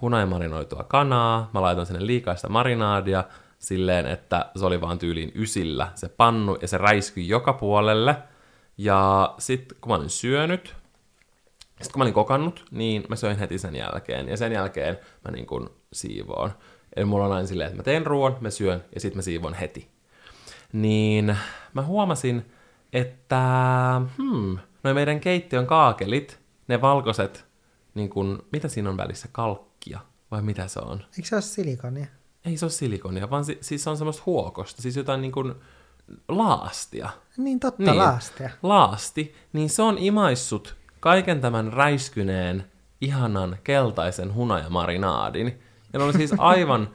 hunajamarinoitua 0.00 0.84
kanaa, 0.88 1.50
mä 1.54 1.62
laitoin 1.62 1.86
sinne 1.86 2.06
liikaa 2.06 2.36
sitä 2.36 2.48
marinaadia, 2.48 3.24
silleen, 3.58 4.06
että 4.06 4.50
se 4.56 4.66
oli 4.66 4.80
vaan 4.80 4.98
tyyliin 4.98 5.32
ysillä 5.34 5.88
se 5.94 6.08
pannu, 6.08 6.58
ja 6.62 6.68
se 6.68 6.78
räiskyi 6.78 7.28
joka 7.28 7.52
puolelle. 7.52 8.16
Ja 8.78 9.34
sitten 9.38 9.78
kun 9.80 9.92
mä 9.92 9.96
olin 9.96 10.10
syönyt, 10.10 10.74
sitten 11.82 11.92
kun 11.92 11.98
mä 12.00 12.04
olin 12.04 12.14
kokannut, 12.14 12.64
niin 12.70 13.04
mä 13.08 13.16
söin 13.16 13.38
heti 13.38 13.58
sen 13.58 13.76
jälkeen. 13.76 14.28
Ja 14.28 14.36
sen 14.36 14.52
jälkeen 14.52 14.98
mä 15.24 15.30
niin 15.30 15.46
kuin 15.46 15.68
siivoon. 15.92 16.50
Eli 16.96 17.04
mulla 17.04 17.26
on 17.26 17.32
aina 17.32 17.46
silleen, 17.48 17.66
että 17.66 17.76
mä 17.76 17.82
teen 17.82 18.06
ruoan, 18.06 18.36
mä 18.40 18.50
syön 18.50 18.84
ja 18.94 19.00
sitten 19.00 19.18
mä 19.18 19.22
siivon 19.22 19.54
heti. 19.54 19.88
Niin 20.72 21.36
mä 21.74 21.82
huomasin, 21.82 22.52
että 22.92 23.40
hmm, 24.16 24.58
noi 24.84 24.94
meidän 24.94 25.20
keittiön 25.20 25.66
kaakelit, 25.66 26.38
ne 26.68 26.80
valkoiset, 26.80 27.44
niin 27.94 28.10
kun, 28.10 28.44
mitä 28.52 28.68
siinä 28.68 28.90
on 28.90 28.96
välissä, 28.96 29.28
kalkkia 29.32 30.00
vai 30.30 30.42
mitä 30.42 30.68
se 30.68 30.80
on? 30.80 30.98
Eikö 31.16 31.28
se 31.28 31.34
ole 31.34 31.42
silikonia? 31.42 32.06
Ei 32.44 32.56
se 32.56 32.64
ole 32.64 32.70
silikonia, 32.72 33.30
vaan 33.30 33.44
si- 33.44 33.58
siis 33.60 33.84
se 33.84 33.90
on 33.90 33.96
semmoista 33.96 34.22
huokosta, 34.26 34.82
siis 34.82 34.96
jotain 34.96 35.20
niin 35.22 35.32
kuin 35.32 35.54
laastia. 36.28 37.10
Niin 37.36 37.60
totta, 37.60 37.82
Niin. 37.82 37.98
laastia. 37.98 38.50
Laasti, 38.62 39.34
niin 39.52 39.70
se 39.70 39.82
on 39.82 39.98
imaissut 39.98 40.76
kaiken 41.02 41.40
tämän 41.40 41.72
räiskyneen, 41.72 42.64
ihanan, 43.00 43.56
keltaisen 43.64 44.34
hunajamarinadin. 44.34 45.60
Ja 45.92 45.98
ne 45.98 46.04
oli 46.04 46.12
siis 46.12 46.34
aivan 46.38 46.88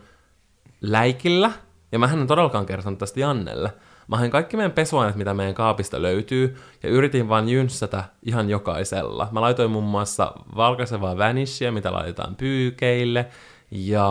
läikillä, 0.82 1.52
ja 1.92 2.00
mä 2.00 2.10
en 2.14 2.28
todellakaan 2.28 2.66
kertonut 2.66 3.00
tästä 3.00 3.20
Jannelle, 3.20 3.74
Mä 4.08 4.18
hain 4.18 4.32
kaikki 4.32 4.58
meidän 4.58 4.72
pesuaineet, 4.72 5.16
mitä 5.16 5.34
meidän 5.34 5.54
kaapista 5.54 6.02
löytyy, 6.02 6.58
ja 6.84 6.90
yritin 6.90 7.30
vaan 7.30 7.50
jynssätä 7.50 8.04
ihan 8.24 8.50
jokaisella. 8.50 9.28
Mä 9.32 9.42
laitoin 9.42 9.72
muun 9.72 9.84
muassa 9.84 10.32
valkaisevaa 10.56 11.18
vanishia, 11.18 11.72
mitä 11.72 11.92
laitetaan 11.92 12.36
pyykeille, 12.36 13.26
ja 13.72 14.10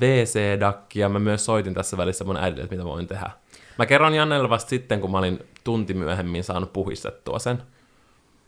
WC-dakkia. 0.00 1.08
Mä 1.08 1.18
myös 1.18 1.44
soitin 1.44 1.74
tässä 1.74 1.96
välissä 1.96 2.24
mun 2.24 2.36
äidille, 2.36 2.62
että 2.62 2.76
mitä 2.76 2.88
voin 2.88 3.06
tehdä. 3.06 3.30
Mä 3.78 3.86
kerron 3.86 4.14
Jannelle 4.14 4.50
vasta 4.50 4.68
sitten, 4.68 5.00
kun 5.00 5.10
mä 5.10 5.18
olin 5.18 5.38
tunti 5.64 5.94
myöhemmin 5.94 6.44
saanut 6.44 6.72
puhistettua 6.72 7.38
sen. 7.38 7.62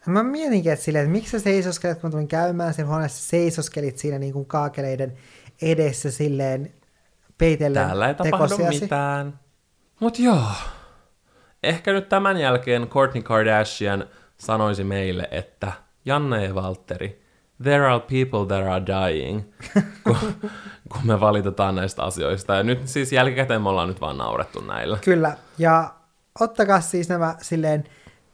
Mä 0.06 0.22
mietinkin, 0.22 0.72
että, 0.72 0.84
silleen, 0.84 1.02
että 1.02 1.12
miksi 1.12 1.30
sä 1.30 1.38
seisoskelit, 1.38 2.00
kun 2.00 2.08
mä 2.08 2.12
tulin 2.12 2.28
käymään 2.28 2.74
sen 2.74 2.86
huoneessa, 2.86 3.30
seisoskelit 3.30 3.98
siinä 3.98 4.18
niin 4.18 4.32
kuin 4.32 4.46
kaakeleiden 4.46 5.16
edessä 5.62 6.10
silleen 6.10 6.74
peitellen 7.38 7.86
Täällä 7.86 8.08
ei 8.08 8.14
tapahdu 8.14 8.48
tekosiasi. 8.48 8.80
mitään. 8.80 9.40
Mut 10.00 10.18
joo. 10.18 10.46
Ehkä 11.62 11.92
nyt 11.92 12.08
tämän 12.08 12.36
jälkeen 12.36 12.88
Kourtney 12.88 13.22
Kardashian 13.22 14.04
sanoisi 14.38 14.84
meille, 14.84 15.28
että 15.30 15.72
Janne 16.04 16.44
ja 16.44 16.54
Valtteri, 16.54 17.22
there 17.62 17.86
are 17.86 18.00
people 18.00 18.46
that 18.46 18.72
are 18.72 18.86
dying, 18.86 19.42
kun, 20.04 20.16
kun 20.88 21.00
me 21.04 21.20
valitetaan 21.20 21.74
näistä 21.74 22.02
asioista. 22.02 22.54
Ja 22.54 22.62
nyt 22.62 22.88
siis 22.88 23.12
jälkikäteen 23.12 23.62
me 23.62 23.68
ollaan 23.68 23.88
nyt 23.88 24.00
vaan 24.00 24.18
naurettu 24.18 24.60
näillä. 24.60 24.98
Kyllä, 25.04 25.36
ja 25.58 25.94
ottakaa 26.40 26.80
siis 26.80 27.08
nämä 27.08 27.36
silleen 27.42 27.84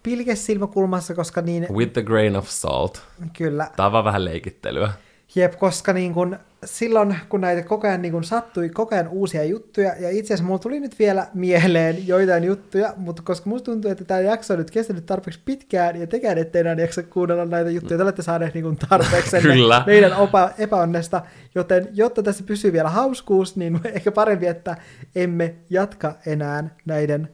pilkes 0.03 0.46
silmäkulmassa, 0.46 1.14
koska 1.14 1.42
niin, 1.42 1.66
With 1.72 1.92
the 1.92 2.03
grain 2.03 2.36
of 2.36 2.48
salt. 2.48 3.03
kyllä, 3.38 3.70
Tää 3.76 3.86
on 3.86 3.92
vaan 3.92 4.05
vähän 4.05 4.24
leikittelyä. 4.24 4.92
Jep, 5.34 5.59
koska 5.59 5.92
niin 5.92 6.14
kun, 6.14 6.38
silloin, 6.64 7.16
kun 7.28 7.40
näitä 7.40 7.62
koko 7.68 7.86
ajan 7.86 8.03
niin 8.03 8.12
kun 8.12 8.24
sattui 8.24 8.68
koko 8.68 8.94
ajan 8.94 9.09
uusia 9.09 9.44
juttuja, 9.44 9.94
ja 10.00 10.11
itse 10.11 10.34
asiassa 10.34 10.44
mulla 10.44 10.59
tuli 10.59 10.80
nyt 10.80 10.98
vielä 10.98 11.26
mieleen 11.34 12.07
joitain 12.07 12.44
juttuja, 12.44 12.94
mutta 12.96 13.22
koska 13.22 13.50
musta 13.50 13.64
tuntuu, 13.64 13.90
että 13.90 14.05
tämä 14.05 14.20
jakso 14.20 14.55
on 14.55 14.59
nyt 14.59 14.70
kestänyt 14.70 15.07
tarpeeksi 15.07 15.40
pitkään, 15.44 16.00
ja 16.00 16.07
tekään 16.07 16.38
ette 16.38 16.61
enää 16.61 16.74
jaksa 16.74 17.03
kuunnella 17.03 17.44
näitä 17.44 17.70
juttuja, 17.70 17.98
te 17.98 18.03
olette 18.03 18.22
saaneet 18.22 18.55
niin 18.55 18.64
kun 18.64 18.76
tarpeeksi 18.88 19.40
Kyllä. 19.40 19.82
meidän 19.86 20.16
opa, 20.16 20.50
epäonnesta, 20.59 21.22
joten 21.55 21.88
jotta 21.92 22.22
tässä 22.22 22.44
pysyy 22.46 22.72
vielä 22.72 22.90
hauskuus, 22.90 23.57
niin 23.57 23.80
ehkä 23.94 24.12
parempi, 24.12 24.46
että 24.46 24.76
emme 25.14 25.55
jatka 25.70 26.14
enää 26.26 26.76
näiden 26.84 27.28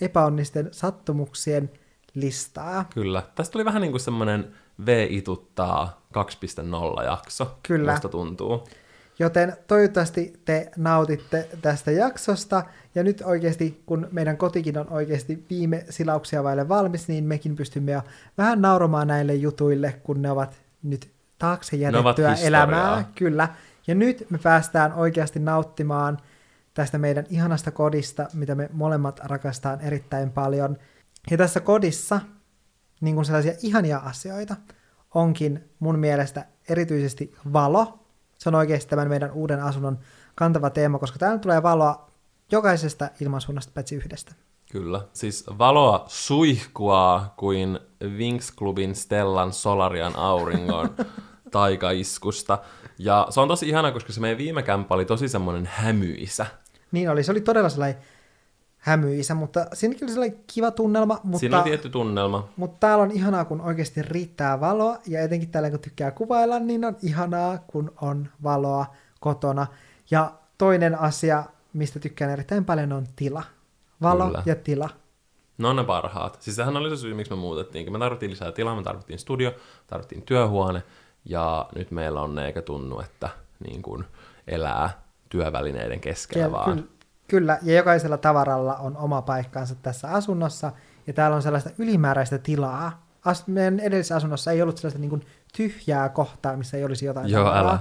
epäonnisten 0.00 0.68
sattumuksien 0.70 1.70
listaa. 2.20 2.84
Kyllä. 2.94 3.22
Tästä 3.34 3.52
tuli 3.52 3.64
vähän 3.64 3.82
niin 3.82 3.92
kuin 3.92 4.00
semmoinen 4.00 4.52
V-ituttaa 4.86 6.02
2.0 6.98 7.04
jakso. 7.04 7.58
Kyllä. 7.62 7.92
Musta 7.92 8.08
tuntuu. 8.08 8.68
Joten 9.18 9.56
toivottavasti 9.66 10.40
te 10.44 10.70
nautitte 10.76 11.48
tästä 11.62 11.90
jaksosta. 11.90 12.64
Ja 12.94 13.02
nyt 13.02 13.22
oikeasti, 13.24 13.82
kun 13.86 14.08
meidän 14.12 14.36
kotikin 14.36 14.78
on 14.78 14.86
oikeasti 14.90 15.44
viime 15.50 15.84
silauksia 15.90 16.44
vaille 16.44 16.68
valmis, 16.68 17.08
niin 17.08 17.24
mekin 17.24 17.56
pystymme 17.56 17.92
jo 17.92 18.02
vähän 18.38 18.62
nauramaan 18.62 19.06
näille 19.06 19.34
jutuille, 19.34 20.00
kun 20.02 20.22
ne 20.22 20.30
ovat 20.30 20.56
nyt 20.82 21.10
taakse 21.38 21.76
jätettyä 21.76 22.34
elämää. 22.34 23.04
Kyllä. 23.14 23.48
Ja 23.86 23.94
nyt 23.94 24.26
me 24.30 24.38
päästään 24.38 24.92
oikeasti 24.92 25.38
nauttimaan 25.38 26.18
tästä 26.74 26.98
meidän 26.98 27.26
ihanasta 27.30 27.70
kodista, 27.70 28.26
mitä 28.34 28.54
me 28.54 28.68
molemmat 28.72 29.20
rakastaan 29.24 29.80
erittäin 29.80 30.30
paljon. 30.30 30.76
Ja 31.30 31.36
tässä 31.36 31.60
kodissa, 31.60 32.20
niin 33.00 33.14
kuin 33.14 33.24
sellaisia 33.24 33.52
ihania 33.62 33.98
asioita, 33.98 34.56
onkin 35.14 35.64
mun 35.78 35.98
mielestä 35.98 36.46
erityisesti 36.68 37.34
valo. 37.52 37.98
Se 38.38 38.48
on 38.48 38.54
oikeasti 38.54 38.90
tämän 38.90 39.08
meidän 39.08 39.32
uuden 39.32 39.62
asunnon 39.62 39.98
kantava 40.34 40.70
teema, 40.70 40.98
koska 40.98 41.18
täällä 41.18 41.38
tulee 41.38 41.62
valoa 41.62 42.10
jokaisesta 42.52 43.10
ilmansuunnasta 43.20 43.72
paitsi 43.74 43.94
yhdestä. 43.94 44.34
Kyllä. 44.72 45.00
Siis 45.12 45.44
valoa 45.58 46.04
suihkuaa 46.08 47.34
kuin 47.36 47.78
Winx 48.04 48.56
Clubin 48.56 48.94
Stellan 48.94 49.52
Solarian 49.52 50.16
auringon 50.16 50.96
taikaiskusta. 51.50 52.58
Ja 52.98 53.26
se 53.30 53.40
on 53.40 53.48
tosi 53.48 53.68
ihana, 53.68 53.92
koska 53.92 54.12
se 54.12 54.20
meidän 54.20 54.38
viime 54.38 54.62
kämppä 54.62 54.94
oli 54.94 55.04
tosi 55.04 55.28
semmoinen 55.28 55.68
hämyisä. 55.72 56.46
Niin 56.92 57.10
oli, 57.10 57.24
se 57.24 57.30
oli 57.30 57.40
todella 57.40 57.68
sellainen 57.68 58.02
hämyisä, 58.78 59.34
mutta 59.34 59.66
siinäkin 59.72 60.04
oli 60.04 60.12
sellainen 60.12 60.38
kiva 60.54 60.70
tunnelma, 60.70 61.20
mutta, 61.22 61.38
Siinä 61.38 61.58
on 61.58 61.64
tietty 61.64 61.90
tunnelma. 61.90 62.48
mutta 62.56 62.76
täällä 62.80 63.02
on 63.04 63.10
ihanaa, 63.10 63.44
kun 63.44 63.60
oikeasti 63.60 64.02
riittää 64.02 64.60
valoa, 64.60 64.98
ja 65.06 65.20
etenkin 65.20 65.50
täällä 65.50 65.70
kun 65.70 65.80
tykkää 65.80 66.10
kuvailla, 66.10 66.58
niin 66.58 66.84
on 66.84 66.96
ihanaa, 67.02 67.58
kun 67.66 67.92
on 68.00 68.28
valoa 68.42 68.86
kotona. 69.20 69.66
Ja 70.10 70.32
toinen 70.58 71.00
asia, 71.00 71.44
mistä 71.72 71.98
tykkään 72.00 72.30
erittäin 72.30 72.64
paljon, 72.64 72.92
on 72.92 73.06
tila. 73.16 73.42
Valo 74.02 74.26
Kyllä. 74.26 74.42
ja 74.46 74.54
tila. 74.54 74.88
Ne 75.58 75.68
on 75.68 75.76
ne 75.76 75.84
parhaat. 75.84 76.42
Siis 76.42 76.56
sehän 76.56 76.76
oli 76.76 76.90
se 76.90 76.96
syy, 76.96 77.14
miksi 77.14 77.32
me 77.32 77.36
muutettiin. 77.36 77.92
Me 77.92 77.98
tarvittiin 77.98 78.30
lisää 78.30 78.52
tilaa, 78.52 78.76
me 78.76 78.82
tarvittiin 78.82 79.18
studio, 79.18 79.52
tarvittiin 79.86 80.22
työhuone, 80.22 80.82
ja 81.24 81.68
nyt 81.74 81.90
meillä 81.90 82.20
on 82.22 82.34
ne, 82.34 82.46
eikä 82.46 82.62
tunnu, 82.62 83.00
että 83.00 83.28
niin 83.68 83.82
kuin 83.82 84.04
elää 84.48 85.02
työvälineiden 85.28 86.00
keskellä 86.00 86.46
Kel- 86.46 86.52
vaan. 86.52 86.76
Kyllä, 86.76 86.88
kyllä, 87.28 87.58
ja 87.62 87.74
jokaisella 87.76 88.16
tavaralla 88.16 88.76
on 88.76 88.96
oma 88.96 89.22
paikkansa 89.22 89.74
tässä 89.74 90.08
asunnossa, 90.08 90.72
ja 91.06 91.12
täällä 91.12 91.36
on 91.36 91.42
sellaista 91.42 91.70
ylimääräistä 91.78 92.38
tilaa. 92.38 93.06
As- 93.24 93.46
meidän 93.46 93.80
edellisessä 93.80 94.16
asunnossa 94.16 94.52
ei 94.52 94.62
ollut 94.62 94.78
sellaista 94.78 94.98
niin 94.98 95.10
kuin 95.10 95.26
tyhjää 95.56 96.08
kohtaa, 96.08 96.56
missä 96.56 96.76
ei 96.76 96.84
olisi 96.84 97.06
jotain 97.06 97.28
Joo, 97.28 97.44
tavaraa. 97.44 97.70
älä. 97.70 97.78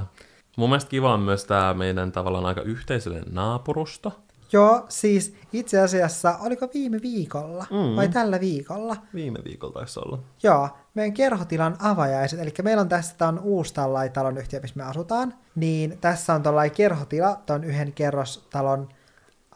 Mun 0.57 0.69
mielestä 0.69 0.89
kiva 0.89 1.13
on 1.13 1.19
myös 1.19 1.45
tämä 1.45 1.73
meidän 1.73 2.11
tavallaan 2.11 2.45
aika 2.45 2.61
yhteisöllinen 2.61 3.33
naapurusto. 3.33 4.19
Joo, 4.51 4.85
siis 4.89 5.35
itse 5.53 5.79
asiassa, 5.79 6.37
oliko 6.41 6.69
viime 6.73 7.01
viikolla 7.01 7.65
mm. 7.71 7.95
vai 7.95 8.09
tällä 8.09 8.39
viikolla? 8.39 8.95
Viime 9.13 9.39
viikolla 9.45 9.73
taisi 9.73 9.99
olla. 9.99 10.19
Joo, 10.43 10.69
meidän 10.93 11.13
kerhotilan 11.13 11.75
avajaiset, 11.79 12.39
eli 12.39 12.53
meillä 12.63 12.81
on 12.81 12.89
tässä, 12.89 13.15
tää 13.17 13.27
on 13.27 13.39
uusi 13.39 13.73
tällainen 13.73 14.13
talon 14.13 14.37
yhtiö, 14.37 14.59
missä 14.59 14.77
me 14.77 14.83
asutaan, 14.83 15.33
niin 15.55 15.97
tässä 16.01 16.33
on 16.33 16.43
tällainen 16.43 16.75
kerhotila 16.75 17.37
tuon 17.45 17.63
yhden 17.63 17.93
kerrostalon 17.93 18.89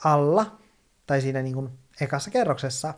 alla, 0.04 0.58
tai 1.08 1.22
siinä 1.22 1.42
niin 1.42 1.56
kuin 1.56 1.70
ekassa 2.02 2.32
kerroksessa, 2.32 2.94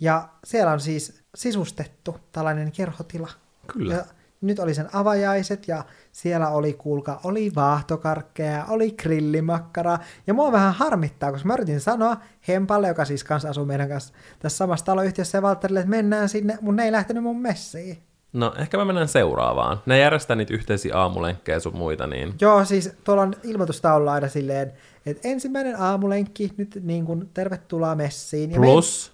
ja 0.00 0.28
siellä 0.44 0.72
on 0.72 0.80
siis 0.80 1.22
sisustettu 1.34 2.16
tällainen 2.32 2.72
kerhotila. 2.72 3.30
Kyllä. 3.66 3.94
Ja 3.94 4.04
nyt 4.40 4.58
oli 4.58 4.74
sen 4.74 4.88
avajaiset, 4.92 5.68
ja 5.68 5.84
siellä 6.12 6.48
oli, 6.48 6.72
kuulka, 6.72 7.20
oli 7.24 7.52
vaahtokarkkeja, 7.54 8.64
oli 8.68 8.90
grillimakkaraa, 8.90 9.98
ja 10.26 10.34
mua 10.34 10.52
vähän 10.52 10.74
harmittaa, 10.74 11.32
koska 11.32 11.46
mä 11.46 11.54
yritin 11.54 11.80
sanoa 11.80 12.16
Hempalle, 12.48 12.88
joka 12.88 13.04
siis 13.04 13.24
kanssa 13.24 13.48
asuu 13.50 13.64
meidän 13.64 13.88
kanssa 13.88 14.14
tässä 14.38 14.56
samassa 14.56 14.86
taloyhtiössä, 14.86 15.38
ja 15.38 15.42
Valtterille, 15.42 15.80
että 15.80 15.90
mennään 15.90 16.28
sinne, 16.28 16.58
mun 16.60 16.76
ne 16.76 16.84
ei 16.84 16.92
lähtenyt 16.92 17.22
mun 17.22 17.40
messiin. 17.40 18.02
No, 18.32 18.54
ehkä 18.58 18.76
mä 18.76 18.84
menen 18.84 19.08
seuraavaan. 19.08 19.80
Ne 19.86 19.98
järjestää 19.98 20.36
niitä 20.36 20.54
yhteisiä 20.54 20.96
aamulenkkejä 20.96 21.60
sun 21.60 21.76
muita, 21.76 22.06
niin 22.06 22.34
Joo, 22.40 22.64
siis 22.64 22.92
tuolla 23.04 23.22
on 23.22 23.34
ilmoitustaululla 23.42 24.12
aina 24.12 24.28
silleen, 24.28 24.72
että 25.06 25.28
ensimmäinen 25.28 25.80
aamulenkki 25.80 26.50
nyt 26.56 26.78
niin 26.82 27.06
kuin 27.06 27.30
tervetuloa 27.34 27.94
messiin. 27.94 28.50
Ja 28.50 28.56
Plus, 28.56 29.12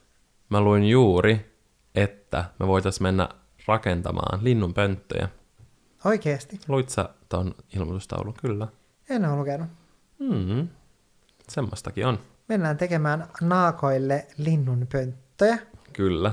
mä 0.48 0.60
luin 0.60 0.84
juuri, 0.84 1.46
että 1.94 2.44
me 2.58 2.66
voitais 2.66 3.00
mennä 3.00 3.28
rakentamaan 3.66 4.44
linnun 4.44 4.74
pönttöjä. 4.74 5.24
Me... 5.24 6.10
Oikeesti. 6.10 6.60
Luit 6.68 6.88
sä 6.88 7.08
ton 7.28 7.54
ilmoitustaulun? 7.76 8.34
Kyllä. 8.40 8.68
En 9.10 9.24
ole 9.24 9.36
lukenut. 9.36 9.68
Mm, 10.18 10.68
semmoistakin 11.48 12.06
on. 12.06 12.18
Mennään 12.48 12.76
tekemään 12.76 13.26
naakoille 13.40 14.26
linnunpönttöjä. 14.38 15.58
Kyllä. 15.92 16.32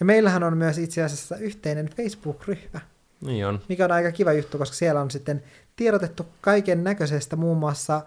Ja 0.00 0.06
meillähän 0.06 0.42
on 0.42 0.56
myös 0.56 0.78
itse 0.78 1.02
asiassa 1.02 1.36
yhteinen 1.36 1.90
Facebook-ryhmä, 1.96 2.80
Niin 3.20 3.46
on. 3.46 3.60
mikä 3.68 3.84
on 3.84 3.92
aika 3.92 4.12
kiva 4.12 4.32
juttu, 4.32 4.58
koska 4.58 4.76
siellä 4.76 5.00
on 5.00 5.10
sitten 5.10 5.42
tiedotettu 5.76 6.26
kaiken 6.40 6.84
näköisestä, 6.84 7.36
muun 7.36 7.58
muassa 7.58 8.02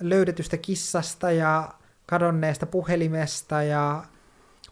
löydetystä 0.00 0.56
kissasta 0.56 1.30
ja 1.30 1.68
kadonneesta 2.06 2.66
puhelimesta 2.66 3.62
ja 3.62 4.04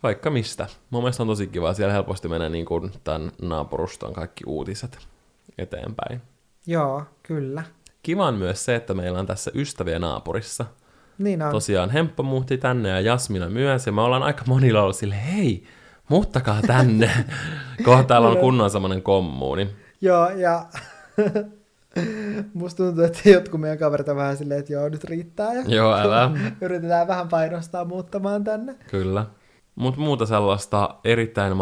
Vaikka 0.03 0.31
mistä. 0.31 0.67
Mun 0.91 1.03
mielestä 1.03 1.23
on 1.23 1.27
tosi 1.27 1.47
kiva. 1.47 1.75
Siellä 1.75 1.93
helposti 1.93 2.29
menee 2.29 2.49
niin 2.49 2.67
kuin 2.67 2.93
tämän 3.05 3.33
naapuruston 3.43 4.13
kaikki 4.13 4.45
uutiset 4.47 4.99
eteenpäin. 5.59 6.23
joo, 6.67 7.03
kyllä. 7.23 7.63
Kiva 8.03 8.27
on 8.27 8.35
myös 8.35 8.65
se, 8.65 8.75
että 8.75 8.95
meillä 8.95 9.19
on 9.19 9.27
tässä 9.27 9.51
ystäviä 9.55 9.99
naapurissa. 9.99 10.65
Niin 11.19 11.43
on. 11.43 11.51
Tosiaan 11.51 11.91
Hemppa 11.91 12.23
muutti 12.23 12.59
tänne 12.59 12.89
ja 12.89 13.01
Jasmina 13.01 13.49
myös, 13.49 13.87
ja 13.87 13.93
me 13.93 14.01
ollaan 14.01 14.23
aika 14.23 14.45
monilla 14.47 14.83
ollut 14.83 14.97
sille, 14.97 15.15
hei, 15.33 15.65
muuttakaa 16.09 16.63
tänne. 16.67 17.11
Kohta 17.85 18.05
täällä 18.05 18.29
on 18.29 18.37
kunnon 18.37 18.71
semmoinen 18.71 19.03
kommuuni. 19.03 19.69
Joo, 20.01 20.29
ja 20.29 20.67
musta 22.55 22.85
tuntuu, 22.85 23.05
että 23.05 23.29
jotkut 23.29 23.61
meidän 23.61 23.79
kaverit 23.79 24.09
on 24.09 24.17
vähän 24.17 24.37
silleen, 24.37 24.61
että 24.61 24.73
joo, 24.73 24.89
nyt 24.89 25.05
riittää. 25.05 25.55
Ja 25.55 25.63
Joo, 25.67 25.97
älä. 25.97 26.31
yritetään 26.61 27.09
vähän 27.09 27.29
painostaa 27.29 27.85
muuttamaan 27.85 28.45
tänne. 28.45 28.75
Kyllä. 28.91 29.27
Mutta 29.75 30.01
muuta 30.01 30.27
sellaista 30.27 30.95
erittäin 31.05 31.57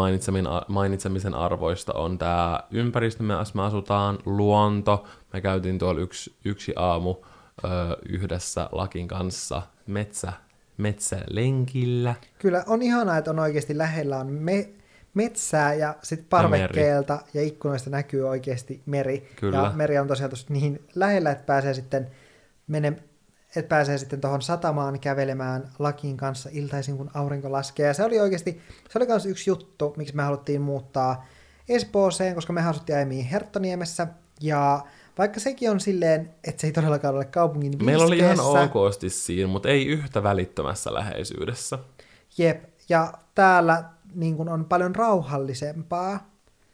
mainitsemisen 0.67 1.35
arvoista 1.35 1.93
on 1.93 2.17
tämä 2.17 2.59
ympäristö, 2.71 3.23
me 3.23 3.33
asutaan, 3.63 4.19
luonto. 4.25 5.07
Me 5.33 5.41
käytiin 5.41 5.79
tuolla 5.79 6.01
yksi, 6.01 6.35
yksi 6.45 6.73
aamu 6.75 7.15
ö, 7.63 7.67
yhdessä 8.09 8.69
Lakin 8.71 9.07
kanssa 9.07 9.61
metsälenkillä. 10.77 12.15
Kyllä 12.39 12.63
on 12.67 12.81
ihanaa, 12.81 13.17
että 13.17 13.31
on 13.31 13.39
oikeasti 13.39 13.77
lähellä 13.77 14.17
on 14.17 14.27
me, 14.27 14.69
metsää 15.13 15.73
ja 15.73 15.95
sitten 16.03 16.27
parvekkeelta 16.29 17.13
ja, 17.13 17.41
ja 17.41 17.47
ikkunoista 17.47 17.89
näkyy 17.89 18.29
oikeasti 18.29 18.81
meri. 18.85 19.29
Kyllä. 19.35 19.57
Ja 19.57 19.71
meri 19.75 19.97
on 19.99 20.07
tosiaan 20.07 20.29
tosta 20.29 20.53
niin 20.53 20.87
lähellä, 20.95 21.31
että 21.31 21.45
pääsee 21.45 21.73
sitten 21.73 22.07
mene, 22.67 22.93
että 23.55 23.69
pääsee 23.69 23.97
sitten 23.97 24.21
tuohon 24.21 24.41
satamaan 24.41 24.99
kävelemään 24.99 25.69
lakin 25.79 26.17
kanssa 26.17 26.49
iltaisin, 26.51 26.97
kun 26.97 27.11
aurinko 27.13 27.51
laskee. 27.51 27.87
Ja 27.87 27.93
se 27.93 28.03
oli 28.03 28.19
oikeasti, 28.19 28.61
se 28.89 28.99
oli 28.99 29.07
myös 29.07 29.25
yksi 29.25 29.49
juttu, 29.49 29.93
miksi 29.97 30.15
me 30.15 30.23
haluttiin 30.23 30.61
muuttaa 30.61 31.25
Espooseen, 31.69 32.35
koska 32.35 32.53
me 32.53 32.67
asuttiin 32.67 32.95
aiemmin 32.95 33.25
Herttoniemessä. 33.25 34.07
Ja 34.41 34.81
vaikka 35.17 35.39
sekin 35.39 35.71
on 35.71 35.79
silleen, 35.79 36.29
että 36.43 36.61
se 36.61 36.67
ei 36.67 36.73
todellakaan 36.73 37.15
ole 37.15 37.25
kaupungin 37.25 37.85
Meillä 37.85 38.05
oli 38.05 38.17
ihan 38.17 38.29
viiskeessä. 38.29 38.61
okosti 38.61 39.09
siinä, 39.09 39.47
mutta 39.47 39.69
ei 39.69 39.85
yhtä 39.85 40.23
välittömässä 40.23 40.93
läheisyydessä. 40.93 41.79
Jep, 42.37 42.63
ja 42.89 43.13
täällä 43.35 43.83
niin 44.15 44.37
kun, 44.37 44.49
on 44.49 44.65
paljon 44.65 44.95
rauhallisempaa. 44.95 46.29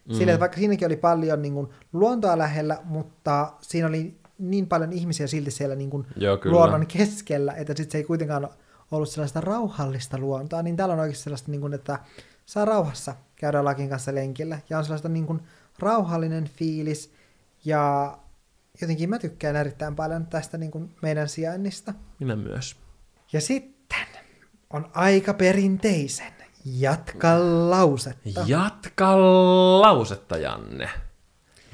Mm. 0.05 0.15
Sillä, 0.15 0.31
että 0.31 0.39
vaikka 0.39 0.57
siinäkin 0.57 0.85
oli 0.85 0.97
paljon 0.97 1.41
niin 1.41 1.53
kun, 1.53 1.69
luontoa 1.93 2.37
lähellä, 2.37 2.77
mutta 2.83 3.53
siinä 3.61 3.87
oli 3.87 4.15
niin 4.37 4.67
paljon 4.67 4.93
ihmisiä 4.93 5.27
silti 5.27 5.51
siellä 5.51 5.75
niin 5.75 5.89
kun, 5.89 6.07
Joo, 6.15 6.39
luonnon 6.45 6.87
keskellä, 6.87 7.53
että 7.53 7.73
sit 7.77 7.91
se 7.91 7.97
ei 7.97 8.03
kuitenkaan 8.03 8.49
ollut 8.91 9.09
sellaista 9.09 9.41
rauhallista 9.41 10.17
luontoa, 10.17 10.61
niin 10.61 10.75
täällä 10.75 10.93
on 10.93 10.99
oikeasti 10.99 11.23
sellaista, 11.23 11.51
niin 11.51 11.61
kun, 11.61 11.73
että 11.73 11.99
saa 12.45 12.65
rauhassa 12.65 13.15
käydä 13.35 13.63
lakin 13.63 13.89
kanssa 13.89 14.15
lenkillä, 14.15 14.59
ja 14.69 14.77
on 14.77 14.83
sellaista 14.83 15.09
niin 15.09 15.25
kun, 15.25 15.41
rauhallinen 15.79 16.45
fiilis, 16.45 17.13
ja 17.65 18.17
jotenkin 18.81 19.09
mä 19.09 19.19
tykkään 19.19 19.55
erittäin 19.55 19.95
paljon 19.95 20.27
tästä 20.27 20.57
niin 20.57 20.71
kun, 20.71 20.95
meidän 21.01 21.29
sijainnista. 21.29 21.93
Minä 22.19 22.35
myös. 22.35 22.75
Ja 23.33 23.41
sitten 23.41 24.07
on 24.69 24.91
aika 24.93 25.33
perinteisen. 25.33 26.33
Jatka 26.65 27.27
lausetta. 27.69 28.43
Jatka 28.45 29.17
lausetta, 29.81 30.37
Janne. 30.37 30.89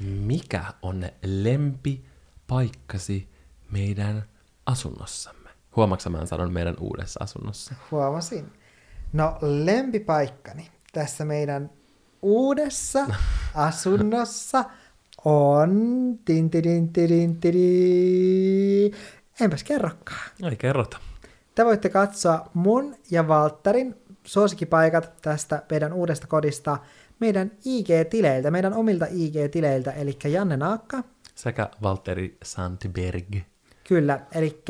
Mikä 0.00 0.64
on 0.82 1.04
lempipaikkasi 1.24 3.28
meidän 3.70 4.24
asunnossamme? 4.66 5.50
Huomaatko 5.76 6.10
mä 6.10 6.26
sanon 6.26 6.52
meidän 6.52 6.76
uudessa 6.80 7.24
asunnossa? 7.24 7.74
Huomasin. 7.90 8.52
No 9.12 9.38
lempipaikkani 9.40 10.70
tässä 10.92 11.24
meidän 11.24 11.70
uudessa 12.22 13.06
asunnossa 13.54 14.64
on... 15.26 16.18
Tin, 16.24 16.50
tidin, 16.50 16.92
tidin, 16.92 17.40
tidin. 17.40 18.92
Enpäs 19.40 19.64
kerrokaan. 19.64 20.30
Ei 20.50 20.56
kerrota. 20.56 20.98
Te 21.54 21.64
voitte 21.64 21.88
katsoa 21.88 22.50
mun 22.54 22.96
ja 23.10 23.28
Valtterin 23.28 23.94
suosikkipaikat 24.24 25.12
tästä 25.22 25.62
meidän 25.70 25.92
uudesta 25.92 26.26
kodista 26.26 26.78
meidän 27.20 27.50
IG-tileiltä, 27.64 28.50
meidän 28.50 28.74
omilta 28.74 29.06
IG-tileiltä, 29.06 29.92
eli 29.92 30.18
Janne 30.24 30.56
Naakka, 30.56 31.04
Sekä 31.34 31.70
Valtteri 31.82 32.36
Sandberg. 32.44 33.36
kyllä, 33.88 34.20
eli 34.34 34.62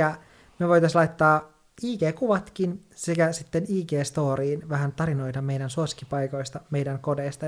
me 0.58 0.68
voitaisiin 0.68 0.98
laittaa 0.98 1.52
IG-kuvatkin 1.82 2.80
sekä 2.94 3.32
sitten 3.32 3.64
IG-storiin 3.68 4.68
vähän 4.68 4.92
tarinoida 4.92 5.42
meidän 5.42 5.70
suosikkipaikoista, 5.70 6.60
meidän 6.70 6.98
kodeista, 6.98 7.46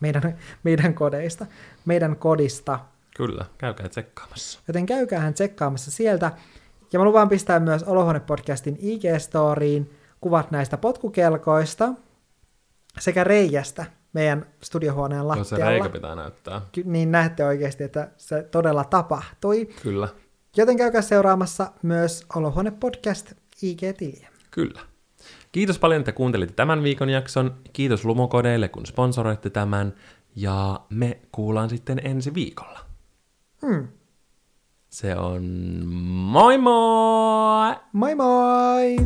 meidän, 0.00 0.38
meidän 0.62 0.94
kodeista, 0.94 1.46
meidän 1.84 2.16
kodista, 2.16 2.78
Kyllä, 3.16 3.44
käykää 3.58 3.88
tsekkaamassa. 3.88 4.60
joten 4.68 4.86
käykäähän 4.86 5.34
tsekkaamassa 5.34 5.90
sieltä. 5.90 6.32
Ja 6.92 6.98
mä 6.98 7.04
lupaan 7.04 7.28
pistää 7.28 7.60
myös 7.60 7.82
Olohuone-podcastin 7.82 8.76
IG-storiin 8.80 9.90
kuvat 10.20 10.50
näistä 10.50 10.76
potkukelkoista 10.76 11.88
sekä 13.00 13.24
reijästä 13.24 13.86
meidän 14.12 14.46
studiohuoneen 14.62 15.18
Joo, 15.24 15.34
se 15.34 15.38
lattialla. 15.40 15.70
reikä 15.70 15.88
pitää 15.88 16.14
näyttää. 16.14 16.60
Ky- 16.72 16.82
niin 16.84 17.12
näette 17.12 17.44
oikeasti, 17.44 17.84
että 17.84 18.08
se 18.16 18.42
todella 18.42 18.84
tapahtui. 18.84 19.68
Kyllä, 19.82 20.08
Joten 20.56 20.76
käykää 20.76 21.02
seuraamassa 21.02 21.72
myös 21.82 22.26
Olohuone-podcast 22.34 23.32
IG-tiliä. 23.62 24.28
kyllä. 24.50 24.80
Kiitos 25.52 25.78
paljon, 25.78 26.00
että 26.00 26.12
kuuntelitte 26.12 26.54
tämän 26.54 26.82
viikon 26.82 27.08
jakson. 27.08 27.56
Kiitos 27.72 28.04
Lumokodeille, 28.04 28.68
kun 28.68 28.86
sponsoroitte 28.86 29.50
tämän. 29.50 29.94
Ja 30.36 30.80
me 30.90 31.20
kuullaan 31.32 31.70
sitten 31.70 32.00
ensi 32.04 32.34
viikolla. 32.34 32.80
Hmm. 33.66 33.88
Se 34.88 35.16
on 35.16 35.42
moi 36.06 36.58
moi! 36.58 37.76
Moi 37.92 38.14
moi! 38.14 38.96